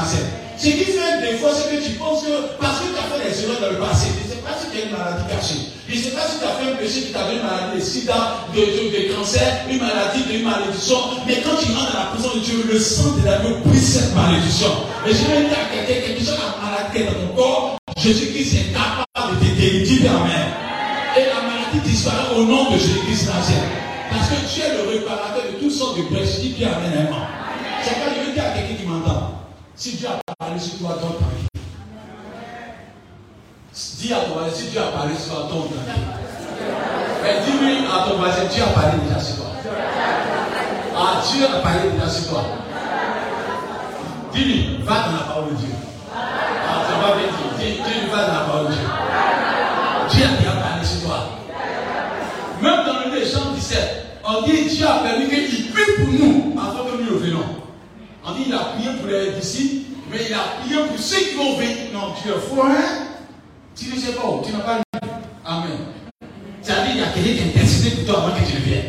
Ce 0.58 0.66
qui 0.66 0.84
fait 0.90 1.22
des 1.22 1.38
fois, 1.38 1.50
c'est 1.54 1.70
que 1.70 1.82
tu 1.82 1.92
penses 1.92 2.24
que 2.24 2.58
parce 2.60 2.80
que 2.80 2.90
tu 2.90 2.98
as 2.98 3.06
fait 3.14 3.30
des 3.30 3.44
erreurs 3.44 3.60
dans 3.60 3.70
le 3.70 3.78
passé, 3.78 4.08
sais 4.28 4.42
pas 4.42 4.58
si 4.58 4.74
tu 4.74 4.82
as 4.82 4.86
une 4.86 4.90
maladie 4.90 5.22
cachée. 5.30 5.77
Je 5.88 5.96
ne 5.96 6.02
sais 6.02 6.10
pas 6.10 6.20
si 6.28 6.38
tu 6.38 6.44
as 6.44 6.52
fait 6.60 6.70
un 6.70 6.76
péché 6.76 7.00
qui 7.00 7.12
t'a 7.12 7.24
donné 7.24 7.40
une 7.40 7.48
maladie 7.48 7.80
de 7.80 7.80
sida, 7.80 8.44
de, 8.54 9.14
cancer, 9.16 9.64
une 9.70 9.78
maladie, 9.78 10.20
de, 10.28 10.36
une 10.36 10.44
malédiction. 10.44 10.96
Mais 11.26 11.40
quand 11.40 11.56
tu 11.56 11.72
rentres 11.72 11.92
dans 11.92 11.98
la 11.98 12.06
présence 12.12 12.34
de 12.34 12.40
Dieu, 12.40 12.64
le 12.70 12.78
sang 12.78 13.16
de 13.16 13.24
l'agneau 13.24 13.56
brise 13.64 13.96
cette 13.96 14.14
malédiction. 14.14 14.68
Et 15.08 15.16
je 15.16 15.24
vais 15.24 15.48
dire 15.48 15.56
à 15.56 15.72
quelqu'un, 15.72 16.06
quelque 16.06 16.20
chose 16.20 16.36
la 16.36 16.60
maladie 16.60 17.08
dans 17.08 17.16
ton 17.16 17.34
corps, 17.34 17.78
Jésus-Christ 17.96 18.54
est 18.60 18.72
capable 18.76 19.40
de 19.40 19.46
te 19.48 19.56
guérir. 19.56 20.12
Amen. 20.12 20.48
Et 21.16 21.24
la 21.24 21.40
maladie 21.48 21.80
disparaît 21.88 22.36
au 22.36 22.44
nom 22.44 22.70
de 22.70 22.76
Jésus-Christ. 22.76 23.30
Parce 23.32 24.28
que 24.28 24.36
tu 24.44 24.60
es 24.60 24.76
le 24.76 24.90
réparateur 24.92 25.44
de 25.48 25.56
toutes 25.58 25.72
sortes 25.72 25.96
de 25.96 26.02
brèches. 26.02 26.36
Dis 26.40 26.50
bien 26.50 26.68
Amen. 26.68 27.08
C'est 27.82 27.94
pas 27.94 28.12
je 28.12 28.28
veux 28.28 28.34
dire 28.34 28.44
à 28.44 28.50
quelqu'un 28.50 28.74
qui 28.74 28.86
m'entend. 28.86 29.40
Si 29.74 29.92
Dieu 29.92 30.08
a 30.08 30.34
parlé 30.36 30.60
sur 30.60 30.76
toi, 30.80 30.98
donne 31.00 31.16
ta. 31.16 31.57
Dis 33.78 34.12
à 34.12 34.16
toi, 34.22 34.42
si 34.52 34.70
Dieu 34.70 34.80
a 34.80 34.90
parlé 34.90 35.14
sur 35.14 35.34
toi, 35.34 35.68
ta 35.70 35.92
vie. 35.92 36.00
Mais 37.22 37.44
dis-lui 37.44 37.86
à 37.86 38.08
ton 38.08 38.16
voisin, 38.16 38.44
Dieu 38.50 38.64
a 38.64 38.70
parlé 38.70 38.98
déjà 39.06 39.20
sur 39.20 39.36
toi. 39.36 39.46
Ah, 40.96 41.22
Dieu 41.22 41.44
a 41.44 41.60
parlé 41.60 41.90
déjà 41.90 42.08
sur 42.08 42.30
toi. 42.30 42.42
Dis-lui, 44.34 44.78
va 44.82 44.94
dans 44.94 45.12
la 45.12 45.22
parole 45.28 45.50
de 45.50 45.54
Dieu. 45.58 45.68
Ah, 46.12 46.82
ça 46.88 47.06
va 47.06 47.14
bien 47.14 47.26
dire. 47.28 47.54
Dis, 47.56 47.82
dis 47.82 48.10
va 48.10 48.26
dans 48.26 48.34
la 48.34 48.40
parole 48.40 48.66
de 48.66 48.72
Dieu. 48.72 48.82
Dieu 50.10 50.24
a 50.26 50.60
parlé 50.60 50.84
sur 50.84 51.06
toi. 51.06 51.28
Même 52.60 52.84
dans 52.84 53.14
le 53.14 53.24
Jean 53.24 53.52
17, 53.54 54.06
on 54.24 54.42
dit 54.42 54.74
Dieu 54.74 54.86
a 54.88 54.98
permis 55.04 55.28
qu'il 55.28 55.70
prie 55.70 55.84
pour 55.98 56.08
nous 56.08 56.60
avant 56.60 56.84
que 56.84 57.00
nous 57.00 57.14
revenons. 57.14 57.46
On 58.26 58.32
dit 58.32 58.44
il 58.48 58.54
a 58.54 58.58
prié 58.58 58.90
pour 58.98 59.06
les 59.08 59.30
disciples, 59.38 59.86
mais 60.10 60.18
il 60.28 60.34
a 60.34 60.64
prié 60.64 60.82
pour 60.88 60.98
ceux 60.98 61.20
qui 61.20 61.36
vont 61.36 61.56
venir. 61.56 61.76
Non, 61.94 62.12
tu 62.20 62.28
es 62.28 62.32
fou, 62.32 62.60
hein? 62.62 63.07
Tu 63.78 63.94
ne 63.94 64.00
sais 64.00 64.12
pas 64.12 64.26
où, 64.26 64.42
tu 64.44 64.52
n'as 64.52 64.58
pas 64.58 64.78
lu. 64.78 65.08
Amen. 65.44 65.70
C'est-à-dire 66.60 66.90
qu'il 66.90 67.00
y 67.00 67.04
a 67.04 67.06
quelqu'un 67.06 67.52
qui 67.52 67.58
a 67.58 67.62
décidé 67.62 67.90
pour 67.96 68.06
toi 68.06 68.24
avant 68.24 68.34
que 68.34 68.44
tu 68.44 68.56
ne 68.56 68.60
viennes. 68.60 68.82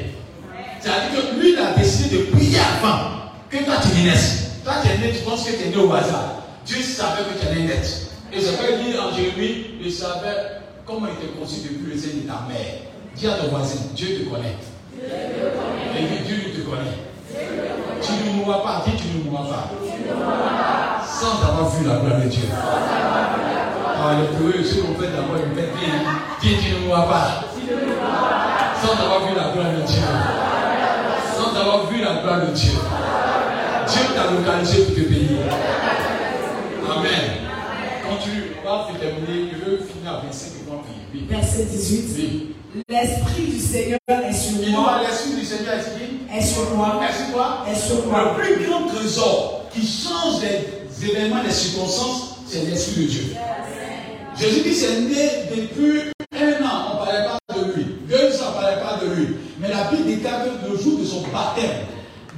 C'est-à-dire 0.79 1.21
que 1.21 1.39
lui, 1.39 1.53
il 1.53 1.59
a 1.59 1.73
décidé 1.73 2.17
de 2.17 2.23
prier 2.31 2.57
avant 2.57 3.29
que 3.49 3.57
toi 3.63 3.75
tu 3.81 4.01
naisses. 4.01 4.61
Toi, 4.63 4.73
tu 4.81 4.89
es 4.89 4.97
né, 4.97 5.13
tu 5.15 5.23
penses 5.23 5.45
que 5.45 5.51
tu 5.51 5.67
es 5.67 5.69
né 5.69 5.77
au 5.77 5.93
hasard. 5.93 6.41
Dieu 6.65 6.81
savait 6.81 7.21
que 7.21 7.39
tu 7.39 7.47
allais 7.47 7.67
naître. 7.67 7.87
Et 8.33 8.41
ça 8.41 8.51
veut 8.51 8.83
dire 8.83 9.03
en 9.03 9.15
Jérémie, 9.15 9.65
il 9.79 9.91
savait 9.91 10.59
comment 10.85 11.07
il 11.07 11.23
était 11.23 11.37
conçu 11.37 11.61
depuis 11.61 11.93
le 11.93 11.97
sein 11.97 12.07
de 12.07 12.27
ta 12.27 12.47
mère. 12.47 12.81
Dis 13.15 13.27
à 13.27 13.33
ton 13.33 13.47
voisin, 13.49 13.79
Dieu 13.95 14.07
te 14.19 14.29
connaît. 14.29 14.55
Et 14.97 16.23
Dieu 16.25 16.51
te 16.55 16.61
connaît. 16.61 16.97
Tu 18.01 18.11
ne 18.11 18.33
mourras 18.37 18.59
pas, 18.59 18.83
dis 18.85 18.97
tu 18.97 19.17
ne 19.17 19.29
mourras 19.29 19.47
pas. 19.47 21.05
Sans 21.05 21.47
avoir 21.47 21.69
vu 21.69 21.87
la 21.87 21.97
gloire 21.97 22.21
de 22.21 22.27
Dieu. 22.27 22.43
Ah, 24.01 24.15
les 24.21 24.37
peureux, 24.37 24.63
ceux 24.63 24.81
qu'on 24.81 24.95
fait 24.95 25.11
d'abord 25.11 25.35
une 25.35 25.53
bien. 25.53 25.65
Dis 26.41 26.55
tu 26.63 26.73
ne 26.73 26.87
mourras 26.87 27.01
pas. 27.03 27.43
Sans 28.81 28.93
avoir 28.93 29.27
vu 29.27 29.35
la 29.35 29.51
gloire 29.51 29.73
de 29.75 29.85
Dieu. 29.85 30.01
Sans 31.35 31.59
avoir 31.59 31.87
vu 31.87 31.99
la 31.99 32.21
gloire 32.21 32.47
de 32.47 32.53
Dieu. 32.53 32.71
Dieu 33.87 34.01
t'a 34.15 34.31
localisé 34.31 34.83
pour 34.85 34.95
te 34.95 35.01
payer. 35.01 35.39
Amen. 36.89 37.49
Continue. 38.09 38.43
On 38.65 38.69
va 38.69 38.99
terminer. 38.99 39.51
Je 39.51 39.69
veux 39.69 39.77
finir 39.79 40.21
25 40.23 40.47
et 40.47 40.71
on 40.71 40.77
prier. 40.77 41.27
Verset 41.27 41.65
18. 41.65 42.05
Oui. 42.17 42.55
L'Esprit 42.87 43.47
du 43.47 43.59
Seigneur 43.59 43.99
est 44.09 44.33
sur 44.33 44.69
moi. 44.71 45.01
L'Esprit 45.01 45.41
du 45.41 45.45
Seigneur 45.45 45.75
est 45.75 46.41
sur 46.41 46.73
moi. 46.73 47.01
Est 47.03 47.13
sur 47.13 47.35
moi. 47.35 47.65
Est 47.69 47.75
sur 47.75 48.05
moi. 48.07 48.33
Le 48.37 48.43
plus 48.43 48.65
grand 48.65 48.87
trésor 48.87 49.65
qui 49.73 49.81
change 49.81 50.41
les 50.41 51.09
événements, 51.09 51.43
les 51.43 51.51
circonstances, 51.51 52.37
c'est 52.47 52.63
l'Esprit 52.65 53.05
de 53.05 53.09
Dieu. 53.09 53.23
Dit 54.47 54.73
c'est 54.73 55.01
né 55.01 55.29
depuis 55.55 56.01
un 56.33 56.63
an, 56.63 56.91
on 56.91 56.93
ne 56.93 57.05
parlait 57.05 57.25
pas 57.25 57.55
de 57.55 57.73
lui. 57.73 57.85
Deux 58.07 58.41
ans, 58.41 58.45
on 58.47 58.57
ne 58.57 58.61
parlait 58.61 58.81
pas 58.81 58.99
de 59.03 59.13
lui. 59.13 59.27
Mais 59.59 59.69
la 59.69 59.85
Bible 59.85 60.05
déclare 60.05 60.43
que 60.43 60.71
le 60.71 60.77
jour 60.77 60.99
de 60.99 61.05
son 61.05 61.21
baptême, 61.27 61.85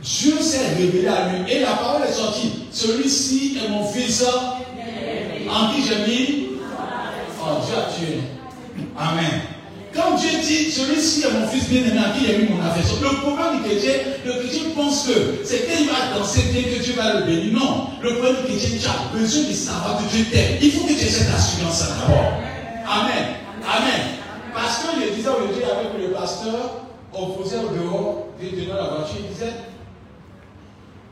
Dieu 0.02 0.34
s'est 0.42 0.76
révélé 0.78 1.08
à 1.08 1.30
lui. 1.30 1.52
Et 1.52 1.60
la 1.60 1.74
parole 1.74 2.02
est 2.08 2.12
sortie. 2.12 2.66
Celui-ci 2.72 3.60
est 3.64 3.70
mon 3.70 3.86
fils 3.86 4.24
en 4.24 5.74
qui 5.74 5.84
j'ai 5.84 6.08
mis. 6.08 6.48
Oh, 7.40 7.60
Dieu 7.66 7.76
a 7.76 7.92
tué. 7.92 8.20
Amen. 8.98 9.42
Quand 9.94 10.16
Dieu 10.16 10.30
dit, 10.42 10.72
celui-ci 10.72 11.24
est 11.24 11.32
mon 11.34 11.48
fils 11.48 11.68
bien-aimé 11.68 12.00
à 12.00 12.18
qui 12.18 12.26
j'ai 12.26 12.38
mis 12.38 12.50
mon 12.50 12.64
affection, 12.64 12.96
le 13.02 13.10
problème 13.20 13.58
du 13.58 13.70
chrétien, 13.70 13.92
le 14.26 14.32
chrétien 14.40 14.62
pense 14.74 15.08
que 15.08 15.44
c'est 15.44 15.68
qu'il 15.68 15.88
va 15.88 16.18
danser 16.18 16.44
bien 16.54 16.64
que 16.64 16.82
Dieu 16.82 16.94
va 16.96 17.20
le 17.20 17.26
bénir. 17.26 17.54
Non. 17.54 17.88
Le 18.02 18.16
problème 18.16 18.38
du 18.38 18.48
chrétien, 18.48 18.70
tu 18.80 18.88
as 18.88 19.18
besoin 19.18 19.50
de 19.50 19.54
savoir 19.54 19.98
que 19.98 20.16
Dieu 20.16 20.26
t'aime. 20.32 20.58
Il 20.62 20.72
faut 20.72 20.86
que 20.86 20.94
tu 20.94 21.06
aies 21.06 21.10
cette 21.10 21.34
assurance 21.34 21.84
d'abord. 21.90 22.34
Amen. 22.88 23.36
Amen. 23.68 24.02
Parce 24.54 24.80
que 24.80 24.88
je 25.02 25.14
disais 25.14 25.30
aujourd'hui 25.30 25.64
avec 25.64 25.92
le 26.00 26.14
pasteur, 26.14 26.88
on 27.14 27.34
faisait 27.34 27.58
au 27.58 27.76
dehors, 27.76 28.28
dans 28.42 28.76
la 28.76 28.90
voiture, 28.96 29.18
il 29.20 29.28
disait, 29.34 29.54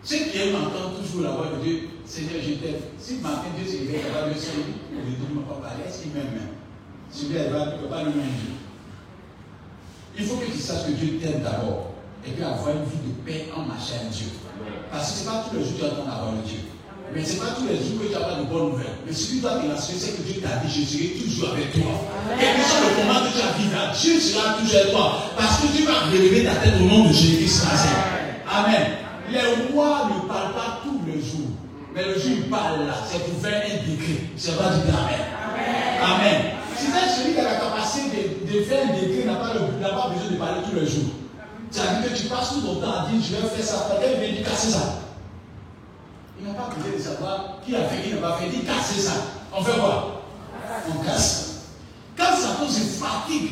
ceux 0.01 0.31
qui 0.31 0.37
aiment 0.39 0.55
entendre 0.55 0.95
toujours 0.99 1.23
la 1.23 1.31
voix 1.31 1.51
de 1.57 1.63
Dieu, 1.63 1.89
Seigneur, 2.05 2.41
je 2.41 2.53
t'aime. 2.53 2.81
Si 2.97 3.15
matin 3.15 3.51
Dieu 3.57 3.69
s'est 3.69 3.79
réveillé, 3.79 4.01
il 4.07 4.13
va 4.13 4.27
le 4.27 4.33
Seigneur, 4.33 4.65
il 4.91 5.15
dit, 5.15 5.33
mon 5.33 5.41
papa, 5.41 5.75
est-ce 5.85 6.03
qu'il 6.03 6.11
m'aime? 6.13 6.55
Celui-là, 7.11 7.43
il 7.43 7.51
ne 7.51 7.81
peut 7.81 7.89
pas 7.89 8.03
le 8.03 8.11
même 8.11 8.33
il 10.19 10.25
faut 10.25 10.35
que 10.35 10.51
tu 10.51 10.59
saches 10.59 10.85
que 10.85 10.91
Dieu 10.91 11.19
t'aime 11.21 11.41
d'abord. 11.41 11.95
Et 12.27 12.31
puis 12.31 12.43
avoir 12.43 12.75
une 12.75 12.83
vie 12.83 12.99
de 13.07 13.15
paix 13.23 13.47
en 13.55 13.63
marchant 13.63 13.95
avec 14.03 14.11
Dieu. 14.11 14.27
Parce 14.91 15.11
que 15.11 15.19
ce 15.19 15.23
n'est 15.23 15.31
pas 15.31 15.45
tous 15.47 15.55
les 15.55 15.63
jours 15.63 15.73
que 15.73 15.79
tu 15.79 15.85
entends 15.85 16.05
la 16.05 16.19
parole 16.19 16.43
de 16.43 16.47
Dieu. 16.47 16.59
Mais 17.15 17.23
ce 17.23 17.33
n'est 17.33 17.39
pas 17.39 17.55
tous 17.55 17.65
les 17.65 17.79
jours 17.79 17.97
que 18.03 18.07
tu 18.11 18.15
as 18.15 18.27
pas 18.27 18.35
de 18.35 18.45
bonnes 18.51 18.75
nouvelles. 18.75 18.99
Mais 19.07 19.13
ce 19.13 19.31
qui 19.31 19.39
doit 19.39 19.55
te 19.55 19.65
rassurer, 19.71 19.97
c'est 19.97 20.13
que 20.19 20.23
Dieu 20.27 20.41
t'a 20.43 20.59
dit, 20.59 20.67
je 20.67 20.83
serai 20.83 21.07
toujours 21.23 21.55
avec 21.55 21.71
toi. 21.71 21.95
Et 22.35 22.51
que 22.51 22.61
soit 22.67 22.83
le 22.83 22.91
moment 22.99 23.23
que 23.23 23.31
tu 23.31 23.39
as 23.39 23.55
là, 23.71 23.95
Dieu 23.95 24.19
sera 24.19 24.59
toujours 24.59 24.75
avec 24.75 24.91
toi. 24.91 25.07
Parce 25.39 25.55
que 25.63 25.67
tu 25.71 25.83
vas 25.87 26.11
relever 26.11 26.43
ta 26.43 26.55
tête 26.59 26.75
au 26.83 26.85
nom 26.85 27.07
de 27.07 27.13
Jésus-Christ. 27.13 27.63
Amen. 28.43 28.99
Les 29.31 29.71
rois 29.71 30.09
ne 30.11 30.27
parlent 30.27 30.53
pas 30.53 30.83
tous 30.83 30.99
les 31.07 31.21
jours. 31.23 31.55
Mais 31.95 32.03
le 32.03 32.13
jour 32.19 32.35
où 32.35 32.43
ils 32.43 32.49
parlent 32.49 32.85
là, 32.85 32.95
c'est 33.07 33.23
pour 33.23 33.39
faire 33.41 33.63
un 33.63 33.87
décret. 33.87 34.19
C'est 34.35 34.57
pas 34.57 34.69
du 34.75 34.83
Amen. 34.91 35.23
Amen. 36.03 36.59
Si 36.77 36.85
c'est 36.85 37.21
celui 37.21 37.33
qui 37.33 37.39
a 37.39 37.43
la 37.43 37.55
capacité 37.55 38.37
de, 38.45 38.61
faire 38.61 38.83
un 38.83 38.93
décret 38.93 39.25
n'a 39.25 39.35
pas, 39.35 39.53
de 39.53 39.59
parler 39.59 39.78
tous 40.69 40.79
les 40.79 40.87
jours. 40.87 41.11
C'est-à-dire 41.71 42.11
que 42.11 42.17
tu 42.17 42.27
passes 42.27 42.49
tout 42.49 42.61
ton 42.61 42.75
temps 42.75 43.05
à 43.05 43.07
dire 43.09 43.21
je 43.21 43.35
vais 43.35 43.47
faire 43.47 43.65
ça, 43.65 43.89
quelqu'un 44.01 44.19
vient 44.19 44.33
dire 44.33 44.49
casser 44.49 44.69
ça. 44.69 45.01
Il 46.39 46.47
n'a 46.47 46.53
pas 46.53 46.69
besoin 46.75 46.97
de 46.97 47.01
savoir 47.01 47.59
qui 47.65 47.75
a 47.75 47.83
fait, 47.83 48.01
qui 48.01 48.15
n'a 48.15 48.21
pas 48.21 48.37
fait, 48.37 48.49
dit 48.49 48.63
casser 48.63 48.99
ça. 48.99 49.13
On 49.55 49.63
fait 49.63 49.79
quoi? 49.79 50.23
On 50.89 51.03
casse. 51.03 51.65
Quand 52.17 52.35
ça 52.35 52.57
cause 52.59 52.77
une 52.77 52.89
fatigue 52.89 53.51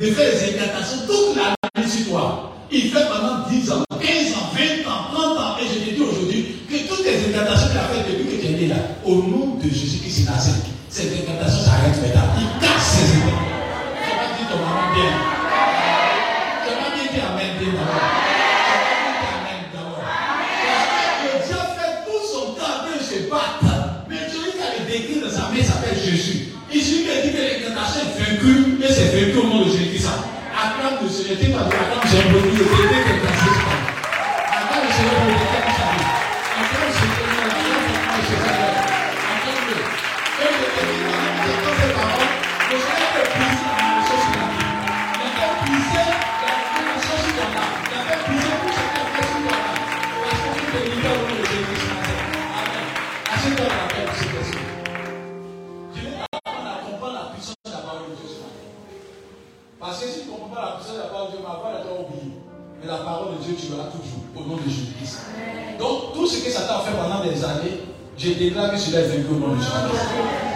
de 0.00 0.06
faire 0.06 0.32
les 0.32 0.54
incantations 0.54 1.06
toute 1.06 1.36
la 1.36 1.82
vie 1.82 1.90
sur 1.90 2.10
toi, 2.10 2.52
il 2.70 2.90
fait 2.90 3.06
pendant 3.08 3.48
10 3.48 3.72
ans, 3.72 3.84
15 3.90 4.32
ans, 4.34 4.50
20 4.54 4.90
ans, 4.90 5.14
30 5.14 5.38
ans, 5.38 5.56
et 5.60 5.66
je 5.66 5.84
te 5.84 5.94
dis 5.94 6.00
aujourd'hui 6.00 6.56
que 6.68 6.88
toutes 6.88 7.04
les 7.04 7.28
incantations 7.28 7.68
qu'il 7.68 7.78
a 7.78 7.82
faites 7.82 8.08
depuis 8.08 8.36
que 8.36 8.40
tu 8.42 8.46
es 8.46 8.56
né 8.56 8.66
là, 8.68 8.76
au 9.04 9.14
nom 9.14 9.54
de 9.62 9.68
Jésus 9.68 9.98
qui 9.98 10.10
s'est 10.10 10.30
passé, 10.30 10.50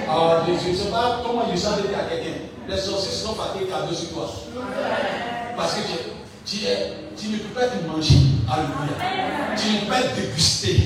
Alors, 0.09 0.45
je 0.47 0.71
ne 0.71 0.75
sais 0.75 0.91
pas 0.91 1.23
comment 1.25 1.45
je 1.51 1.57
dire 1.57 1.69
à 1.99 2.11
quelqu'un. 2.11 2.39
Les 2.69 2.77
sorciers 2.77 3.13
seront 3.13 3.35
fatigués 3.35 3.67
cadeau 3.67 3.95
sur 3.95 4.11
toi. 4.11 4.29
Parce 5.57 5.75
que 5.75 5.81
tu, 6.45 6.57
tu, 7.17 7.29
ne 7.29 7.37
peux 7.39 7.55
pas 7.55 7.67
te 7.67 7.87
manger. 7.87 8.17
Alléluia. 8.51 9.55
Tu 9.57 9.73
ne 9.73 9.81
peux 9.81 9.87
pas 9.87 10.03
te 10.03 10.21
déguster. 10.21 10.81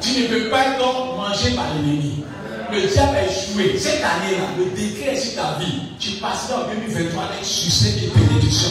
Tu 0.00 0.22
ne 0.22 0.26
peux 0.26 0.50
pas 0.50 0.74
être 0.74 1.16
mangé 1.16 1.54
par 1.54 1.66
l'ennemi. 1.74 2.24
Le 2.72 2.86
diable 2.86 3.16
a 3.16 3.24
échoué. 3.24 3.78
Cette 3.78 4.02
année-là, 4.02 4.48
le 4.58 4.64
décret 4.76 5.16
sur 5.16 5.40
ta 5.40 5.58
vie, 5.58 5.82
tu 5.98 6.10
passeras 6.20 6.64
en 6.64 6.68
2023 6.68 7.22
avec 7.22 7.44
succès 7.44 7.94
et 8.02 8.18
bénédiction. 8.18 8.70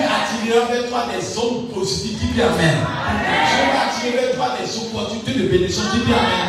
Dieu 0.00 0.08
attirera 0.08 0.66
vers 0.72 0.88
toi 0.88 1.00
des 1.12 1.20
zones 1.20 1.68
positives. 1.74 2.16
Dis 2.18 2.40
Amen. 2.40 2.78
Dieu 2.80 3.64
va 3.68 3.80
attirer 3.88 4.16
vers 4.16 4.32
toi 4.36 4.46
des 4.56 4.68
opportunités 4.78 5.32
de 5.32 5.44
bénédiction. 5.48 5.82
Dis 5.92 6.08
Amen. 6.08 6.48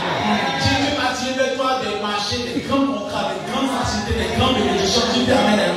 Dieu 0.62 0.96
va 0.96 1.12
attirer 1.12 1.36
vers 1.36 1.54
toi 1.58 1.70
des 1.84 2.00
marchés, 2.00 2.40
des 2.48 2.62
grands 2.64 2.88
contrats, 2.88 3.36
des 3.36 3.44
grandes 3.52 3.72
facilités, 3.76 4.16
des 4.24 4.32
grandes 4.40 4.56
bénédictions. 4.56 5.04
Dis 5.14 5.28
Amen. 5.28 5.76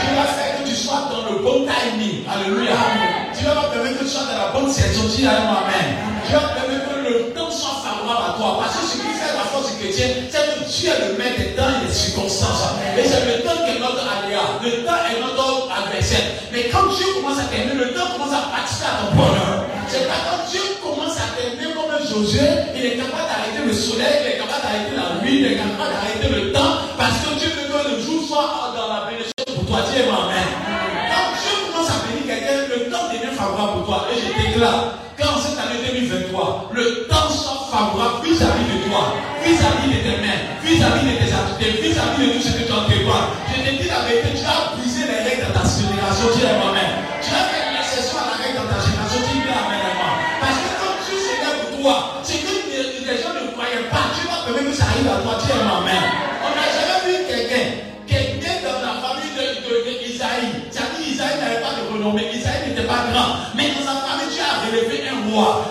Dieu 0.00 0.12
va 0.12 0.26
faire 0.28 0.52
que 0.60 0.68
tu 0.68 0.74
sois 0.76 1.08
dans 1.08 1.24
le 1.32 1.40
bon 1.40 1.64
timing. 1.64 2.28
Alléluia. 2.28 2.76
Dieu 3.32 3.48
va 3.48 3.72
permettre 3.72 3.98
que 4.00 4.04
tu 4.04 4.10
sois 4.10 4.28
dans 4.28 4.36
la 4.36 4.48
bonne 4.52 4.70
saison. 4.70 5.08
Dis 5.08 5.24
Amen. 5.24 5.88
Dieu 6.28 6.36
va 6.36 6.52
permettre 6.52 6.84
que 6.84 7.00
le 7.00 7.32
temps 7.32 7.50
soit 7.50 7.80
favorable 7.80 8.24
à 8.28 8.32
toi. 8.36 8.60
Parce 8.60 8.76
que 8.76 8.84
ce 8.84 8.96
qui 9.00 9.08
chrétien, 9.80 10.06
c'est 10.28 10.60
que 10.60 10.68
Dieu 10.68 10.90
est 10.92 11.08
le 11.08 11.16
maître 11.16 11.38
des 11.40 11.56
temps 11.56 11.72
et 11.80 11.86
des 11.88 11.92
circonstances. 11.92 12.76
Et 12.96 13.04
c'est 13.08 13.24
le 13.24 13.42
temps 13.42 13.56
qui 13.64 13.76
est 13.76 13.80
notre 13.80 14.04
aléa. 14.04 14.60
Le 14.60 14.84
temps 14.84 15.00
est 15.08 15.20
notre 15.20 15.72
adversaire. 15.72 16.36
Mais 16.52 16.68
quand 16.68 16.86
Dieu 16.92 17.06
commence 17.16 17.40
à 17.40 17.48
t'aimer, 17.48 17.74
le 17.74 17.94
temps 17.94 18.12
commence 18.12 18.34
à 18.36 18.52
participer 18.52 18.92
à 18.92 18.94
ton 19.00 19.16
bonheur. 19.16 19.64
C'est 19.88 20.04
quand 20.04 20.44
Dieu 20.50 20.60
commence 20.84 21.16
à 21.16 21.32
t'aimer 21.32 21.72
comme 21.72 21.88
un 21.88 22.02
Josué, 22.04 22.46
il 22.76 22.84
est 22.84 22.96
capable 22.96 23.26
d'arrêter 23.26 23.64
le 23.64 23.72
soleil, 23.72 24.22
il 24.22 24.26
est 24.28 24.38
capable 24.38 24.62
d'arrêter 24.62 24.94
la 24.94 25.22
nuit, 25.22 25.40
il 25.40 25.46
est 25.46 25.56
capable 25.56 25.90
d'arrêter 25.90 26.28
le 26.28 26.52
temps, 26.52 26.90
parce 26.96 27.18
que 27.24 27.38
Dieu 27.38 27.48
veut 27.48 27.68
que 27.72 27.80
le 27.88 27.96
jour 28.00 28.20
soit 28.28 28.74
dans 28.76 28.88
la 28.88 29.08
bénédiction 29.08 29.48
pour 29.56 29.66
toi. 29.66 29.80
Dis 29.88 30.04
Amen. 30.04 30.48
Quand 31.10 31.28
Dieu 31.40 31.54
commence 31.72 31.90
à 31.90 31.98
bénir 32.06 32.24
quelqu'un, 32.28 32.68
le 32.68 32.90
temps 32.90 33.08
devient 33.08 33.34
favorable 33.34 33.72
pour 33.80 33.86
toi. 33.86 34.06
Et 34.12 34.18
je 34.20 34.30
déclare, 34.30 35.00
quand 35.18 35.40
cette 35.40 35.58
année 35.58 35.82
2023, 35.86 36.70
le 36.74 37.06
temps 37.08 37.30
soit 37.30 37.66
favorable 37.70 38.26
vis-à-vis 38.26 38.69
de 38.90 39.46
vis-à-vis 39.46 39.88
de 39.94 39.98
tes 40.02 40.18
mains, 40.18 40.42
vis-à-vis 40.62 41.06
de 41.06 41.14
tes 41.22 41.30
activités, 41.30 41.70
vis-à-vis 41.82 42.26
de 42.26 42.32
tout 42.34 42.42
ce 42.42 42.52
que 42.58 42.62
tu 42.66 42.72
entreprends. 42.72 43.30
Je 43.46 43.62
te 43.62 43.70
dis 43.78 43.88
la 43.88 44.02
vérité, 44.06 44.34
tu 44.34 44.44
as 44.44 44.74
brisé 44.74 45.06
les 45.06 45.20
règles 45.22 45.46
de 45.46 45.52
ta 45.54 45.62
génération, 45.62 46.26
dis 46.34 46.42
moi-même. 46.58 46.94
Tu 47.22 47.30
as 47.30 47.46
fait 47.50 47.62
une 47.70 47.78
exception 47.78 48.18
à 48.18 48.34
la 48.34 48.36
règle 48.42 48.58
dans 48.58 48.68
ta 48.68 48.78
génération, 48.82 49.20
dis 49.22 49.46
amen 49.46 49.82
moi. 49.94 50.10
Parce 50.42 50.58
que 50.58 50.70
quand 50.82 50.94
tu 51.06 51.14
lèves 51.14 51.58
pour 51.62 51.70
toi, 51.78 51.94
c'est 52.26 52.42
que 52.42 52.50
les 52.50 53.16
gens 53.22 53.34
ne 53.38 53.54
croyaient 53.54 53.86
pas, 53.86 54.10
tu 54.10 54.26
vas 54.26 54.42
permettre 54.42 54.74
que 54.74 54.76
ça 54.76 54.90
arrive 54.90 55.06
à 55.06 55.22
toi, 55.22 55.38
dis 55.38 55.54
moi-même. 55.54 56.06
On 56.42 56.50
n'a 56.50 56.66
jamais 56.66 56.98
vu 57.06 57.14
quelqu'un, 57.30 57.66
quelqu'un 58.10 58.56
dans 58.66 58.82
la 58.82 58.98
famille 58.98 59.30
d'Isaïe. 59.30 60.50
De, 60.50 60.66
de, 60.66 60.90
dit 60.98 61.14
Isaïe 61.14 61.38
n'avait 61.38 61.62
pas 61.62 61.78
de 61.78 61.86
renommée, 61.94 62.26
Isaïe 62.34 62.74
n'était 62.74 62.86
pas 62.90 63.06
grand, 63.12 63.54
mais 63.54 63.70
dans 63.70 63.86
sa 63.86 64.02
famille, 64.02 64.34
tu 64.34 64.42
as 64.42 64.66
relevé 64.66 65.06
un 65.06 65.30
roi. 65.30 65.69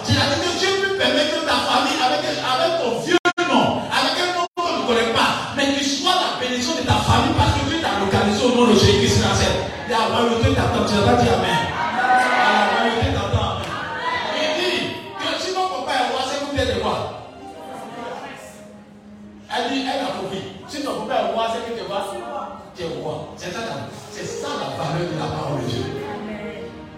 La 10.10 10.16
royauté 10.16 10.55
t'attend, 10.55 10.86
tu 10.88 10.95
n'as 10.95 11.05
pas 11.05 11.22
dit 11.22 11.30
Amen. 11.30 11.62
La 11.93 12.82
royauté 12.82 13.07
t'attend. 13.14 13.62
Il 14.36 14.49
dit 14.57 14.80
que 15.20 15.30
si 15.39 15.53
mon 15.53 15.68
papa 15.70 15.91
est 15.93 16.10
roi, 16.12 16.22
c'est 16.26 16.39
que 16.39 16.45
vous 16.51 16.60
êtes 16.60 16.84
roi. 16.84 16.97
Elle 19.55 19.72
dit, 19.72 19.86
elle 19.86 20.01
a 20.01 20.20
compris. 20.20 20.43
Si 20.68 20.84
ton 20.84 21.05
papa 21.05 21.22
est 21.22 21.34
roi, 21.34 21.47
c'est 21.53 21.72
que 21.72 21.78
tu 21.78 21.84
es 21.84 21.88
roi. 21.88 22.01
Tu 22.76 22.84
es 22.84 23.03
roi. 23.03 23.34
C'est 23.38 23.53
ça, 23.53 23.60
c'est 24.12 24.26
ça 24.26 24.47
la 24.57 24.84
valeur 24.84 25.14
de 25.14 25.20
la 25.20 25.26
parole 25.26 25.62
de 25.62 25.70
Dieu. 25.70 25.86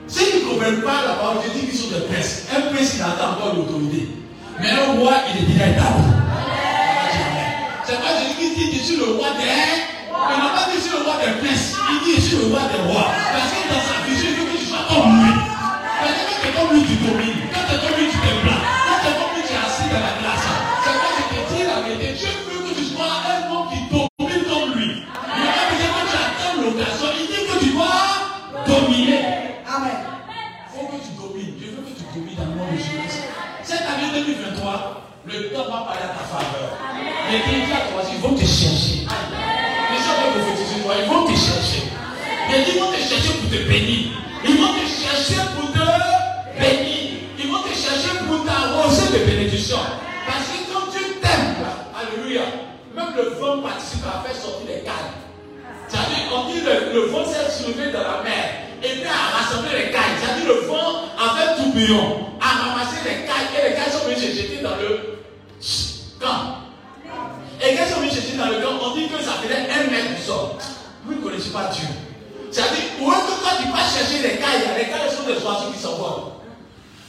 Qui 0.07 0.37
ne 0.37 0.49
comprennent 0.49 0.81
pas 0.81 1.07
la 1.07 1.13
parole 1.15 1.43
de 1.43 1.49
Dieu 1.49 1.69
qu'ils 1.69 1.79
sont 1.79 1.91
des 1.91 2.05
princes. 2.05 2.43
Un 2.55 2.73
prince, 2.73 2.95
il 2.95 3.01
attend 3.01 3.31
encore 3.35 3.55
l'autorité. 3.55 4.07
Mais 4.59 4.69
un 4.71 4.99
roi, 4.99 5.13
il 5.33 5.43
est 5.43 5.47
déjà 5.47 5.67
établi. 5.67 6.03
C'est 7.83 7.99
pas 7.99 8.15
Jésus 8.19 8.55
qui 8.55 8.71
dit, 8.71 8.77
je 8.77 8.83
suis 8.83 8.95
le 8.95 9.03
roi 9.03 9.27
des. 9.37 9.90
Il 10.29 10.37
n'a 10.37 10.49
pas 10.53 10.65
dit, 10.69 10.77
je 10.77 10.91
le 10.91 11.01
roi 11.03 11.15
des 11.17 11.33
princes. 11.41 11.73
Il 11.89 11.99
dit, 12.05 12.21
je 12.21 12.37
le 12.37 12.45
roi 12.53 12.61
des 12.69 12.81
rois. 12.85 13.09
Parce 13.33 13.51
que 13.53 13.61
dans 13.73 13.81
sa 13.81 13.95
vision, 14.05 14.29
il 14.29 14.35
veut 14.37 14.45
que 14.51 14.57
tu 14.57 14.65
sois 14.65 14.85
comme 14.87 15.09
lui. 15.17 15.33
Parce 15.99 16.13
que 16.13 16.21
quand 16.29 16.37
tu 16.41 16.47
es 16.47 16.53
comme 16.53 16.69
lui, 16.77 16.83
tu 16.85 16.95
domines. 17.01 17.41
Quand 17.53 17.65
tu 17.67 17.73
es 17.73 17.79
comme 17.81 17.95
lui, 17.97 18.07
tu 18.11 18.20
te. 43.51 43.71
Ils 44.47 44.57
vont 44.57 44.73
te 44.73 44.87
chercher 44.87 45.41
pour 45.55 45.71
te 45.71 46.59
bénir. 46.59 47.19
Ils 47.37 47.51
vont 47.51 47.61
te 47.61 47.75
chercher 47.75 48.17
pour 48.27 48.45
t'arroser 48.45 49.17
de 49.19 49.25
bénédictions. 49.25 49.77
Parce 50.25 50.47
que 50.47 50.73
quand 50.73 50.91
Dieu 50.91 51.17
t'aime, 51.21 51.55
Alléluia, 51.93 52.41
même 52.95 53.13
le 53.15 53.29
vent 53.39 53.61
participe 53.61 54.05
à 54.05 54.25
faire 54.25 54.35
sortir 54.35 54.67
les 54.67 54.81
cailles. 54.81 55.11
C'est-à-dire, 55.87 56.31
on 56.33 56.49
dit 56.49 56.61
le, 56.61 56.93
le 56.93 57.07
vent 57.07 57.25
s'est 57.25 57.51
soulevé 57.51 57.91
dans 57.91 57.99
la 57.99 58.23
mer 58.23 58.71
et 58.81 58.87
puis 58.87 59.03
à 59.03 59.37
rassembler 59.37 59.85
les 59.85 59.91
cailles. 59.91 60.15
C'est-à-dire, 60.19 60.47
le 60.47 60.61
vent 60.67 61.03
a 61.19 61.35
fait 61.35 61.61
tourbillon, 61.61 62.27
a 62.39 62.47
ramassé 62.47 62.97
les 63.03 63.27
cailles 63.27 63.51
et 63.59 63.69
les 63.69 63.75
cailles 63.75 63.91
sont 63.91 64.07
venues 64.07 64.15
se 64.15 64.41
jeter 64.41 64.63
dans 64.63 64.77
le 64.77 65.19
camp. 66.19 66.61
Et 67.61 67.73
ils 67.73 67.93
sont 67.93 67.99
venus 67.99 68.13
se 68.13 68.21
jeter 68.21 68.37
dans 68.37 68.47
le 68.47 68.63
camp, 68.63 68.79
on 68.81 68.95
dit 68.95 69.07
que 69.09 69.21
ça 69.21 69.33
faisait 69.43 69.67
un 69.69 69.91
mètre 69.91 70.15
du 70.15 70.21
sol. 70.21 70.55
Vous 71.05 71.13
ne 71.15 71.21
connaissez 71.21 71.49
pas 71.49 71.69
Dieu. 71.73 71.87
C'est-à-dire, 72.51 72.99
pour 72.99 73.09
eux, 73.09 73.23
quand 73.43 73.63
tu 73.63 73.71
vas 73.71 73.87
chercher 73.87 74.21
les 74.21 74.35
cailles, 74.37 74.67
les 74.77 74.91
cailles 74.91 75.09
sont 75.09 75.23
des 75.23 75.39
oiseaux 75.39 75.71
qui 75.73 75.79
s'envolent. 75.79 76.35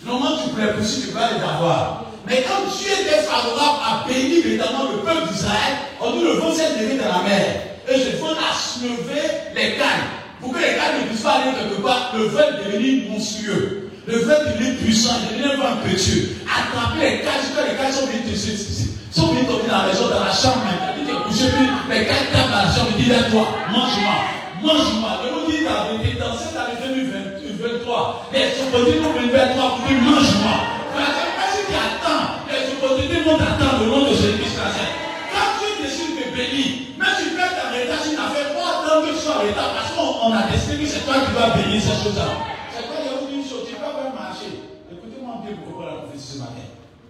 Normalement, 0.05 0.39
tu 0.43 0.51
pourrais 0.51 0.75
pousser, 0.75 1.03
tu 1.03 1.11
vas 1.13 1.33
les 1.35 1.43
avoir. 1.43 2.07
Mais 2.27 2.45
quand 2.47 2.63
Dieu 2.71 2.91
était 3.03 3.23
favorable 3.23 3.79
à 3.83 4.07
bénir 4.07 4.47
évidemment 4.47 4.91
le 4.93 4.99
peuple 5.03 5.33
d'Israël, 5.33 5.91
on 6.01 6.13
dit 6.13 6.23
le 6.23 6.33
vent 6.35 6.55
s'est 6.55 6.79
levé 6.79 6.97
dans 6.97 7.11
la 7.11 7.23
mer. 7.23 7.63
Et 7.89 7.99
ce 7.99 8.17
vent 8.19 8.31
a 8.31 8.55
soulevé 8.55 9.23
les 9.55 9.75
cailles. 9.75 10.07
Pour 10.41 10.53
que 10.53 10.59
les 10.59 10.75
cailles 10.79 11.03
ne 11.03 11.09
puissent 11.09 11.23
pas 11.23 11.43
aller 11.43 11.51
quelque 11.59 11.83
part, 11.83 12.13
le 12.15 12.25
vent 12.27 12.63
devenu 12.65 13.09
monstrueux. 13.11 13.91
Le 14.07 14.19
vent 14.19 14.39
devenu 14.47 14.75
puissant, 14.77 15.15
devenu 15.31 15.51
un 15.51 15.57
vent 15.57 15.73
impétueux. 15.83 16.37
Attraper 16.47 17.01
les 17.03 17.19
cailles, 17.23 17.43
jusqu'à 17.43 17.67
les 17.67 17.77
cailles 17.77 17.93
sont 17.93 18.07
venues 18.07 18.23
te 18.23 19.19
sont 19.19 19.27
venus 19.29 19.47
tomber 19.47 19.69
dans 19.69 19.83
la 19.83 19.89
maison, 19.89 20.09
dans 20.09 20.25
la 20.25 20.33
chambre 20.33 20.63
dit, 20.97 21.13
couché, 21.27 21.51
les 21.91 22.07
cailles 22.07 22.33
tapent 22.33 22.51
dans 22.51 22.57
la 22.57 22.75
chambre, 22.75 22.89
il 22.97 23.05
dit, 23.05 23.11
lève-toi, 23.11 23.47
mange-moi, 23.71 24.15
mange-moi. 24.63 25.11
Je 25.23 25.29
vous 25.35 25.45
dis 25.51 25.65
la 25.67 25.91
vérité, 25.91 26.19
dans 26.19 26.35
cette 26.35 26.57
année 26.57 26.79
2023, 26.79 28.31
les 28.33 28.55
opportunités 28.63 29.01
vont 29.03 29.13
venir 29.13 29.33
vers 29.33 29.55
toi 29.55 29.77
pour 29.77 29.87
dire, 29.87 30.01
mange-moi. 30.03 30.57
Parce 30.95 31.19
que 31.19 31.47
si 31.51 31.61
tu 31.67 31.75
attends, 31.75 32.47
les 32.47 32.65
opportunités 32.79 33.21
vont 33.27 33.39
t'attendre 33.39 33.83
au 33.83 33.87
nom 33.91 34.03
de 34.11 34.15
Jésus-Christ 34.15 34.57
Quand 34.57 35.51
tu 35.59 35.83
décides 35.83 36.17
de 36.17 36.27
bénir, 36.31 36.67
si 36.95 37.25
tu 37.27 37.31
fais 37.35 37.51
ta 37.59 37.75
retard 37.75 38.01
sur 38.03 38.13
une 38.15 38.23
affaire, 38.23 38.49
pas 38.55 38.71
attendre 38.81 39.07
que 39.07 39.13
tu 39.13 39.21
sois 39.21 39.43
en 39.43 39.51
parce 39.51 39.91
qu'on 39.93 40.33
a 40.33 40.43
décidé 40.51 40.85
que 40.85 40.89
c'est 40.89 41.05
toi 41.05 41.19
qui 41.27 41.33
vas 41.35 41.51
bénir 41.59 41.83
ces 41.83 41.99
choses-là. 41.99 42.31
C'est 42.71 42.87
quoi, 42.87 42.97
il 43.03 43.07
y 43.07 43.11
a 43.11 43.19
une 43.19 43.45
chose, 43.45 43.67
tu 43.67 43.75
peux 43.75 43.85
avoir 43.85 44.15
marché. 44.15 44.71
Écoutez-moi 44.87 45.43
bien 45.43 45.59
pour 45.59 45.75
comprendre 45.75 45.91
la 45.91 45.99
prophétie 46.07 46.23
ce 46.23 46.39
matin. 46.39 46.67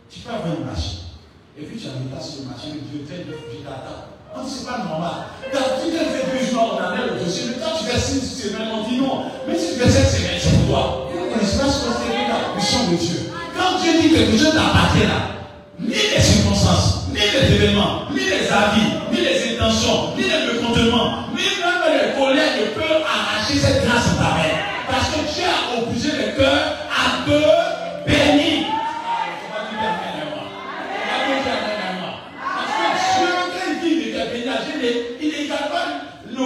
Tu 0.08 0.20
peux 0.20 0.32
avoir 0.32 0.56
marché. 0.64 1.12
Et 1.58 1.68
puis 1.68 1.76
tu 1.76 1.84
as 1.84 2.00
mis 2.00 2.08
sur 2.08 2.42
le 2.42 2.48
marché, 2.48 2.80
Dieu 2.80 3.04
fait, 3.04 3.28
je 3.28 3.60
t'attends. 3.60 4.11
Non, 4.34 4.42
c'est 4.48 4.64
pas 4.64 4.78
normal. 4.78 5.28
Quand 5.52 5.84
tu 5.84 5.92
fait 5.92 6.24
deux 6.32 6.50
jours, 6.50 6.78
on 6.78 6.82
a 6.82 6.96
le 6.96 7.22
dossier, 7.22 7.44
mais 7.48 7.62
quand 7.62 7.76
tu 7.76 7.84
fais 7.84 7.98
six 7.98 8.20
semaines, 8.24 8.68
on 8.72 8.88
dit 8.88 8.96
non. 8.96 9.24
Mais 9.46 9.58
si 9.58 9.74
tu 9.74 9.80
fais 9.80 9.90
sept 9.90 10.08
semaines, 10.08 10.40
c'est 10.40 10.66
toi. 10.66 11.10
Il 11.40 11.46
se 11.46 11.58
passe 11.58 11.78
pas 11.84 11.92
la 12.08 12.56
mission 12.56 12.90
de 12.90 12.96
Dieu. 12.96 13.30
Quand 13.56 13.78
Dieu 13.82 13.92
dit 14.00 14.08
que 14.08 14.30
Dieu 14.30 14.46
t'appartient 14.46 15.04
là, 15.04 15.36
ni 15.78 15.94
les 15.94 16.20
circonstances, 16.20 17.08
ni 17.10 17.18
les 17.20 17.56
événements, 17.56 18.08
ni 18.10 18.20
les 18.20 18.48
avis, 18.48 18.88
ni 19.12 19.20
les 19.20 19.54
intentions, 19.54 20.16
ni 20.16 20.22
les 20.22 20.52
mécontentements, 20.52 21.28
ni 21.36 21.44
même 21.60 21.84
les 21.92 22.18
colères 22.18 22.56
ne 22.56 22.66
peuvent 22.72 23.04
arracher 23.04 23.58
cette 23.58 23.84
grâce 23.84 24.12
en 24.12 24.16
ta 24.16 24.30
main. 24.36 24.56
Parce 24.88 25.08
que 25.08 25.20
Dieu 25.34 25.44
a 25.44 25.82
obligé 25.82 26.08
le 26.12 26.36
cœur 26.36 26.76
à 26.88 27.26
te 27.26 27.81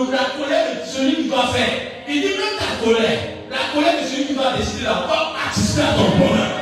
la 0.05 0.37
colère 0.37 0.67
de 0.77 0.85
celui 0.85 1.17
qui 1.25 1.29
va 1.29 1.49
faire. 1.49 1.73
Il 2.09 2.21
dit 2.21 2.37
même 2.37 2.57
ta 2.61 2.85
colère, 2.85 3.19
la 3.51 3.73
colère 3.73 3.97
de 4.03 4.07
celui 4.07 4.27
qui 4.27 4.35
va 4.35 4.53
décider 4.57 4.85
là, 4.85 5.07
va 5.09 5.33
participer 5.33 5.83
à 5.83 5.93
ton 5.97 6.09
bonheur. 6.21 6.53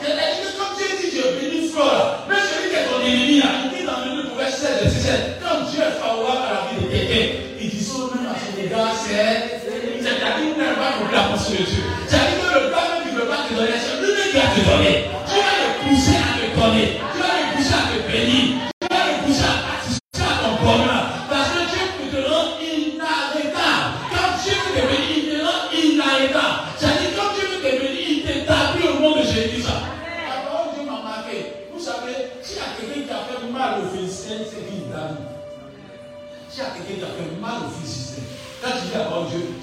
C'est-à-dire 0.00 0.44
que 0.44 0.50
comme 0.58 0.76
Dieu 0.76 0.86
dit, 1.00 1.10
Dieu 1.10 1.24
bénit 1.40 1.68
Flore, 1.72 2.28
même 2.28 2.44
celui 2.44 2.68
qui 2.70 2.76
est 2.76 2.86
ton 2.86 3.00
ennemi 3.00 3.40
là, 3.40 3.48
il 3.64 3.70
dit 3.72 3.84
dans 3.88 4.04
le 4.04 4.28
verset 4.36 4.84
16 4.84 4.84
de 4.84 4.88
17, 4.90 5.40
quand 5.40 5.64
Dieu 5.70 5.80
est 5.80 5.96
favorable 5.96 6.44
à 6.44 6.52
la 6.52 6.60
vie 6.68 6.84
de 6.84 6.86
quelqu'un, 6.92 7.24
il 7.60 7.68
dit 7.70 7.82
ça 7.82 8.12
même 8.12 8.28
à 8.28 8.36
son 8.36 8.52
égard, 8.60 8.92
c'est. 8.92 9.64
C'est-à-dire 9.64 10.36
qu'il 10.36 10.60
n'a 10.60 10.76
pas 10.76 11.00
compris 11.00 11.16
la 11.16 11.32
pensée 11.32 11.56
de 11.56 11.64
Dieu. 11.64 11.82
C'est-à-dire 12.06 12.36
que 12.36 12.48
le 12.52 12.68
Père 12.68 12.88
même 12.92 13.08
ne 13.08 13.18
veut 13.18 13.26
pas 13.26 13.48
te 13.48 13.54
donner, 13.56 13.72
c'est 13.80 13.96
lui 14.04 14.12
qui 14.28 14.36
va 14.36 14.52
te 14.52 14.60
donner. 14.60 15.08
Tu 15.24 15.40
vas 15.40 15.56
le 15.64 15.68
pousser 15.80 16.20
à 16.20 16.36
te 16.36 16.44
donner. 16.52 17.03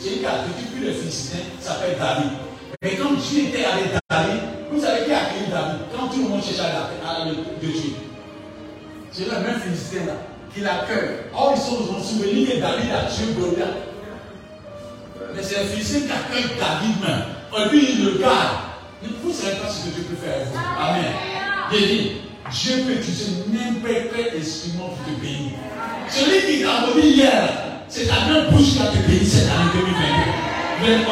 Qui 0.01 0.25
a 0.25 0.29
accueilli 0.31 0.65
plus 0.73 0.85
les 0.85 0.93
Philistins, 0.93 1.45
s'appelle 1.59 1.97
David. 1.99 2.31
Mais 2.81 2.95
quand 2.95 3.13
Dieu 3.13 3.49
était 3.49 3.65
avec 3.65 3.91
David, 4.09 4.41
vous 4.71 4.81
savez 4.81 5.05
qui 5.05 5.11
a 5.11 5.19
accueilli 5.19 5.51
David? 5.51 5.79
Quand 5.95 6.07
tout 6.07 6.23
le 6.23 6.29
monde 6.29 6.43
cherchait 6.43 6.61
à 6.61 7.25
la 7.25 7.31
de 7.31 7.67
Dieu. 7.67 7.93
C'est 9.11 9.25
le 9.25 9.39
même 9.39 9.59
Philistin 9.59 10.05
là, 10.07 10.13
qui 10.53 10.61
l'accueille. 10.61 11.27
Or, 11.33 11.53
ils 11.55 11.61
sont 11.61 11.93
en 11.93 12.01
souvenir 12.01 12.47
David 12.59 12.91
a 12.91 13.11
tué 13.11 13.33
Goliath. 13.37 13.67
Mais 15.35 15.43
c'est 15.43 15.59
un 15.59 15.65
Philistin 15.65 15.99
qui 15.99 16.11
accueille 16.11 16.57
David 16.57 17.01
même. 17.01 17.71
Lui, 17.71 17.87
il 17.91 18.05
le 18.05 18.17
garde. 18.19 18.71
Vous 19.21 19.29
ne 19.29 19.33
savez 19.33 19.55
pas 19.57 19.69
ce 19.69 19.85
que 19.85 19.95
Dieu 19.95 20.03
peut 20.03 20.15
faire 20.15 20.35
avec 20.35 20.47
vous. 20.47 20.57
Amen. 20.57 21.13
Il 21.73 21.87
dit, 21.87 22.11
Dieu 22.51 22.83
peut 22.85 22.93
utiliser 22.93 23.31
n'importe 23.51 24.13
quel 24.15 24.41
instrument 24.41 24.89
pour 24.89 25.05
te 25.05 25.21
bénir. 25.21 25.51
Celui 26.09 26.57
qui 26.57 26.63
t'a 26.63 26.93
béni 26.93 27.15
hier, 27.15 27.70
c'est 27.91 28.07
ta 28.07 28.23
même 28.25 28.47
bouche 28.49 28.71
qui 28.71 28.79
a 28.79 28.87
te 28.87 28.97
béni 29.05 29.27
cette 29.27 29.51
année 29.51 29.83
2022. 30.79 31.03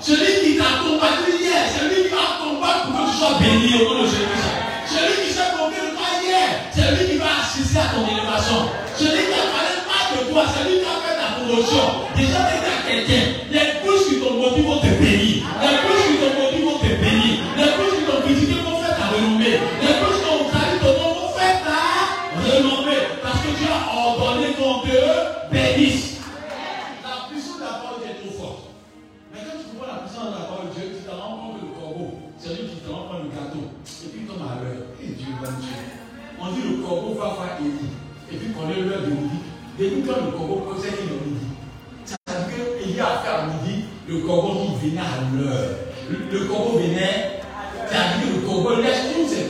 Celui 0.00 0.32
qui 0.44 0.58
t'a 0.58 0.84
combattu 0.84 1.32
hier, 1.40 1.64
c'est 1.64 1.88
lui 1.88 2.04
qui 2.04 2.12
va 2.12 2.36
combattre 2.44 2.92
pour 2.92 3.06
que 3.06 3.10
tu 3.10 3.16
sois 3.16 3.40
béni 3.40 3.72
au 3.80 3.94
nom 3.94 4.02
de 4.04 4.06
Jésus. 4.06 4.44
Celui 4.84 5.16
qui 5.24 5.32
s'est 5.32 5.56
moqué 5.56 5.80
de 5.80 5.96
toi 5.96 6.06
hier, 6.20 6.60
c'est 6.76 6.92
lui 6.92 7.10
qui 7.10 7.16
va 7.16 7.40
assister 7.40 7.80
à 7.80 7.88
ton 7.88 8.04
élévation. 8.04 8.68
Celui 8.94 9.32
qui 9.32 9.32
a 9.32 9.48
parlé 9.48 9.80
mal 9.88 10.04
de 10.12 10.30
toi, 10.30 10.44
c'est 10.44 10.68
lui 10.68 10.76
qui 10.78 10.84
a 10.84 11.00
fait 11.00 11.16
ta 11.16 11.40
promotion. 11.40 12.04
Déjà, 12.14 12.38
tu 12.44 12.68
à 12.68 12.76
quelqu'un. 12.84 13.24
Les 13.50 13.80
bouches 13.80 14.06
qui 14.06 14.20
t'ont 14.20 14.36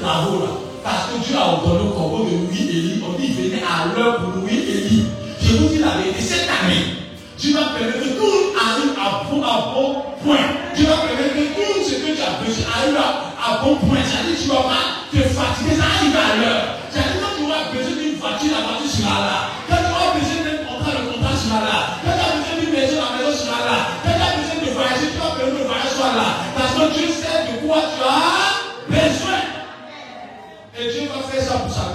Parce 0.07 1.11
que 1.11 1.19
Dieu 1.27 1.35
a 1.37 1.49
ordonné 1.51 1.81
au 1.83 1.91
corbeau 1.91 2.25
de 2.25 2.31
nourrir 2.31 2.63
Élie. 2.71 3.03
On 3.03 3.19
dit 3.19 3.33
venait 3.33 3.63
à 3.67 3.91
l'heure 3.91 4.23
pour 4.23 4.37
nourrir 4.37 4.63
Élie. 4.63 5.07
Je 5.43 5.57
vous 5.57 5.67
dis 5.67 5.79
la 5.79 5.99
vérité, 5.99 6.23
cette 6.23 6.47
année, 6.47 6.95
tu 7.37 7.51
vas 7.53 7.75
permettre 7.75 7.99
que 7.99 8.15
tout 8.15 8.55
arrive 8.55 8.95
à 8.95 9.27
bon, 9.27 9.43
à 9.43 9.75
bon 9.75 10.03
point. 10.23 10.47
Tu 10.77 10.85
vas 10.85 11.03
permettre 11.03 11.35
que 11.35 11.59
tout 11.59 11.83
ce 11.83 11.95
que 12.07 12.15
tu 12.15 12.23
as 12.23 12.39
besoin 12.39 12.71
arrive 12.71 12.97
à, 13.03 13.35
à 13.35 13.65
bon 13.65 13.75
point. 13.83 13.99
C'est-à-dire 14.07 14.39
que 14.39 14.43
tu 14.43 14.49
vas 14.49 14.63
pas 14.63 14.87
te 15.11 15.19
fatiguer, 15.27 15.75
ça 15.75 15.91
arrive 15.91 16.15
à 16.15 16.31
l'heure. 16.39 16.65
C'est-à-dire 16.87 17.11
que 17.11 17.21
quand 17.27 17.35
tu 17.35 17.43
auras 17.43 17.67
besoin 17.75 17.97
d'une 17.99 18.15
voiture, 18.23 18.55
la 18.55 18.63
voiture 18.63 18.87
sera 18.87 19.19
là. 19.27 19.39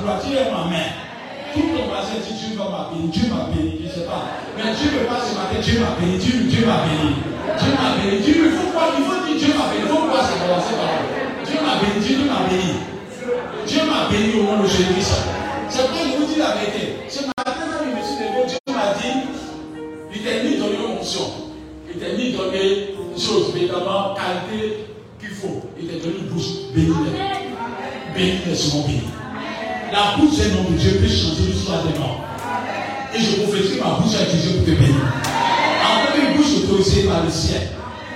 Ça 0.01 0.13
pour 0.13 0.21
sa 0.21 0.21
gloire. 0.21 0.21
Tu 0.21 0.33
es 0.33 0.51
ma 0.51 0.69
mère. 0.69 0.93
Tout 1.53 1.67
ton 1.75 1.83
voisin 1.91 2.15
dit 2.23 2.31
Dieu 2.31 2.55
va 2.55 2.71
m'appeler, 2.71 3.11
Dieu 3.11 3.27
m'a 3.27 3.51
béni, 3.51 3.83
je 3.83 3.87
ne 3.87 3.91
sais 3.91 4.07
pas. 4.07 4.23
Mais 4.55 4.71
Dieu 4.71 4.87
ne 4.87 5.03
veut 5.03 5.07
pas 5.11 5.19
se 5.19 5.35
matin, 5.35 5.59
Dieu 5.59 5.83
m'a 5.83 5.99
béni, 5.99 6.15
Dieu, 6.15 6.47
Dieu 6.47 6.63
m'a 6.65 6.87
béni. 6.87 7.11
Dieu 7.59 7.71
m'a 7.75 7.89
béni. 7.99 8.23
Dieu, 8.23 8.35
il 8.47 8.51
faut 8.55 8.71
quoi 8.71 8.87
Il 8.95 9.03
faut 9.03 9.19
dire 9.27 9.35
Dieu 9.35 9.51
m'a 9.59 9.67
béni. 9.67 9.83
Il 9.83 9.91
faut 9.91 10.07
quoi 10.07 10.21
c'est 10.23 10.39
commencer 10.39 10.73
par 10.79 10.87
là. 10.87 11.03
Dieu 11.43 11.59
m'a 11.59 11.75
béni, 11.83 11.99
Dieu 11.99 12.17
m'a 12.23 12.47
béni. 12.47 12.71
Dieu 13.67 13.81
m'a 13.83 14.01
béni 14.07 14.31
au 14.39 14.43
nom 14.47 14.63
de 14.63 14.67
Jésus. 14.67 15.03
C'est 15.67 15.83
pourquoi 15.91 16.07
je 16.07 16.15
vous 16.23 16.27
dis 16.31 16.39
la 16.39 16.55
vérité. 16.55 17.03
Ce 17.11 17.19
matin, 17.27 17.51
quand 17.51 17.83
je 17.83 17.91
me 17.91 18.01
suis 18.03 18.23
levé, 18.23 18.47
Dieu 18.47 18.59
m'a 18.71 18.95
dit, 18.95 19.27
il 20.15 20.21
t'a 20.23 20.43
ni 20.43 20.55
donné 20.55 20.75
une 20.79 20.99
onction. 20.99 21.51
Il 21.91 21.99
t'a 21.99 22.15
ni 22.15 22.31
donné 22.31 22.95
une 22.95 23.19
chose, 23.19 23.51
évidemment, 23.55 24.15
qualité 24.15 24.87
qu'il 25.19 25.35
faut. 25.35 25.67
Il 25.75 25.87
t'a 25.87 25.99
donné 25.99 26.15
une 26.23 26.31
bouche 26.31 26.71
bénie. 26.73 27.11
Béni, 28.15 28.39
laisse-moi 28.47 28.87
béni. 28.87 29.20
La 29.91 30.15
bouche 30.17 30.39
est 30.39 30.71
de 30.71 30.77
Dieu 30.77 30.91
peut 31.01 31.07
changer 31.07 31.51
l'histoire 31.51 31.83
des 31.83 31.99
morts. 31.99 32.23
Et 33.13 33.19
je 33.19 33.41
prophétise 33.41 33.75
que 33.75 33.83
ma 33.83 33.99
bouche 33.99 34.15
a 34.15 34.23
Dieu 34.23 34.51
pour 34.55 34.65
te 34.65 34.71
bénir. 34.71 34.95
En 35.83 36.05
tant 36.05 36.13
qu'une 36.13 36.37
bouche 36.37 36.63
autorisée 36.63 37.03
par 37.03 37.25
le 37.25 37.29
ciel, 37.29 37.67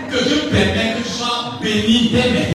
que 0.09 0.23
Dieu 0.23 0.49
permet 0.49 0.95
que 0.95 1.03
tu 1.03 1.09
sois 1.09 1.59
béni 1.61 2.11
dès 2.13 2.54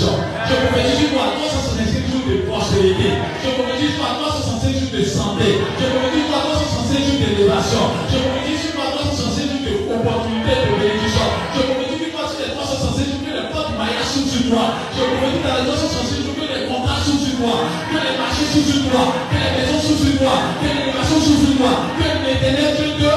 bénédiction. 0.00 0.16
Je 0.48 0.54
prophétise 0.66 0.98
sur 0.98 1.10
toi 1.12 1.24
365 1.36 2.08
jours 2.10 2.24
de 2.28 2.36
prospérité. 2.48 3.08
Je 3.44 3.50
prophétise 3.50 3.90
sur 3.94 4.00
toi 4.00 4.16
365 4.20 4.72
jours 4.80 4.92
de 4.96 5.02
santé. 5.04 5.46
Je 5.76 5.86
prophétise 5.92 6.24
sur 6.24 6.30
toi 6.30 6.40
365 6.40 7.04
jours 7.04 7.18
d'élévation. 7.20 7.84
Je 8.08 8.18
prophétise 8.18 8.60
sur 8.60 8.72
toi 8.72 8.84
365 8.96 9.60
jours 9.60 9.82
d'opportunité 9.88 10.52
de 10.56 10.70
bénédiction. 10.80 11.26
Je 11.54 11.60
prophétise 11.68 12.00
sur 12.00 12.10
toi 12.16 12.24
sur 12.30 12.38
les 12.40 12.52
365 12.56 13.12
jours 13.12 13.22
que 13.24 13.32
les 13.36 13.46
portes 13.52 13.72
mariage 13.76 14.08
sont 14.08 14.26
sur 14.26 14.44
toi. 14.48 14.64
Je 14.96 15.02
prophétise 15.04 15.44
dans 15.44 15.56
les 15.60 15.66
365 15.68 16.24
jours 16.24 16.36
que 16.40 16.46
les 16.48 16.62
contrats 16.64 17.02
sont 17.04 17.20
sur 17.20 17.34
toi. 17.40 17.54
Que 17.92 17.98
les 18.00 18.14
marchés 18.16 18.48
sont 18.48 18.64
sur 18.64 18.80
toi. 18.88 19.02
Que 19.28 19.36
les 19.36 19.52
maisons 19.52 19.80
sont 19.84 19.98
sur 20.00 20.14
toi. 20.16 20.34
Que 20.60 20.68
les 20.68 20.88
nations 20.96 21.20
sont 21.20 21.38
sur 21.44 21.54
toi. 21.60 21.72
Que 21.96 22.06
l'éternel 22.24 22.72
Dieu 22.76 22.88
te 22.96 23.10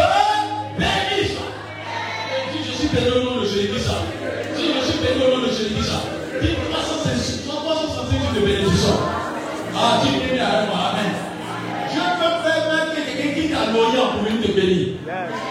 bénisse. 0.75 1.39
Je 2.53 2.71
suis 2.75 2.89
Ah, 9.83 9.99
dis 9.99 10.15
avec 10.15 10.69
moi. 10.71 10.95
Amen. 10.95 11.11
Dieu 11.91 12.01
peut 12.19 12.35
permettre 12.39 12.95
que 12.95 13.01
quelqu'un 13.03 13.31
quitte 13.35 13.51
à 13.51 13.71
l'Orient 13.71 14.15
pour 14.15 14.23
venir 14.23 14.39
te 14.41 14.51
bénir. 14.55 14.87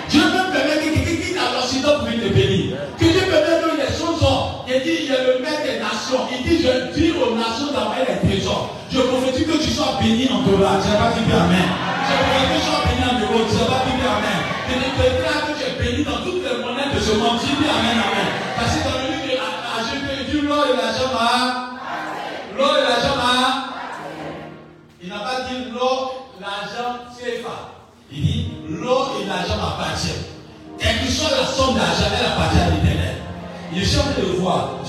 Dieu 0.09 0.23
peut 0.25 0.49
permettre 0.57 0.81
que 0.81 0.93
quelqu'un 0.97 1.21
quitte 1.21 1.37
à 1.37 1.53
l'Occident 1.53 1.95
pour 2.01 2.09
venir 2.09 2.25
te 2.25 2.33
bénir. 2.33 2.65
Que 2.97 3.05
Dieu 3.13 3.25
peut 3.29 3.45
mettre 3.45 3.69
les 3.77 3.93
choses. 3.93 4.25
Il 4.73 4.81
dit, 4.81 5.05
je 5.05 5.13
le 5.13 5.45
maître 5.45 5.63
des 5.69 5.79
nations. 5.85 6.25
Il 6.33 6.41
dit, 6.49 6.65
je 6.65 6.73
dis 6.97 7.13
aux 7.13 7.37
nations 7.37 7.77
d'avoir 7.77 8.01
les 8.01 8.17
trésors. 8.25 8.73
Je 8.89 9.01
prophétise 9.05 9.47
que 9.47 9.59
tu 9.61 9.71
sois 9.71 10.01
béni 10.01 10.29
en 10.33 10.41
dollars. 10.49 10.81
Je 10.81 10.89
n'ai 10.89 10.97
pas 10.97 11.13
dit 11.13 11.29
Amen. 11.29 11.69
Je 12.09 12.15
prophétise 12.17 12.49
que 12.49 12.57
tu 12.57 12.65
sois 12.65 12.81
béni 12.89 13.05
en 13.05 13.17
euros. 13.21 13.45
Je 13.45 13.57
n'ai 13.61 13.69
pas 13.69 13.85
dit 13.85 14.01
Amen. 14.01 14.41
Je 14.65 14.75
déclare 14.81 15.43
que 15.45 15.53
tu 15.61 15.65
es 15.69 15.75
béni 15.77 16.05
dans 16.09 16.21
toutes 16.25 16.41
les 16.41 16.57
monnaies 16.65 16.89
de 16.89 17.01
ce 17.01 17.13
monde. 17.21 17.37
Dis 17.45 17.69
Amen, 17.69 18.01
Amen. 18.01 18.52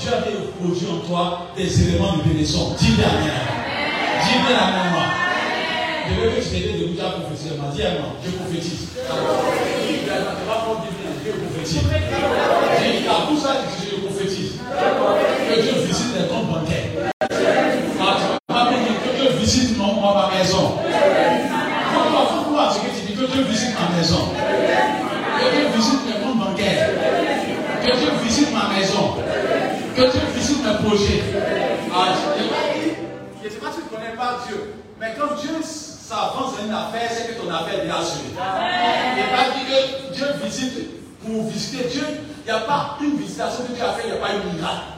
Dieu 0.04 0.52
produit 0.60 0.86
en 0.92 1.06
toi 1.08 1.46
des 1.56 1.88
éléments 1.88 2.16
de 2.18 2.22
bénédiction. 2.22 2.74
Dis 2.78 2.92
bien 2.92 3.08
Amen. 3.08 3.32
Dis 4.24 4.38
bien 4.46 4.58
Amen. 4.58 4.92
moi. 4.92 5.06
Je 6.08 6.14
veux 6.20 6.30
que 6.36 6.40
tu 6.44 6.48
t'aides 6.50 6.78
de 6.78 6.84
vous 6.86 6.92
dire 6.92 7.10
prophétiser. 7.20 7.50
Dis 7.74 7.82
Amen. 7.82 8.02
Je 8.24 8.30
prophétise. 8.32 8.88
Tu 8.94 10.10
vas 10.10 10.54
prendre 10.60 10.84
Dieu 11.24 11.32
prophétise. 11.32 11.80
Dis, 11.80 13.06
la 13.06 13.24
bouche 13.26 13.44
là, 13.44 13.52
je 13.64 13.96
prophétise. 14.04 14.52
Que 15.48 15.60
Dieu 15.62 15.72
visite 15.86 16.12
les 16.18 16.26
bancaires. 16.28 17.10
Ah, 17.20 18.16
tu 18.18 18.24
vas 18.28 18.54
pas 18.54 18.70
me 18.70 18.76
dire 18.76 18.98
que 19.02 19.10
Dieu 19.22 19.30
visite 19.40 19.78
mon, 19.78 20.02
ma 20.02 20.30
maison. 20.36 20.76
Faut 21.94 22.50
croire 22.50 22.74
ce 22.74 22.78
que 22.80 22.86
tu 22.94 23.06
dis, 23.06 23.14
que 23.14 23.24
Dieu 23.32 23.42
visite 23.44 23.74
ma 23.80 23.96
maison. 23.96 24.28
Que 24.36 25.56
Dieu 25.56 25.66
visite 25.74 26.00
mes 26.06 26.20
comptes 26.22 26.38
bancaires. 26.38 26.90
Que 27.82 27.96
Dieu 27.96 28.10
visite 28.22 28.52
ma 28.52 28.68
maison. 28.76 29.14
Que 29.96 30.00
Dieu 30.02 30.20
visite 30.34 30.64
mes 30.64 30.76
projets. 30.88 31.22
Ah, 31.94 32.12
je 32.36 33.46
ne 33.46 33.50
sais 33.50 33.58
pas 33.60 33.70
si 33.72 33.78
tu 33.78 33.84
ne 33.84 33.96
connais 33.96 34.16
pas 34.16 34.38
Dieu. 34.46 34.74
Mais 35.04 35.12
quand 35.18 35.34
Dieu 35.36 35.60
s'avance 35.60 36.56
dans 36.56 36.64
une 36.64 36.72
affaire, 36.72 37.10
c'est 37.12 37.34
que 37.34 37.42
ton 37.42 37.52
affaire 37.52 37.84
est 37.84 37.90
assurée. 37.90 38.32
Il 38.32 39.20
n'est 39.20 39.36
pas 39.36 39.52
dit 39.52 39.66
que 39.68 40.14
Dieu 40.14 40.26
visite 40.42 41.22
pour 41.22 41.46
visiter 41.46 41.84
Dieu. 41.90 42.06
Il 42.40 42.50
n'y 42.50 42.50
a 42.50 42.60
pas 42.60 42.96
une 43.02 43.18
visitation 43.18 43.64
que 43.64 43.72
Dieu 43.72 43.84
a 43.84 43.92
fait, 43.92 44.08
il 44.08 44.12
n'y 44.12 44.16
a 44.16 44.20
pas 44.20 44.32
une 44.32 44.56
miracle. 44.56 44.96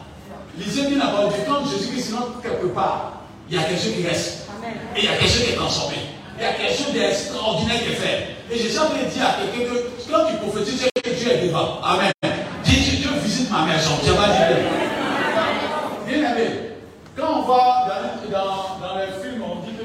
Lisez 0.57 0.87
bien 0.87 0.99
la 0.99 1.07
parole 1.07 1.31
de 1.31 1.33
Dieu. 1.35 1.43
Quand 1.49 1.67
Jésus-Christ 1.67 2.15
rentre 2.15 2.41
quelque 2.41 2.67
part, 2.67 3.23
il 3.51 3.57
y 3.57 3.59
a 3.59 3.65
quelque 3.65 3.83
chose 3.83 3.95
qui 3.97 4.07
reste. 4.07 4.47
Et 4.95 5.01
il 5.01 5.05
y 5.07 5.09
a 5.09 5.17
quelque 5.17 5.29
chose 5.29 5.43
qui 5.43 5.51
est 5.51 5.57
transformé. 5.57 5.97
Il 6.39 6.43
y 6.43 6.47
a 6.47 6.53
quelque 6.53 6.79
chose 6.79 6.93
d'extraordinaire 6.93 7.83
qui 7.83 7.91
est 7.91 7.97
fait. 7.97 8.27
Et 8.53 8.59
j'ai 8.59 8.71
jamais 8.71 9.11
dit 9.13 9.21
à 9.21 9.35
quelqu'un 9.43 9.75
que 9.75 9.91
quand 10.09 10.27
tu 10.31 10.37
prophétises, 10.37 10.87
que 11.03 11.11
Dieu 11.11 11.33
est 11.33 11.49
devant. 11.49 11.81
Amen. 11.83 12.13
Dis, 12.63 12.97
Dieu 12.99 13.11
visite 13.25 13.51
ma 13.51 13.63
maison. 13.63 13.91
Tu 14.05 14.13
pas 14.13 14.29
dit 14.29 14.63
Bien 16.07 16.31
aimé, 16.31 16.67
quand 17.17 17.41
on 17.41 17.43
voit 17.43 17.89
dans, 18.31 18.87
dans, 18.87 18.99
les 18.99 19.26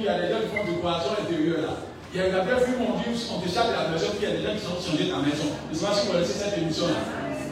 qu'il 0.01 0.09
y 0.09 0.13
a 0.13 0.19
des 0.19 0.33
gens 0.33 0.41
qui 0.41 0.57
font 0.57 0.65
décoration 0.65 1.11
intérieure 1.13 1.61
là. 1.61 1.73
Il 2.13 2.19
y 2.19 2.23
a 2.23 2.25
des 2.25 2.65
films 2.65 2.81
où 2.81 2.91
on 2.91 2.97
dit 2.99 3.15
on 3.31 3.39
de 3.39 3.71
la 3.71 3.87
maison, 3.87 4.07
puis 4.17 4.19
il 4.19 4.27
y 4.27 4.31
a 4.31 4.35
des 4.35 4.43
gens 4.43 4.53
qui 4.57 4.65
sont 4.65 4.91
changés 4.91 5.09
ta 5.09 5.17
maison. 5.17 5.47
Je 5.69 5.75
ne 5.75 5.79
sais 5.79 5.85
pas 5.85 5.93
si 5.93 6.07
vous 6.07 6.11
connaissez 6.11 6.33
cette 6.33 6.57
émission 6.57 6.87
là. 6.87 6.99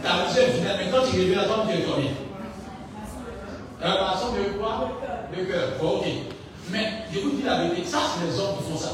Ta 0.03 0.25
maison 0.25 0.39
est 0.41 0.57
finale, 0.57 0.77
mais 0.79 0.91
quand 0.91 1.05
tu 1.05 1.15
reviens 1.21 1.39
à 1.39 1.45
toi, 1.45 1.63
tu 1.69 1.77
es 1.77 1.85
dormi. 1.85 2.09
Révélation 3.79 4.27
de 4.33 4.57
quoi? 4.57 4.91
De 5.31 5.43
cœur. 5.45 5.69
Ok. 5.81 6.05
Mais 6.71 6.85
je 7.13 7.19
vous 7.19 7.31
dis 7.31 7.43
la 7.43 7.63
vérité, 7.63 7.87
ça 7.87 7.99
c'est 8.03 8.25
les 8.25 8.39
hommes 8.39 8.57
qui 8.57 8.71
font 8.71 8.77
ça. 8.77 8.91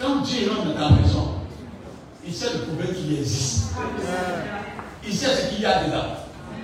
Quand 0.00 0.20
Dieu 0.20 0.50
rentre 0.50 0.74
dans 0.74 0.88
ta 0.88 0.94
maison, 1.00 1.34
il 2.26 2.34
sait 2.34 2.52
le 2.52 2.60
problème 2.60 2.94
qui 2.94 3.14
existe. 3.14 3.72
Il 5.06 5.14
sait 5.14 5.34
ce 5.34 5.48
qu'il 5.48 5.62
y 5.62 5.66
a 5.66 5.84
dedans. 5.84 6.20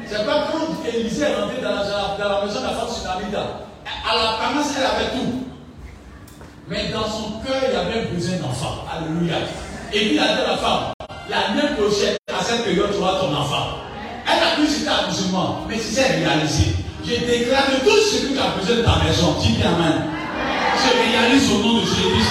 C'est 0.07 0.27
pas 0.27 0.49
quand 0.51 0.89
Élisée 0.89 1.25
est 1.25 1.37
rentré 1.37 1.63
dans 1.63 1.71
la, 1.71 1.85
dans 2.19 2.29
la 2.29 2.45
maison 2.45 2.61
de 2.61 2.65
la 2.65 2.73
femme 2.73 2.89
Sunamida. 2.89 3.70
À 4.09 4.15
la 4.15 4.33
promesse, 4.39 4.75
elle 4.77 4.87
avait 4.87 5.11
tout. 5.13 5.47
Mais 6.69 6.89
dans 6.93 7.05
son 7.05 7.41
cœur, 7.45 7.63
il 7.67 7.75
y 7.75 7.77
avait 7.77 8.07
besoin 8.07 8.37
d'enfant. 8.39 8.85
Alléluia. 8.91 9.39
Et 9.93 9.99
puis 9.99 10.15
il 10.15 10.19
a 10.21 10.35
dit 10.35 10.43
à 10.43 10.51
la 10.53 10.57
femme, 10.57 10.93
la 11.29 11.55
même 11.55 11.75
prochaine, 11.77 12.17
à 12.29 12.43
cette 12.45 12.65
période, 12.65 12.91
tu 12.93 12.99
auras 12.99 13.19
ton 13.19 13.35
enfant. 13.35 13.79
Elle 14.27 14.43
a 14.43 14.55
cru 14.55 14.67
que 14.67 14.71
c'était 14.71 14.91
musulman, 15.09 15.67
mais 15.69 15.79
si 15.79 15.95
c'est 15.95 16.23
réalisé. 16.23 16.77
Je 17.05 17.27
déclare 17.27 17.67
que 17.67 17.85
tout 17.85 17.97
ce 17.97 18.23
que 18.23 18.33
tu 18.35 18.39
as 18.39 18.55
besoin 18.59 18.77
de 18.77 18.83
ta 18.83 19.05
maison, 19.05 19.35
dis 19.41 19.53
bien 19.53 19.75
Amen. 19.75 20.03
Je 20.77 21.11
réalise 21.11 21.51
au 21.51 21.59
nom 21.59 21.75
de 21.75 21.81
Jésus-Christ. 21.81 22.31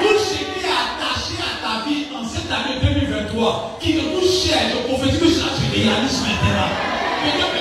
Tout 0.00 0.18
ce 0.18 0.34
qui 0.34 0.44
est 0.44 0.68
attaché 0.68 1.40
à 1.40 1.56
ta 1.64 1.88
vie 1.88 2.06
en 2.14 2.28
cette 2.28 2.50
année 2.52 2.80
2023, 2.82 3.78
qui 3.80 3.94
te 3.94 4.00
coûte 4.00 4.28
cher, 4.28 4.58
je 4.72 4.92
prophétise 4.92 5.20
que 5.20 5.28
cela 5.28 5.52
se 5.54 5.74
réalise 5.74 6.20
maintenant. 6.20 7.57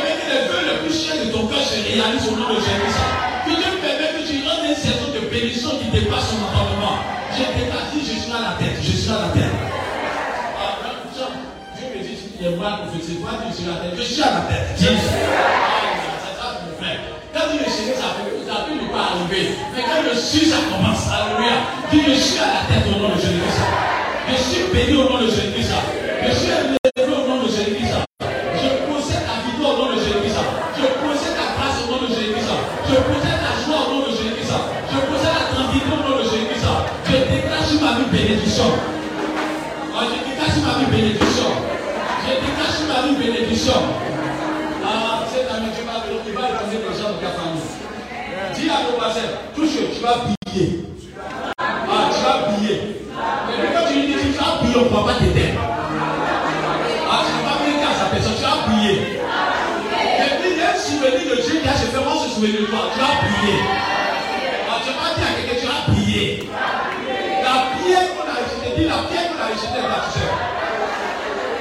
De 1.25 1.31
ton 1.31 1.47
cœur 1.47 1.61
se 1.61 1.77
réalisent 1.81 2.27
au 2.29 2.35
nom 2.37 2.49
de 2.53 2.59
Jésus. 2.61 3.01
Que 3.45 3.51
Dieu 3.55 3.71
permet 3.81 4.09
que 4.13 4.21
tu 4.27 4.43
rentres 4.45 4.67
une 4.67 4.75
saison 4.75 5.07
de 5.13 5.19
bénédiction 5.29 5.71
qui 5.79 5.87
dépasse 5.89 6.29
son 6.29 6.39
entendement. 6.45 6.99
Je 7.33 7.43
déclare, 7.57 7.87
je 7.93 7.99
suis 7.99 8.31
à 8.31 8.39
la 8.41 8.53
tête, 8.59 8.77
je 8.81 8.91
suis 8.91 9.09
à 9.09 9.27
la 9.27 9.29
tête. 9.33 9.55
Ah, 10.57 10.77
Dieu 11.77 11.87
me 11.95 12.03
dit, 12.03 12.17
il 12.39 12.45
est 12.45 12.55
mal 12.55 12.85
prophétisé. 12.85 13.19
Moi, 13.19 13.31
je 13.49 13.53
suis 13.55 13.65
à 13.65 13.73
la 13.73 13.79
tête. 13.81 13.95
Je 13.97 14.03
suis 14.03 14.21
à 14.23 14.31
la 14.31 14.41
tête. 14.45 14.67
Quand 17.33 17.45
tu 17.51 17.57
le 17.57 17.65
chéris, 17.65 17.97
ça 17.97 18.17
peut, 18.17 18.33
ça 18.47 18.65
peut 18.65 18.73
ne 18.73 18.87
pas 18.89 19.13
arriver. 19.13 19.53
Mais 19.75 19.81
quand 19.83 20.01
je 20.09 20.17
suis, 20.17 20.45
ça 20.47 20.57
commence. 20.69 21.05
Alléluia. 21.07 21.55
Dis, 21.91 22.01
je 22.07 22.13
suis 22.19 22.39
à 22.39 22.47
la 22.47 22.61
tête 22.67 22.85
au 22.89 22.99
nom 22.99 23.09
de 23.15 23.21
Jésus-Christ. 23.21 23.61
Je 24.29 24.35
suis 24.35 24.63
béni 24.73 24.97
au 24.97 25.09
nom 25.09 25.21
de 25.21 25.27
Jésus-Christ. 25.27 25.71
Je 26.27 26.31
suis 26.33 26.49
élevé 26.49 26.77
vas 50.07 50.23
biller. 50.23 50.85
Ah, 51.59 52.09
tu 52.11 52.23
vas 52.23 52.37
biller. 52.47 52.81
Mais 53.59 53.69
quand 53.73 53.87
tu 53.91 53.99
dis, 54.07 54.13
tu 54.13 54.31
vas 54.39 54.61
biller, 54.61 54.79
on 54.79 54.85
ne 54.85 54.95
va 54.95 55.13
pas 55.13 55.19
t'aider. 55.19 55.53
Ah, 57.11 57.23
tu 57.27 57.31
vas 57.43 57.55
biller 57.59 57.83
à 57.83 57.93
sa 57.99 58.05
personne, 58.05 58.37
tu 58.37 58.43
vas 58.43 58.59
biller. 58.67 58.99
Et 59.99 60.31
puis, 60.39 60.51
il 60.51 60.57
y 60.57 60.61
a 60.61 60.71
un 60.71 60.79
souvenir 60.79 61.35
de 61.35 61.41
Dieu 61.41 61.59
qui 61.61 61.67
a 61.67 61.73
se 61.73 61.85
fait 61.91 62.03
moi 62.03 62.13
ce 62.23 62.35
souvenir 62.35 62.61
de 62.61 62.65
toi, 62.67 62.79
tu 62.93 62.99
vas 62.99 63.15
biller. 63.27 63.59
Ah, 64.69 64.79
tu 64.83 64.91
vas 64.95 65.11
dire 65.15 65.27
à 65.27 65.31
quelqu'un, 65.35 65.59
tu 65.59 65.67
vas 65.67 65.81
biller. 65.91 66.49
La 67.43 67.55
pierre 67.75 68.07
qu'on 68.15 68.27
a 68.31 68.35
rejetée, 68.39 68.71
dis 68.77 68.87
la 68.87 68.99
pierre 69.11 69.27
qu'on 69.27 69.43
a 69.43 69.47
rejetée, 69.51 69.83
là, 69.83 69.99
tu. 70.13 70.23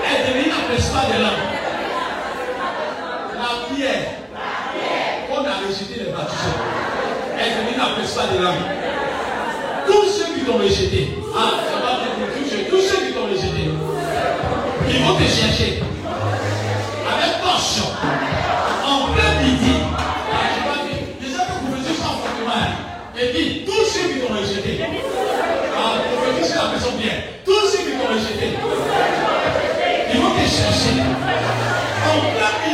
Elle 0.07 0.23
devient 0.33 0.51
la 0.51 0.61
principale 0.71 1.09
de 1.11 1.23
l'homme 1.23 1.45
la 3.37 3.75
pierre 3.75 4.07
qu'on 5.29 5.45
a 5.45 5.55
rejeté 5.67 6.05
les 6.05 6.11
baptiseurs 6.13 6.66
l'âme. 8.41 8.55
Tous 9.87 10.07
ceux 10.07 10.35
qui 10.35 10.41
t'ont 10.41 10.59
rejeté, 10.59 11.09
ah, 11.35 11.63
ça 11.69 11.79
va 11.81 11.97
tous 12.69 12.81
ceux, 12.81 13.07
qui 13.07 13.13
t'ont 13.13 13.27
rejeté, 13.27 13.71
ils 14.89 15.05
vont 15.05 15.15
te 15.15 15.23
chercher. 15.23 15.83
Avec 17.07 17.41
torche. 17.43 17.81
En 18.85 19.13
plein 19.13 19.43
midi. 19.43 19.73
Ah, 19.97 20.43
gens 21.23 21.45
que 21.45 21.67
vous 21.67 21.77
faisiez 21.77 21.97
sans 21.97 22.19
fortement. 22.19 22.67
Et 23.19 23.33
dit, 23.33 23.65
tous 23.65 23.85
ceux 23.87 24.09
qui 24.09 24.21
t'ont 24.21 24.35
rejeté, 24.35 24.81
ah, 25.77 25.95
prophétise 26.13 26.55
la 26.55 26.73
maison 26.73 26.93
bien, 26.99 27.13
tous 27.45 27.69
ceux 27.71 27.79
qui 27.79 27.93
t'ont 27.97 28.13
rejeté, 28.13 28.59
ils 30.13 30.21
vont 30.21 30.31
te 30.31 30.41
chercher. 30.41 31.01
En 32.07 32.21
plein 32.21 32.53
midi. 32.61 32.66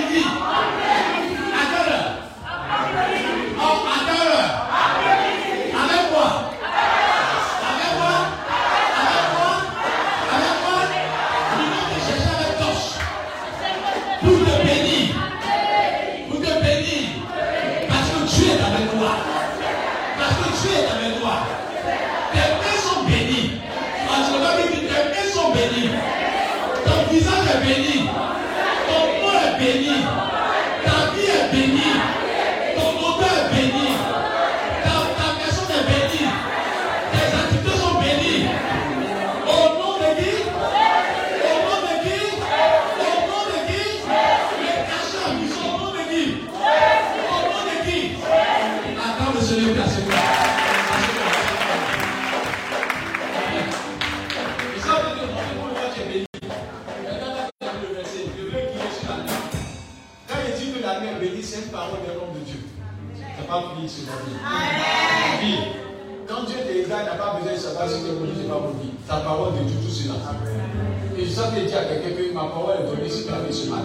Sens 71.42 71.54
que 71.54 71.66
dire 71.66 71.78
à 71.78 71.84
quelqu'un 71.84 72.10
que 72.10 72.32
ma 72.32 72.42
parole 72.42 72.76
est 72.78 72.96
donnée 72.96 73.10
sur 73.10 73.26
ta 73.26 73.40
vie 73.40 73.52
ce 73.52 73.68
matin. 73.68 73.82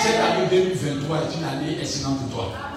Cette 0.00 0.16
année 0.16 0.48
2023 0.50 1.18
est 1.18 1.36
une 1.38 1.44
année 1.44 1.80
excellente 1.80 2.18
pour 2.28 2.38
toi. 2.38 2.69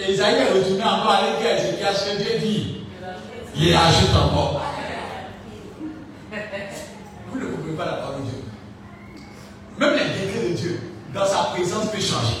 Mais 0.00 0.14
Ésaïe 0.14 0.34
est 0.36 0.52
retourné 0.52 0.82
encore 0.82 1.20
dire 1.40 1.50
à 1.50 1.58
Ézéchias 1.58 2.04
que 2.06 2.22
Dieu 2.22 2.38
dit. 2.38 2.76
Il 3.56 3.74
ajoute 3.74 4.16
encore. 4.16 4.62
Vous 7.30 7.38
ne 7.38 7.44
comprenez 7.46 7.76
pas 7.76 7.84
la 7.84 7.92
parole 7.92 8.22
de 8.22 8.30
Dieu. 8.30 8.44
Même 9.78 9.92
les 9.92 10.26
décrets 10.26 10.48
de 10.48 10.54
Dieu, 10.54 10.80
dans 11.14 11.26
sa 11.26 11.50
présence, 11.54 11.90
peut 11.90 12.00
changer. 12.00 12.36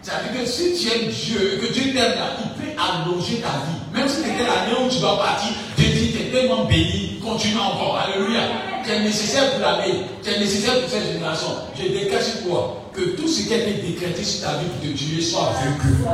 C'est-à-dire 0.00 0.40
que 0.40 0.46
si 0.46 0.74
tu 0.74 0.88
aimes 0.92 1.10
Dieu 1.10 1.54
et 1.54 1.66
que 1.66 1.72
Dieu 1.72 1.92
t'aime 1.92 2.12
là, 2.12 2.36
il 2.42 2.62
peut 2.62 2.70
allonger 2.78 3.40
ta 3.40 3.48
vie. 3.48 3.80
Même 3.92 4.08
si 4.08 4.16
c'était 4.16 4.44
l'année 4.44 4.78
où 4.84 4.88
tu 4.88 5.00
dois 5.00 5.18
partir, 5.18 5.50
Dieu 5.76 5.88
dit, 5.88 6.12
tu 6.12 6.22
es 6.22 6.30
tellement 6.30 6.64
béni, 6.64 7.20
continue 7.22 7.58
encore. 7.58 7.98
Alléluia. 7.98 8.42
Tu 8.84 8.92
es 8.92 9.00
nécessaire 9.00 9.52
pour 9.52 9.60
l'année, 9.60 10.04
tu 10.22 10.30
es 10.30 10.38
nécessaire 10.38 10.78
pour 10.80 10.90
cette 10.90 11.10
génération. 11.10 11.48
Je 11.74 11.88
dégage 11.88 12.44
quoi 12.46 12.82
Que 12.92 13.16
tout 13.16 13.26
ce 13.26 13.46
qui 13.46 13.54
a 13.54 13.56
été 13.56 13.80
décrété 13.80 14.22
sur 14.22 14.46
ta 14.46 14.58
vie 14.58 14.66
pour 14.66 14.80
te 14.82 14.94
tuer 14.94 15.22
soit 15.22 15.52
vaincu. 15.56 16.04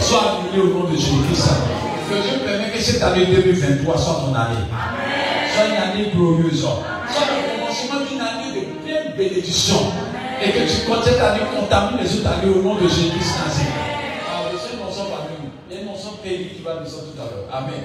Soit 0.00 0.42
annulé 0.42 0.62
au 0.62 0.74
nom 0.74 0.90
de 0.90 0.96
Jésus-Christ. 0.96 1.50
Que 2.10 2.14
Dieu 2.14 2.38
permet 2.44 2.70
que 2.72 2.80
cette 2.80 3.00
année 3.00 3.26
2023 3.26 3.96
soit 3.96 4.14
ton 4.26 4.34
année. 4.34 4.66
Soit 5.54 5.66
une 5.68 5.76
année 5.76 6.10
glorieuse. 6.12 6.62
Soit 6.62 7.30
le 7.30 7.60
commencement 7.60 8.10
d'une 8.10 8.20
année 8.20 8.58
de 8.58 8.82
pleine 8.82 9.14
bénédiction 9.16 9.92
et 10.42 10.50
que 10.50 10.58
tu 10.66 10.86
comptes 10.86 11.04
cette 11.04 11.20
année 11.20 11.46
contamine 11.54 12.02
les 12.02 12.18
autres 12.18 12.26
années 12.26 12.52
au 12.52 12.60
nom 12.60 12.74
de 12.74 12.88
Jésus-Christ. 12.88 13.38
Alors, 13.38 14.50
le 14.52 14.58
Seigneur 14.58 14.90
nous 14.90 15.10
parmi 15.14 15.34
nous. 15.40 15.50
Il 16.26 16.42
y 16.42 16.48
qui 16.48 16.62
va 16.62 16.80
nous 16.80 16.90
tout 16.90 17.20
à 17.20 17.24
l'heure. 17.24 17.46
Amen. 17.52 17.84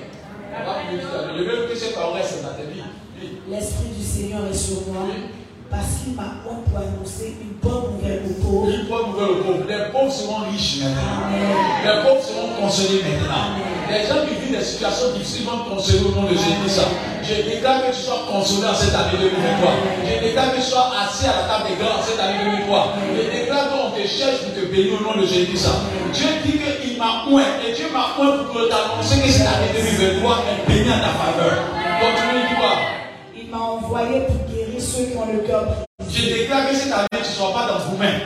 On 0.52 0.66
va. 0.66 1.38
Je 1.38 1.44
veux 1.44 1.68
que 1.68 1.76
ces 1.76 1.94
paroles 1.94 2.18
restent 2.18 2.42
dans 2.42 2.50
ta. 2.50 2.99
L'Esprit 3.50 3.90
du 3.98 4.04
Seigneur 4.04 4.42
est 4.50 4.56
sur 4.56 4.88
moi. 4.88 5.08
Parce 5.70 6.02
qu'il 6.02 6.16
m'a 6.18 6.42
pour 6.42 6.58
annoncer 6.74 7.38
une 7.38 7.62
bonne 7.62 7.94
nouvelle 7.94 8.26
aux 8.26 8.42
pauvres. 8.42 8.74
Une 8.74 8.90
bonne 8.90 9.14
nouvelle 9.14 9.30
aux 9.30 9.44
pauvres. 9.46 9.70
Les 9.70 9.92
pauvres 9.94 10.12
seront 10.12 10.50
riches 10.50 10.82
maintenant. 10.82 11.30
Les 11.30 12.02
pauvres 12.02 12.26
seront 12.26 12.50
consolés 12.58 13.06
maintenant. 13.06 13.54
Les 13.86 14.02
gens 14.10 14.26
qui 14.26 14.34
vivent 14.34 14.58
des 14.58 14.66
situations 14.66 15.14
difficiles 15.14 15.46
vont 15.46 15.70
consoler 15.70 16.10
au 16.10 16.12
nom 16.18 16.26
de 16.26 16.34
Jésus. 16.34 16.82
Je 17.22 17.36
déclare 17.46 17.86
que 17.86 17.94
tu 17.94 18.02
sois 18.02 18.26
consolé 18.26 18.66
en 18.66 18.74
cette 18.74 18.98
année 18.98 19.22
2023. 19.22 20.10
Je 20.10 20.26
déclare 20.26 20.50
que 20.50 20.58
tu 20.58 20.66
sois 20.66 20.90
assis 20.90 21.30
à 21.30 21.38
la 21.38 21.46
table 21.46 21.70
des 21.70 21.78
grands 21.78 22.02
en 22.02 22.04
cette 22.04 22.18
année 22.18 22.66
2023. 22.66 22.98
Je 23.14 23.24
déclare 23.30 23.70
qu'on 23.70 23.94
te 23.94 24.02
cherche 24.10 24.42
pour 24.42 24.58
te 24.58 24.66
bénir 24.74 24.98
au 24.98 25.06
nom 25.06 25.22
de 25.22 25.26
Jésus. 25.30 25.54
Dieu 25.54 26.30
dit 26.50 26.58
qu'il 26.58 26.98
m'a 26.98 27.30
oint 27.30 27.62
et 27.62 27.78
Dieu 27.78 27.94
m'a 27.94 28.18
oint 28.18 28.42
pour 28.50 28.66
t'annoncer 28.74 29.22
que 29.22 29.30
cette 29.30 29.46
année 29.46 29.70
2023 29.70 30.50
est 30.50 30.66
bénie 30.66 30.90
en 30.90 30.98
ta 30.98 31.14
faveur. 31.14 31.62
Donc 32.02 32.14
tu 32.18 32.26
me 32.34 32.42
dis 32.50 32.58
quoi? 32.58 32.74
Il 32.90 32.99
m'a 33.50 33.58
envoyé 33.58 34.22
pour 34.28 34.46
guérir 34.48 34.80
ceux 34.82 35.06
qui 35.06 35.18
ont 35.18 35.26
le 35.32 35.40
cœur 35.40 35.66
Je 36.08 36.22
déclare 36.34 36.70
que 36.70 36.76
cette 36.76 36.92
année 36.94 37.08
tu 37.12 37.18
ne 37.20 37.24
sois 37.24 37.54
pas 37.54 37.66
dans 37.68 37.80
vous-même. 37.90 38.22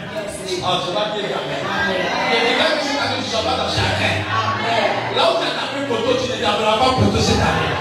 Ah, 0.63 0.79
tu 0.83 0.91
vas 0.91 1.15
dire 1.15 1.31
Amen. 1.31 1.63
Je 1.63 2.39
déclare 2.43 2.73
que 2.75 2.83
cette 2.83 2.99
année 2.99 3.19
tu 3.19 3.25
ne 3.25 3.31
sois 3.31 3.43
pas 3.47 3.57
dans 3.57 3.71
chacun. 3.71 4.15
Là 5.15 5.23
où 5.31 5.35
tu 5.39 5.45
as 5.47 5.55
tapé 5.55 5.79
poteau, 5.87 6.13
tu 6.19 6.27
ne 6.31 6.37
taperas 6.43 6.77
pas 6.77 6.91
poteau 6.99 7.21
cette 7.23 7.39
année. 7.39 7.71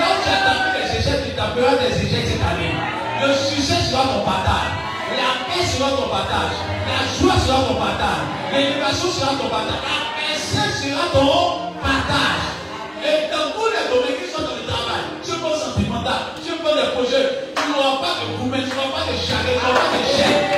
Là 0.00 0.06
où 0.08 0.18
tu 0.24 0.28
as 0.32 0.40
tapé 0.40 0.68
les 0.80 0.90
échecs, 1.00 1.22
tu 1.28 1.32
taperas 1.36 1.76
des 1.76 1.92
échecs 2.00 2.28
cette 2.32 2.44
année. 2.48 2.72
Le 3.20 3.28
succès 3.34 3.80
sera 3.90 4.04
ton 4.08 4.24
partage. 4.24 4.72
La 5.12 5.30
paix 5.44 5.64
sera 5.68 5.90
ton 5.92 6.08
partage. 6.08 6.56
La 6.88 7.00
joie 7.12 7.36
sera 7.44 7.60
ton 7.68 7.76
partage. 7.76 8.24
L'élévation 8.52 9.10
sera 9.12 9.36
ton 9.36 9.48
partage. 9.52 9.80
La 9.84 10.00
paix 10.16 10.36
sera 10.40 11.04
ton 11.12 11.76
partage. 11.84 12.63
Et 13.04 13.28
dans 13.30 13.52
tous 13.52 13.68
les 13.68 13.84
domaines 13.92 14.16
qui 14.16 14.32
sont 14.32 14.42
dans 14.42 14.56
le 14.56 14.64
travail, 14.64 15.04
tu 15.22 15.30
peux 15.32 15.54
sentimental, 15.54 16.34
peux 16.40 16.74
des 16.74 16.88
projets, 16.96 17.52
tu 17.54 17.68
n'auras 17.70 18.00
pas 18.00 18.14
de 18.24 18.36
gourmet, 18.36 18.64
tu 18.64 18.74
n'auras 18.74 18.96
pas 18.96 19.04
de 19.04 19.16
charrette, 19.20 19.60
tu 19.60 19.66
n'auras 19.66 19.84
pas 19.84 19.98
de 19.98 20.08
chèque. 20.08 20.54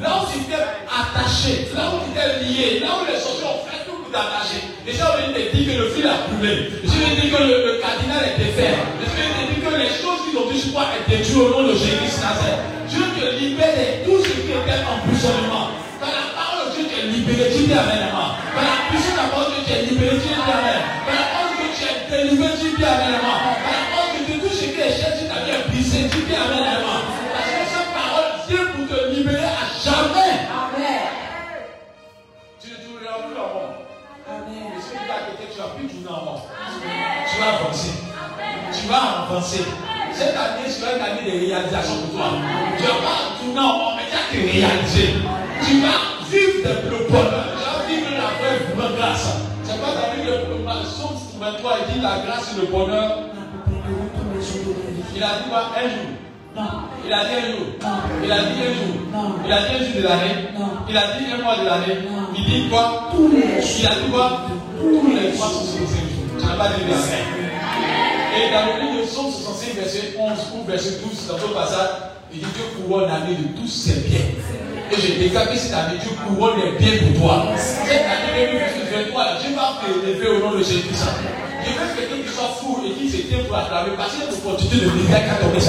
Là 0.00 0.20
où 0.20 0.26
tu 0.30 0.44
t'es 0.44 0.54
attaché, 0.54 1.68
là 1.74 1.92
où 1.92 2.04
tu 2.04 2.12
t'es 2.12 2.44
lié, 2.44 2.80
là 2.80 2.88
où 3.00 3.10
les 3.10 3.18
sorciers 3.18 3.46
ont 3.46 3.64
fait 3.64 3.84
tout 3.88 3.96
pour 3.96 4.12
t'attacher, 4.12 4.60
gens 4.92 5.16
viennent 5.16 5.32
te 5.32 5.56
dire 5.56 5.64
que 5.64 5.78
le 5.82 5.88
fil 5.90 6.06
a 6.06 6.28
coulé. 6.28 6.68
Je 6.82 6.88
te 6.88 7.20
dire 7.20 7.36
que 7.36 7.42
le, 7.42 7.72
le 7.72 7.80
cardinal 7.80 8.20
est 8.24 8.38
défait. 8.38 8.74
Je 9.00 9.06
te 9.06 9.52
dire 9.54 9.70
que 9.70 9.76
les 9.76 9.88
choses 9.88 10.23
sur 10.34 10.72
toi 10.72 10.82
étaient 10.98 11.22
dues 11.22 11.36
au 11.36 11.48
nom 11.50 11.68
de 11.68 11.74
Jésus 11.74 11.94
Nazareth. 12.18 12.58
Dieu 12.88 13.02
te 13.14 13.38
libère 13.38 13.70
de 13.70 14.04
tout 14.04 14.18
ce 14.22 14.30
qui 14.30 14.50
était 14.50 14.82
emprisonnement. 14.82 15.70
Par 16.00 16.10
la 16.10 16.34
parole 16.34 16.70
de 16.70 16.74
Dieu, 16.74 16.84
tu 16.90 16.98
es 16.98 17.06
libéré, 17.06 17.50
tu 17.54 17.64
dis 17.64 17.72
Amen. 17.72 18.10
Par 18.10 18.64
la 18.66 18.90
puissance 18.90 19.14
de 19.14 19.22
la 19.22 19.28
parole 19.30 19.54
de 19.54 19.62
Dieu, 19.62 19.64
tu 19.66 19.72
es 19.72 19.82
libéré, 19.94 20.16
tu 20.18 20.26
dis 20.26 20.34
Amen. 20.34 20.82
Par 21.06 21.14
la 21.14 21.26
parole 21.30 21.54
de 21.54 21.58
Dieu, 21.62 21.70
tu 21.70 21.86
es 21.86 22.18
délivré, 22.18 22.48
tu 22.58 22.68
dis 22.74 22.84
Amen. 22.84 23.14
Par 23.22 23.78
la 23.78 23.84
parole 23.94 24.10
de 24.10 24.20
Dieu, 24.26 24.36
tout 24.42 24.54
ce 24.54 24.64
qui 24.66 24.80
est 24.80 24.94
cher, 24.98 25.14
tu 25.14 25.24
t'as 25.30 25.42
bien 25.46 25.58
brisé, 25.70 25.98
tu 26.10 26.18
dis 26.26 26.34
Amen. 26.34 26.82
Parce 26.82 27.50
que 27.54 27.64
cette 27.70 27.90
parole 27.94 28.30
vient 28.50 28.66
pour 28.74 28.84
te 28.90 28.98
libérer 29.14 29.54
à 29.54 29.64
jamais. 29.70 30.34
Amen. 30.50 31.14
Tu 32.58 32.74
ne 32.74 32.78
tourneras 32.82 33.22
plus 33.22 33.38
en 33.38 33.48
rond. 33.54 33.70
Amen. 34.26 34.66
Et 34.74 34.82
celui 34.82 34.98
qui 34.98 35.14
est 35.14 35.24
côté, 35.30 35.44
tu 35.46 35.58
vas 35.62 35.70
plus 35.78 35.86
tourner 35.86 36.10
en 36.10 36.20
rond. 36.26 36.40
Tu 36.42 37.34
vas 37.38 37.50
avancer. 37.54 37.94
Tu 38.74 38.82
vas 38.90 39.30
avancer. 39.30 39.62
Cette 40.14 40.36
année 40.36 40.68
sera 40.70 40.92
une 40.96 41.02
année 41.02 41.24
de 41.30 41.46
réalisation 41.46 41.94
pour 42.06 42.10
toi. 42.18 42.30
Tu 42.78 42.82
vas 42.84 43.00
pas 43.02 43.18
tourner 43.40 43.60
en 43.60 43.96
mais 43.96 44.06
tu 44.10 44.14
vas 44.16 44.26
te 44.30 44.36
réaliser. 44.52 45.14
Tu 45.64 45.80
vas 45.80 45.98
vivre 46.30 46.70
le 46.90 46.98
bonheur. 47.10 47.44
Tu 47.54 47.62
vas 47.64 47.78
vivre 47.88 48.10
la 48.16 48.96
grâce. 48.96 49.28
C'est 49.64 49.80
pas 49.80 49.92
dans 49.94 50.14
le 50.14 50.84
Somme 50.86 51.18
23, 51.40 51.76
il 51.88 51.94
dit 51.94 52.00
la 52.00 52.18
grâce 52.24 52.54
et 52.56 52.60
le 52.60 52.66
bonheur. 52.66 53.10
Jours 54.40 54.74
de 54.74 54.82
la 54.84 54.90
vie. 54.90 55.02
Il 55.16 55.22
a 55.22 55.26
dit 55.26 55.48
quoi? 55.48 55.62
Un 55.76 55.88
jour. 55.88 56.08
Il 57.06 57.12
a 57.12 57.24
dit 57.24 57.34
un 57.34 57.46
jour. 57.50 57.66
Il 58.24 58.32
a 58.32 58.38
dit 58.38 58.60
un 58.62 58.72
jour. 58.74 58.92
Il 59.44 59.52
a 59.52 59.58
dit 59.58 59.74
un 59.74 59.78
jour 59.84 59.94
de 59.96 60.02
l'année. 60.02 60.36
Il 60.88 60.96
a 60.96 61.00
dit 61.18 61.24
un 61.32 61.42
mois 61.42 61.56
de 61.58 61.64
l'année. 61.66 61.98
Il 62.36 62.44
dit 62.44 62.68
quoi? 62.68 62.84
Tous 63.12 63.28
les 63.30 63.38
Il 63.40 63.86
a 63.86 63.90
jours. 63.90 64.04
dit 64.06 64.10
quoi? 64.12 64.26
Tous 64.80 65.06
les 65.14 65.32
365 65.32 65.78
jours. 65.78 66.38
Tu 66.38 66.46
n'as 66.46 66.54
pas 66.56 66.68
dit 66.76 66.84
verset. 66.84 67.22
Et 68.36 68.50
dans 68.52 68.66
le 68.66 68.72
livre 68.82 68.93
Somme 69.14 69.30
65, 69.30 69.76
verset 69.76 70.18
11 70.18 70.38
ou 70.58 70.66
verset 70.66 70.98
12, 70.98 71.28
dans 71.28 71.38
ce 71.38 71.54
passage, 71.54 71.88
il 72.32 72.40
dit 72.40 72.46
Dieu 72.52 72.64
couronne 72.74 73.06
l'année 73.06 73.36
de 73.36 73.56
tous 73.56 73.68
ses 73.68 74.00
biens. 74.00 74.26
Et 74.90 75.00
je 75.00 75.20
déclare 75.20 75.48
que 75.48 75.56
cette 75.56 75.72
année, 75.72 75.98
Dieu 76.02 76.10
couronne 76.26 76.58
les 76.58 76.72
biens 76.72 76.98
pour 76.98 77.22
toi. 77.22 77.46
Cette 77.56 77.90
année 77.90 78.58
2023, 78.90 79.24
Dieu 79.40 79.54
va 79.54 79.78
t'élever 79.78 80.28
au 80.30 80.40
nom 80.40 80.58
de 80.58 80.58
Jésus-Christ. 80.58 81.06
Je 81.62 81.70
veux 81.70 81.94
que 81.94 82.00
quelqu'un 82.00 82.26
qui 82.26 82.34
soit 82.34 82.58
fou 82.58 82.82
et 82.84 82.90
qui 82.90 83.08
se 83.08 83.18
tient 83.28 83.44
pour 83.46 83.56
acclamer 83.56 83.92
parce 83.96 84.10
qu'il 84.10 84.24
y 84.24 84.26
a 84.26 84.30
une 84.30 84.34
opportunité 84.34 84.76
de 84.84 84.90
militaire 84.90 85.22
qui 85.22 85.30
a 85.30 85.46
tombé 85.46 85.60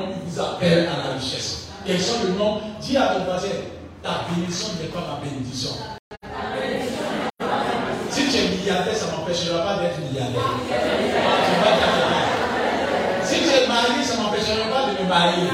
Il 0.00 0.30
vous 0.30 0.40
appelle 0.40 0.88
à 0.88 1.06
la 1.06 1.14
richesse. 1.14 1.68
Que 1.86 1.98
soit 1.98 2.24
le 2.24 2.32
nom, 2.38 2.60
dis 2.80 2.96
à 2.96 3.08
ton 3.08 3.24
voisin, 3.24 3.48
ta 4.02 4.24
bénédiction 4.30 4.68
n'est 4.80 4.88
pas 4.88 5.00
ma 5.00 5.20
bénédiction. 5.22 5.70
Si 8.08 8.28
tu 8.28 8.36
es 8.38 8.48
milliardaire, 8.56 8.96
ça 8.96 9.06
m'empêchera 9.14 9.62
pas 9.62 9.82
d'être 9.82 9.98
milliardaire. 9.98 10.40
Si 13.22 13.40
tu 13.40 13.48
es 13.48 13.66
marié, 13.68 14.04
ça 14.04 14.16
m'empêchera 14.22 14.64
pas 14.70 14.82
de 14.88 15.02
me 15.02 15.08
marier. 15.08 15.50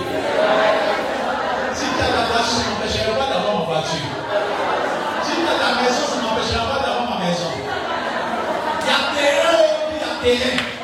Si 1.74 1.84
tu 1.84 2.01
as 2.01 2.11
la 2.11 2.26
voiture, 2.26 2.55
ça 2.55 2.62
m'empêchera 2.70 3.12
pas 3.18 3.34
d'avoir 3.34 3.59
ma 3.59 3.64
voiture. 3.64 4.11
Si 5.24 5.32
tu 5.34 5.43
as 5.43 5.59
la 5.59 5.82
maison, 5.82 6.05
ça 6.07 6.18
m'empêchera 6.22 6.64
pas 6.66 6.86
d'avoir 6.86 7.18
ma 7.18 7.26
maison. 7.26 7.53
Il 8.82 8.86
y 8.86 8.91
a 8.91 8.99
terrain, 9.18 9.61
il 9.91 10.30
y 10.30 10.34
a 10.34 10.39
terrain. 10.39 10.78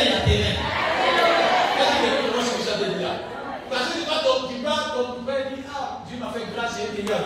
Société, 0.00 0.56
il 6.98 7.08
y 7.08 7.12
a 7.12 7.16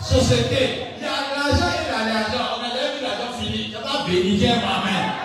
société. 0.00 0.87
Ma 4.46 4.54
main. 4.54 5.18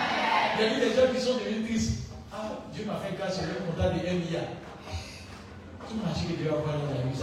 Il 0.58 0.64
y 0.64 0.66
a 0.66 0.74
vu 0.74 0.80
des 0.80 0.90
gens 0.90 1.06
qui 1.14 1.20
sont 1.20 1.34
devenus 1.38 1.70
tristes. 1.70 2.10
Ah, 2.32 2.58
Dieu 2.74 2.84
m'a 2.84 2.98
fait 2.98 3.14
grâce, 3.16 3.38
je 3.38 3.46
vais 3.46 3.62
compter 3.62 4.02
des 4.02 4.10
1 4.10 4.14
milliard. 4.14 4.50
M'as 6.02 6.10
dit 6.18 6.26
que 6.26 6.42
Dieu 6.42 6.50
va 6.50 6.56
voir 6.58 6.74
dans 6.82 6.90
la 6.90 6.98
vie. 7.06 7.14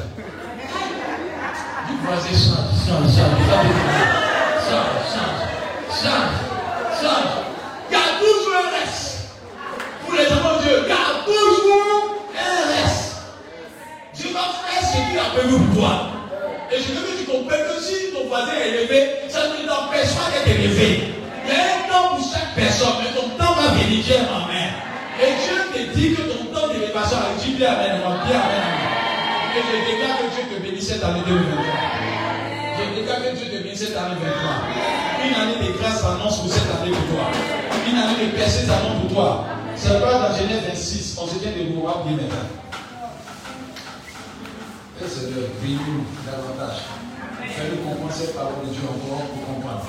Du 1.88 1.94
voisin 2.00 2.32
change, 2.32 2.80
change, 2.88 3.12
change. 3.12 3.44
Change, 4.72 5.04
change, 5.12 5.44
change, 5.92 6.36
change. 7.02 7.34
A 7.92 7.94
toujours 8.24 8.56
un 8.56 8.72
reste. 8.72 9.36
Pour 10.06 10.14
les 10.16 10.28
enfants 10.32 10.56
de 10.56 10.64
Dieu, 10.64 10.76
a 10.88 11.28
toujours 11.28 12.16
un 12.32 12.56
reste. 12.72 13.12
Dieu 14.14 14.30
va 14.32 14.48
faire 14.64 14.80
ce 14.80 14.96
qu'il 15.10 15.20
a 15.20 15.28
prévu 15.36 15.60
pour 15.66 15.76
toi. 15.76 15.94
Et 16.72 16.78
je 16.78 16.94
veux 16.94 17.04
que 17.04 17.20
tu 17.20 17.26
comprennes 17.26 17.68
que 17.68 17.84
si 17.84 18.14
ton 18.14 18.30
voisin 18.30 18.54
est 18.64 18.70
élevé, 18.70 19.28
ça 19.28 19.40
ne 19.50 19.68
t'empêche 19.68 20.16
pas 20.16 20.32
d'être 20.32 20.58
élevé. 20.58 21.21
Il 21.46 21.50
y 21.50 21.58
a 21.58 21.64
un 21.64 21.90
temps 21.90 22.16
pour 22.16 22.24
chaque 22.24 22.54
personne, 22.56 23.02
mais 23.04 23.12
ton 23.14 23.30
temps 23.38 23.54
va 23.54 23.74
venir, 23.74 24.04
Dieu 24.04 24.16
Amen. 24.16 24.72
Et 25.22 25.32
Dieu 25.38 25.58
te 25.74 25.96
dit 25.96 26.16
que 26.16 26.22
ton 26.22 26.46
temps 26.54 26.68
d'élévation 26.68 27.18
a 27.18 27.38
dit 27.40 27.54
bien 27.54 27.74
Amen, 27.74 28.02
bien 28.02 28.40
Amen. 28.40 28.92
Et 29.52 29.62
je 29.62 29.92
déclare 29.92 30.18
que 30.18 30.28
Dieu 30.34 30.44
te 30.48 30.62
bénisse 30.64 30.88
cette 30.88 31.04
année 31.04 31.22
2023. 31.28 31.66
Je 32.78 33.00
déclare 33.00 33.20
que 33.20 33.36
Dieu 33.36 33.46
te 33.52 33.64
bénisse 33.64 33.80
cette 33.80 33.98
année 33.98 34.16
2023. 34.16 35.02
Une 35.28 35.36
année 35.36 35.68
de 35.68 35.78
grâce 35.78 36.02
s'annonce 36.02 36.40
pour 36.40 36.52
cette 36.52 36.72
année 36.72 36.92
pour 36.92 37.06
toi. 37.14 37.28
Une 37.86 37.98
année 37.98 38.26
de 38.26 38.32
percée 38.32 38.66
s'annonce 38.66 39.02
pour 39.02 39.12
toi. 39.14 39.46
C'est 39.76 40.00
pas 40.00 40.14
dans 40.14 40.36
Genèse 40.36 40.64
26, 40.70 41.18
on 41.22 41.28
se 41.28 41.36
tient 41.40 41.52
debout, 41.52 41.82
on 41.84 41.88
va 41.88 41.94
prier 42.06 42.16
maintenant. 42.16 42.50
Et 45.04 45.10
Seigneur, 45.10 45.50
bénis-nous 45.62 46.06
davantage. 46.24 46.86
Fais-nous 47.50 47.78
comprendre 47.84 48.14
cette 48.14 48.36
parole 48.36 48.62
de 48.66 48.72
Dieu 48.72 48.82
encore 48.86 49.26
pour 49.26 49.46
comprendre. 49.46 49.82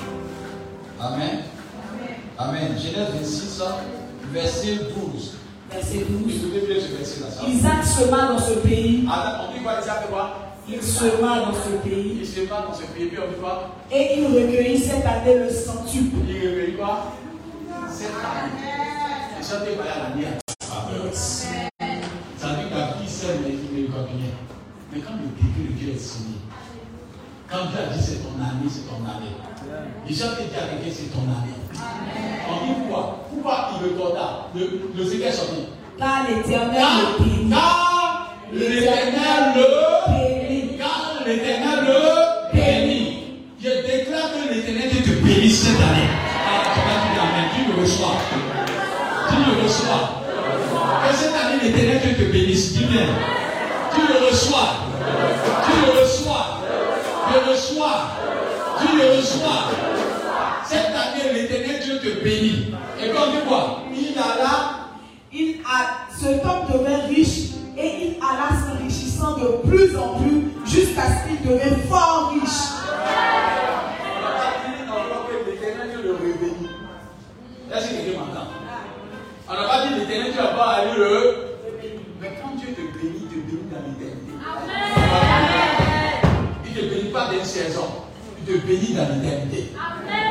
Amen. 1.03 1.39
Amen. 2.37 2.77
Genèse 2.79 3.09
26, 3.13 3.61
verset 4.31 4.75
12. 4.95 5.33
Verset 5.69 6.05
Vous 6.09 6.19
12. 6.19 6.41
souvenez 6.41 6.65
bien 6.65 6.75
ce 6.79 6.95
verset-là. 6.97 7.29
ça? 7.31 7.47
Isaac 7.47 7.83
sema 7.83 8.27
dans 8.27 8.39
ce 8.39 8.53
pays. 8.59 9.05
Alors, 9.11 9.49
on 9.49 9.53
dit 9.53 9.63
quoi 9.63 9.79
Isaac 9.81 10.09
quoi? 10.09 10.53
Il 10.69 10.81
sema 10.81 11.39
dans 11.41 11.53
ce 11.53 11.75
pays. 11.83 12.19
Il 12.21 12.25
se 12.25 12.39
met 12.39 12.47
dans 12.47 12.73
ce 12.73 12.83
pays, 12.83 13.07
puis 13.07 13.17
on 13.19 13.27
dit 13.33 13.39
quoi? 13.41 13.75
Et 13.91 14.19
il 14.19 14.27
recueillit 14.27 14.79
cette 14.79 15.05
année 15.05 15.39
le 15.39 15.49
centuple. 15.49 16.15
Il 16.27 16.37
réveille 16.47 16.75
quoi? 16.75 17.11
Cette 17.91 18.07
année. 18.07 18.61
À 19.43 20.09
l'année 20.09 20.27
à 20.27 20.65
faveur. 20.65 21.13
Ça 21.13 22.47
veut 22.47 22.55
dire 22.55 22.69
que 22.69 22.75
la 22.75 22.85
vie 23.01 23.09
seule 23.09 23.39
mais 23.43 23.51
ne 23.51 25.01
quand 25.01 25.13
le 25.13 25.27
décret 25.35 25.67
de 25.69 25.73
Dieu 25.73 25.93
est 25.95 25.99
signé, 25.99 26.35
quand 27.53 27.69
Dieu 27.69 27.77
a 27.79 27.93
dit 27.93 28.01
c'est 28.03 28.23
ton 28.23 28.33
année, 28.41 28.67
c'est 28.67 28.89
ton 28.89 28.97
année. 29.05 29.37
Déjà, 30.07 30.25
tu 30.35 30.49
dit 30.49 30.57
à 30.57 30.73
quelqu'un 30.73 30.89
c'est 30.91 31.13
ton 31.13 31.21
année. 31.29 31.53
On 32.49 32.65
dit 32.65 32.73
pourquoi 32.81 33.19
Pourquoi 33.29 33.69
il 33.77 33.89
recorda 33.93 34.47
Le, 34.55 34.89
le 34.97 35.05
secret 35.05 35.27
est 35.27 35.31
sorti. 35.31 35.67
Car 35.99 36.25
l'éternel 36.27 36.81
Car, 36.81 36.97
le 37.21 37.25
bénit. 37.25 37.49
car 37.51 38.33
l'éternel 38.51 39.53
le 39.55 39.65
Bénit. 40.09 40.77
Car 40.79 41.23
l'éternel 41.25 41.79
le 41.85 42.57
bénit. 42.57 43.17
Je 43.61 43.69
déclare 43.69 44.31
que 44.33 44.53
l'éternel 44.53 44.89
te 44.89 45.23
bénisse 45.23 45.61
cette 45.61 45.79
année. 45.79 46.09
Ah, 46.49 46.73
tu. 46.73 47.63
Tu 47.63 47.71
le 47.71 47.81
reçois. 47.81 48.17
Tu 49.29 49.35
le 49.35 49.63
reçois. 49.63 50.21
Que 51.07 51.15
cette 51.15 51.35
année, 51.35 51.61
l'éternel 51.61 52.15
te 52.17 52.31
bénisse. 52.31 52.73
Bien. 52.79 53.05
Tu 53.93 54.01
le 54.01 54.27
reçois. 54.27 54.69
Tu 55.65 55.71
le 55.85 56.01
reçois. 56.01 56.62
Le 57.33 57.51
reçois. 57.51 58.11
Tu 58.79 58.97
le 58.97 59.17
reçois. 59.17 59.71
Cette 60.65 60.85
année, 60.85 61.33
l'éternel 61.33 61.81
Dieu 61.83 61.97
te 61.99 62.23
bénit. 62.23 62.73
Et 63.01 63.09
quand 63.09 63.31
dit 63.31 63.47
quoi? 63.47 63.81
Il 63.91 64.15
alla 64.19 64.89
Il 65.31 65.61
a, 65.65 66.13
cet 66.15 66.45
homme 66.45 66.67
devint 66.71 67.07
riche 67.07 67.53
et 67.75 68.05
il 68.05 68.15
alla 68.21 68.49
s'enrichissant 68.61 69.37
de 69.37 69.67
plus 69.67 69.97
en 69.97 70.19
plus 70.19 70.51
jusqu'à 70.65 71.01
ce 71.01 71.27
qu'il 71.27 71.49
devienne 71.49 71.81
fort 71.89 72.33
riche. 72.33 72.69
On 74.15 74.21
n'a 74.21 74.29
pas 74.29 75.25
dit 75.31 75.51
l'éternel 75.51 75.89
Dieu 75.89 76.01
le 76.03 76.33
bénit. 76.33 76.69
Est-ce 77.73 77.89
que 77.89 77.95
quelqu'un 77.95 78.19
m'entend 78.19 78.47
On 79.49 79.53
n'a 79.53 79.67
pas 79.67 79.87
dit 79.87 79.99
l'éternel 79.99 80.33
Dieu 80.33 80.41
va 80.41 80.49
pas 80.49 80.69
aller 80.69 80.97
le. 80.97 81.42
Te 88.45 88.57
bénit 88.65 88.93
dans 88.93 89.07
l'éternité. 89.09 89.71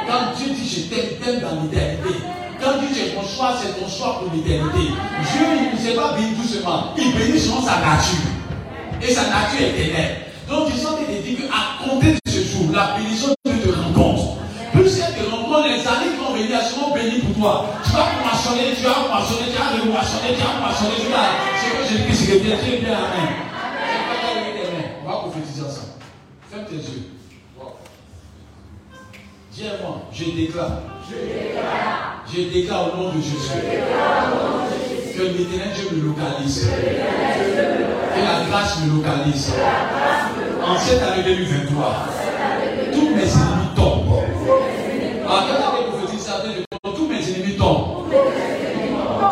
Quand 0.07 0.37
Dieu 0.37 0.53
dit 0.55 0.69
je 0.69 0.95
t'aime, 0.95 1.41
dans 1.41 1.63
l'éternité. 1.63 2.21
Quand 2.63 2.79
Dieu 2.79 2.89
dit 2.93 3.15
ton 3.15 3.27
choix, 3.27 3.55
c'est 3.61 3.81
ton 3.81 3.89
choix 3.89 4.21
pour 4.21 4.33
l'éternité. 4.35 4.93
Dieu 4.93 5.47
il 5.57 5.73
ne 5.73 5.79
s'est 5.79 5.97
pas 5.97 6.15
béni 6.15 6.33
doucement. 6.37 6.95
Il 6.97 7.13
bénit 7.15 7.41
selon 7.41 7.63
sa 7.63 7.81
nature. 7.81 8.31
Et 9.03 9.13
sa 9.13 9.23
nature 9.23 9.61
est 9.61 9.81
éternelle. 9.81 10.17
Donc 10.49 10.69
je 10.69 10.77
qu'il 10.77 11.17
te 11.17 11.23
dit 11.27 11.37
qu'à 11.37 11.83
compter 11.85 12.13
de 12.13 12.31
ce 12.31 12.43
jour, 12.43 12.71
la 12.75 12.97
bénédiction 12.97 13.29
de 13.45 13.51
Dieu 13.51 13.73
te 13.73 13.79
rencontre. 13.79 14.37
Plus 14.73 15.01
elle 15.01 15.15
te 15.15 15.31
rencontre, 15.31 15.69
les 15.69 15.87
années 15.87 16.13
qui 16.13 16.21
vont 16.21 16.35
venir 16.35 16.61
seront 16.63 16.95
bénies 16.95 17.21
pour 17.21 17.35
toi. 17.37 17.67
Tu 17.85 17.93
vas 17.93 18.09
moissonner, 18.23 18.75
tu 18.77 18.83
vas 18.85 19.09
moissonner, 19.09 19.51
tu 19.51 19.59
vas 19.59 19.85
moissonner, 19.85 20.35
tu 20.37 20.43
vas 20.43 20.61
moissonner, 20.61 20.97
tu 21.01 21.11
vas. 21.11 21.33
C'est 21.61 21.71
que 21.77 21.83
je 21.89 22.11
dis, 22.11 22.17
c'est 22.17 22.33
que 22.33 22.39
bien, 22.45 22.57
es 22.57 22.79
bien. 22.79 22.99
C'est 23.13 24.05
pas 24.09 24.19
ta 24.21 24.41
vie, 24.41 24.61
Amen. 24.61 24.91
On 25.05 25.09
va 25.09 25.17
prophétiser 25.19 25.63
ensemble. 25.63 25.99
Ferme 26.51 26.65
tes 26.67 26.77
yeux. 26.77 27.13
Dis 29.55 29.65
moi, 29.83 30.01
je 30.11 30.25
déclare. 30.31 30.81
Je 32.33 32.41
déclare 32.51 32.95
au 32.95 32.97
nom 32.97 33.09
de 33.11 33.21
Jésus. 33.21 33.51
Que 35.15 35.23
l'éternel 35.25 35.75
Dieu 35.75 35.89
me 35.95 36.07
localise. 36.07 36.71
Que 38.15 38.21
la 38.21 38.49
grâce 38.49 38.79
me 38.81 38.97
localise. 38.97 39.53
En 40.67 40.79
cette 40.79 41.03
année 41.03 41.23
2023, 41.23 42.07
tous 42.95 43.11
mes 43.11 43.25
ennemis 43.25 43.75
tombent. 43.77 44.23
Alors, 45.27 45.47
quand 45.47 45.55
j'avais 45.61 45.87
prophétisé 45.91 46.31
ça, 46.31 46.43
tous 46.97 47.07
mes 47.07 47.17
ennemis 47.17 47.57
tombent. 47.59 48.07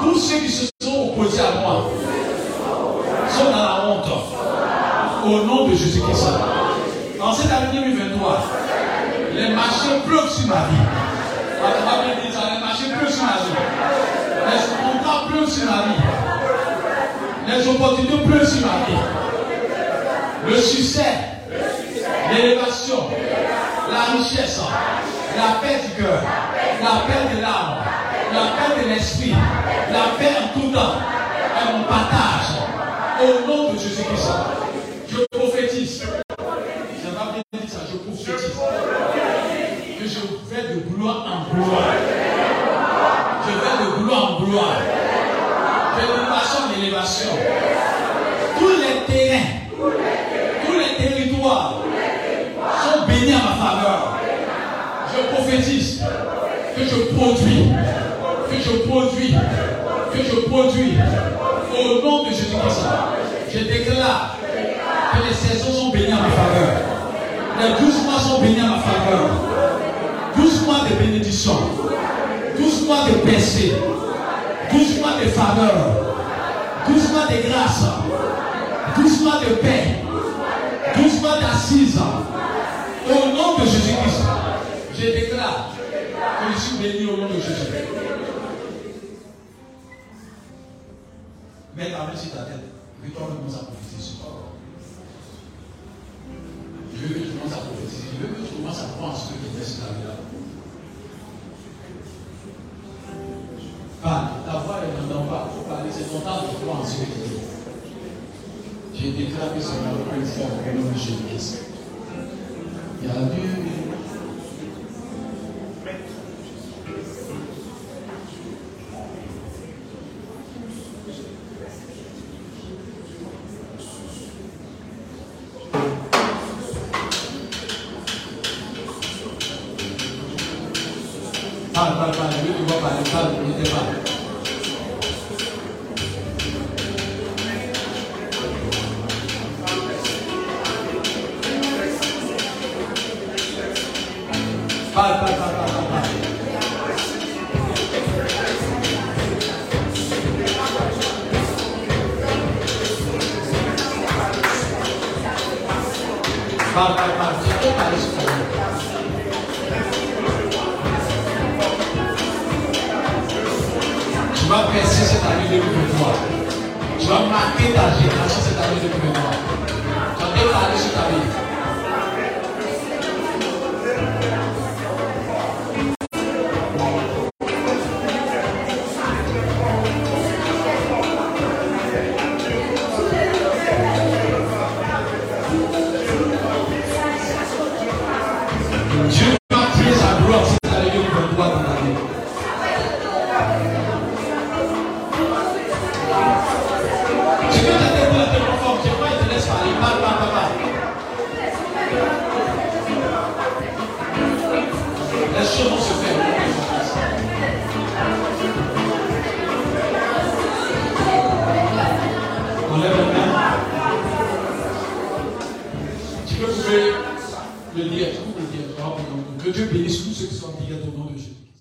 Tous 0.02 0.18
ceux 0.18 0.40
qui 0.40 0.52
se 0.52 0.66
sont 0.82 1.12
opposés 1.12 1.40
à 1.40 1.60
moi 1.62 1.90
sont 3.30 3.44
dans 3.44 3.56
la 3.56 3.88
honte. 3.88 4.10
Au 5.24 5.46
nom 5.46 5.68
de 5.68 5.74
Jésus-Christ. 5.74 6.26
En 7.22 7.32
cette 7.32 7.50
année 7.50 7.68
2023, 7.72 7.89
marchés 9.60 10.00
pleuvent 10.06 10.32
sur 10.32 10.48
ma 10.48 10.54
vie. 10.54 10.86
On 11.62 12.32
ça, 12.32 12.54
les 12.54 12.60
marchés 12.60 12.90
pleuvent 12.96 13.12
sur 13.12 13.24
ma 13.24 13.32
vie. 13.32 13.56
Les 14.46 14.60
contrats 14.82 15.26
pleuvent 15.28 15.50
sur 15.50 15.64
ma 15.64 15.82
vie. 15.82 16.00
Les 17.48 17.68
opportunités 17.68 18.24
pleuvent 18.24 18.48
sur 18.48 18.66
ma 18.66 18.86
vie. 18.86 19.00
Le 20.48 20.56
succès 20.56 21.30
l'élévation, 22.32 23.10
la 23.90 24.16
richesse, 24.16 24.60
la 25.36 25.60
paix 25.60 25.80
du 25.84 26.02
cœur, 26.02 26.22
la 26.80 27.00
paix 27.06 27.34
de 27.34 27.42
l'âme, 27.42 27.76
la 28.32 28.74
paix 28.74 28.82
de 28.82 28.88
l'esprit, 28.88 29.34
la 29.92 30.16
paix 30.18 30.34
en 30.38 30.58
tout 30.58 30.72
temps, 30.72 30.94
et 31.60 31.72
mon 31.72 31.84
partage. 31.84 32.30
Au 33.22 33.46
nom 33.46 33.72
de 33.72 33.78
Jésus-Christ, 33.78 34.30
je 35.10 35.38
prophétise. 35.38 36.04
Je 37.04 37.10
pas 37.10 37.32
bien 37.32 37.60
dire 37.60 37.70
ça, 37.70 37.80
je 37.90 37.98
prophétise. 37.98 38.56
Que 39.98 40.06
je 40.06 40.20
vais 40.48 40.74
de 40.74 40.80
gloire 40.88 41.26
en 41.26 41.54
gloire. 41.54 41.92
Je 43.44 43.50
vais 43.50 43.84
de 43.84 44.02
gloire 44.02 44.24
en 44.24 44.44
gloire. 44.44 44.76
D'élévation 45.96 46.60
en 46.64 46.82
élévation. 46.82 47.30
Tous 48.58 48.68
les 48.68 49.12
terrains, 49.12 49.44
tous 49.76 50.78
les 50.78 51.04
territoires 51.04 51.74
sont 52.82 53.06
bénis 53.06 53.34
à 53.34 53.36
ma 53.36 53.66
faveur. 53.66 54.16
Je 55.14 55.34
prophétise 55.34 56.02
que 56.76 56.84
je 57.00 57.14
produis, 57.14 57.72
que 58.50 58.56
je 58.56 58.88
produis, 58.88 59.34
que 60.12 60.18
je 60.18 60.40
produis. 60.48 60.98
Au 61.72 62.04
nom 62.04 62.24
de 62.24 62.28
Jésus-Christ, 62.30 62.80
je 63.52 63.58
déclare 63.60 64.36
que 65.12 65.28
les 65.28 65.34
saisons 65.34 65.72
sont 65.72 65.88
bénies 65.90 66.12
à 66.12 66.16
ma 66.16 66.30
faveur. 66.30 66.76
Les 67.60 67.84
douze 67.84 68.02
mois 68.04 68.20
sont 68.20 68.40
bénis 68.40 68.60
à 68.60 68.70
ma 68.70 68.78
faveur. 68.78 69.30
Douze 70.36 70.66
mois 70.66 70.80
de 70.88 70.94
bénédiction. 71.04 71.56
Douze 72.58 72.86
mois 72.86 73.04
de 73.08 73.30
percée. 73.30 73.72
Douze 74.72 74.98
mois 75.00 75.12
de 75.22 75.28
faveur. 75.28 75.74
Douze 76.88 77.12
mois 77.12 77.26
de 77.26 77.48
grâce. 77.48 77.84
Douze 78.96 79.22
mois 79.22 79.40
de 79.40 79.54
paix. 79.54 80.02
Douze 80.96 81.20
mois 81.22 81.38
d'assises. 81.40 81.98
Au 83.08 83.26
nom 83.36 83.58
de 83.58 83.64
Jésus-Christ, 83.64 84.22
je 84.98 85.06
déclare 85.06 85.29
béni 86.80 87.10
au 87.10 87.16
nom 87.16 87.28
de 87.28 87.34
Jésus. 87.34 87.72
Mets 91.76 91.90
ta 91.90 91.98
main 91.98 92.16
sur 92.16 92.32
ta 92.32 92.42
tête. 92.44 92.64
Et 93.04 93.10
toi, 93.10 93.28
commence 93.28 93.54
à 93.54 93.64
prophétiser 93.64 94.02
sur 94.02 94.20
toi. 94.20 94.52
Je 96.94 97.06
veux 97.06 97.14
que 97.14 97.20
tu 97.20 97.32
commences 97.36 97.52
à 97.52 97.62
prophétiser. 97.68 98.08
Je 98.12 98.26
veux 98.26 98.32
que 98.34 98.48
tu 98.48 98.54
commences 98.54 98.80
à 98.80 98.88
croire 98.96 99.16
ce 99.16 99.32
que 99.32 99.38
tu 99.38 99.58
fais 99.58 99.64
sur 99.64 99.84
ta 99.84 99.92
vie 99.92 100.04
là. 100.08 100.16
Parle. 104.02 104.26
Ta 104.46 104.58
voix 104.58 104.80
ne 104.80 105.14
m'entend 105.14 105.26
pas. 105.26 105.50
Faut 105.54 105.68
parler. 105.68 105.90
C'est 105.92 106.08
ton 106.10 106.20
temps 106.20 106.42
de 106.42 106.64
croire 106.64 106.80
en 106.80 106.86
ce 106.86 106.96
que 106.96 107.04
tu 107.04 107.20
dis. 107.28 107.40
Je 108.94 109.06
déclare 109.16 109.54
que 109.54 109.60
c'est 109.60 109.80
ma 109.80 110.16
une 110.16 110.26
fois 110.26 110.46
au 110.46 110.78
nom 110.78 110.90
de 110.90 110.98
Jésus-Christ. 110.98 111.58
Il 113.02 113.08
y 113.08 113.10
a 113.10 113.14
Dieu. 113.14 113.79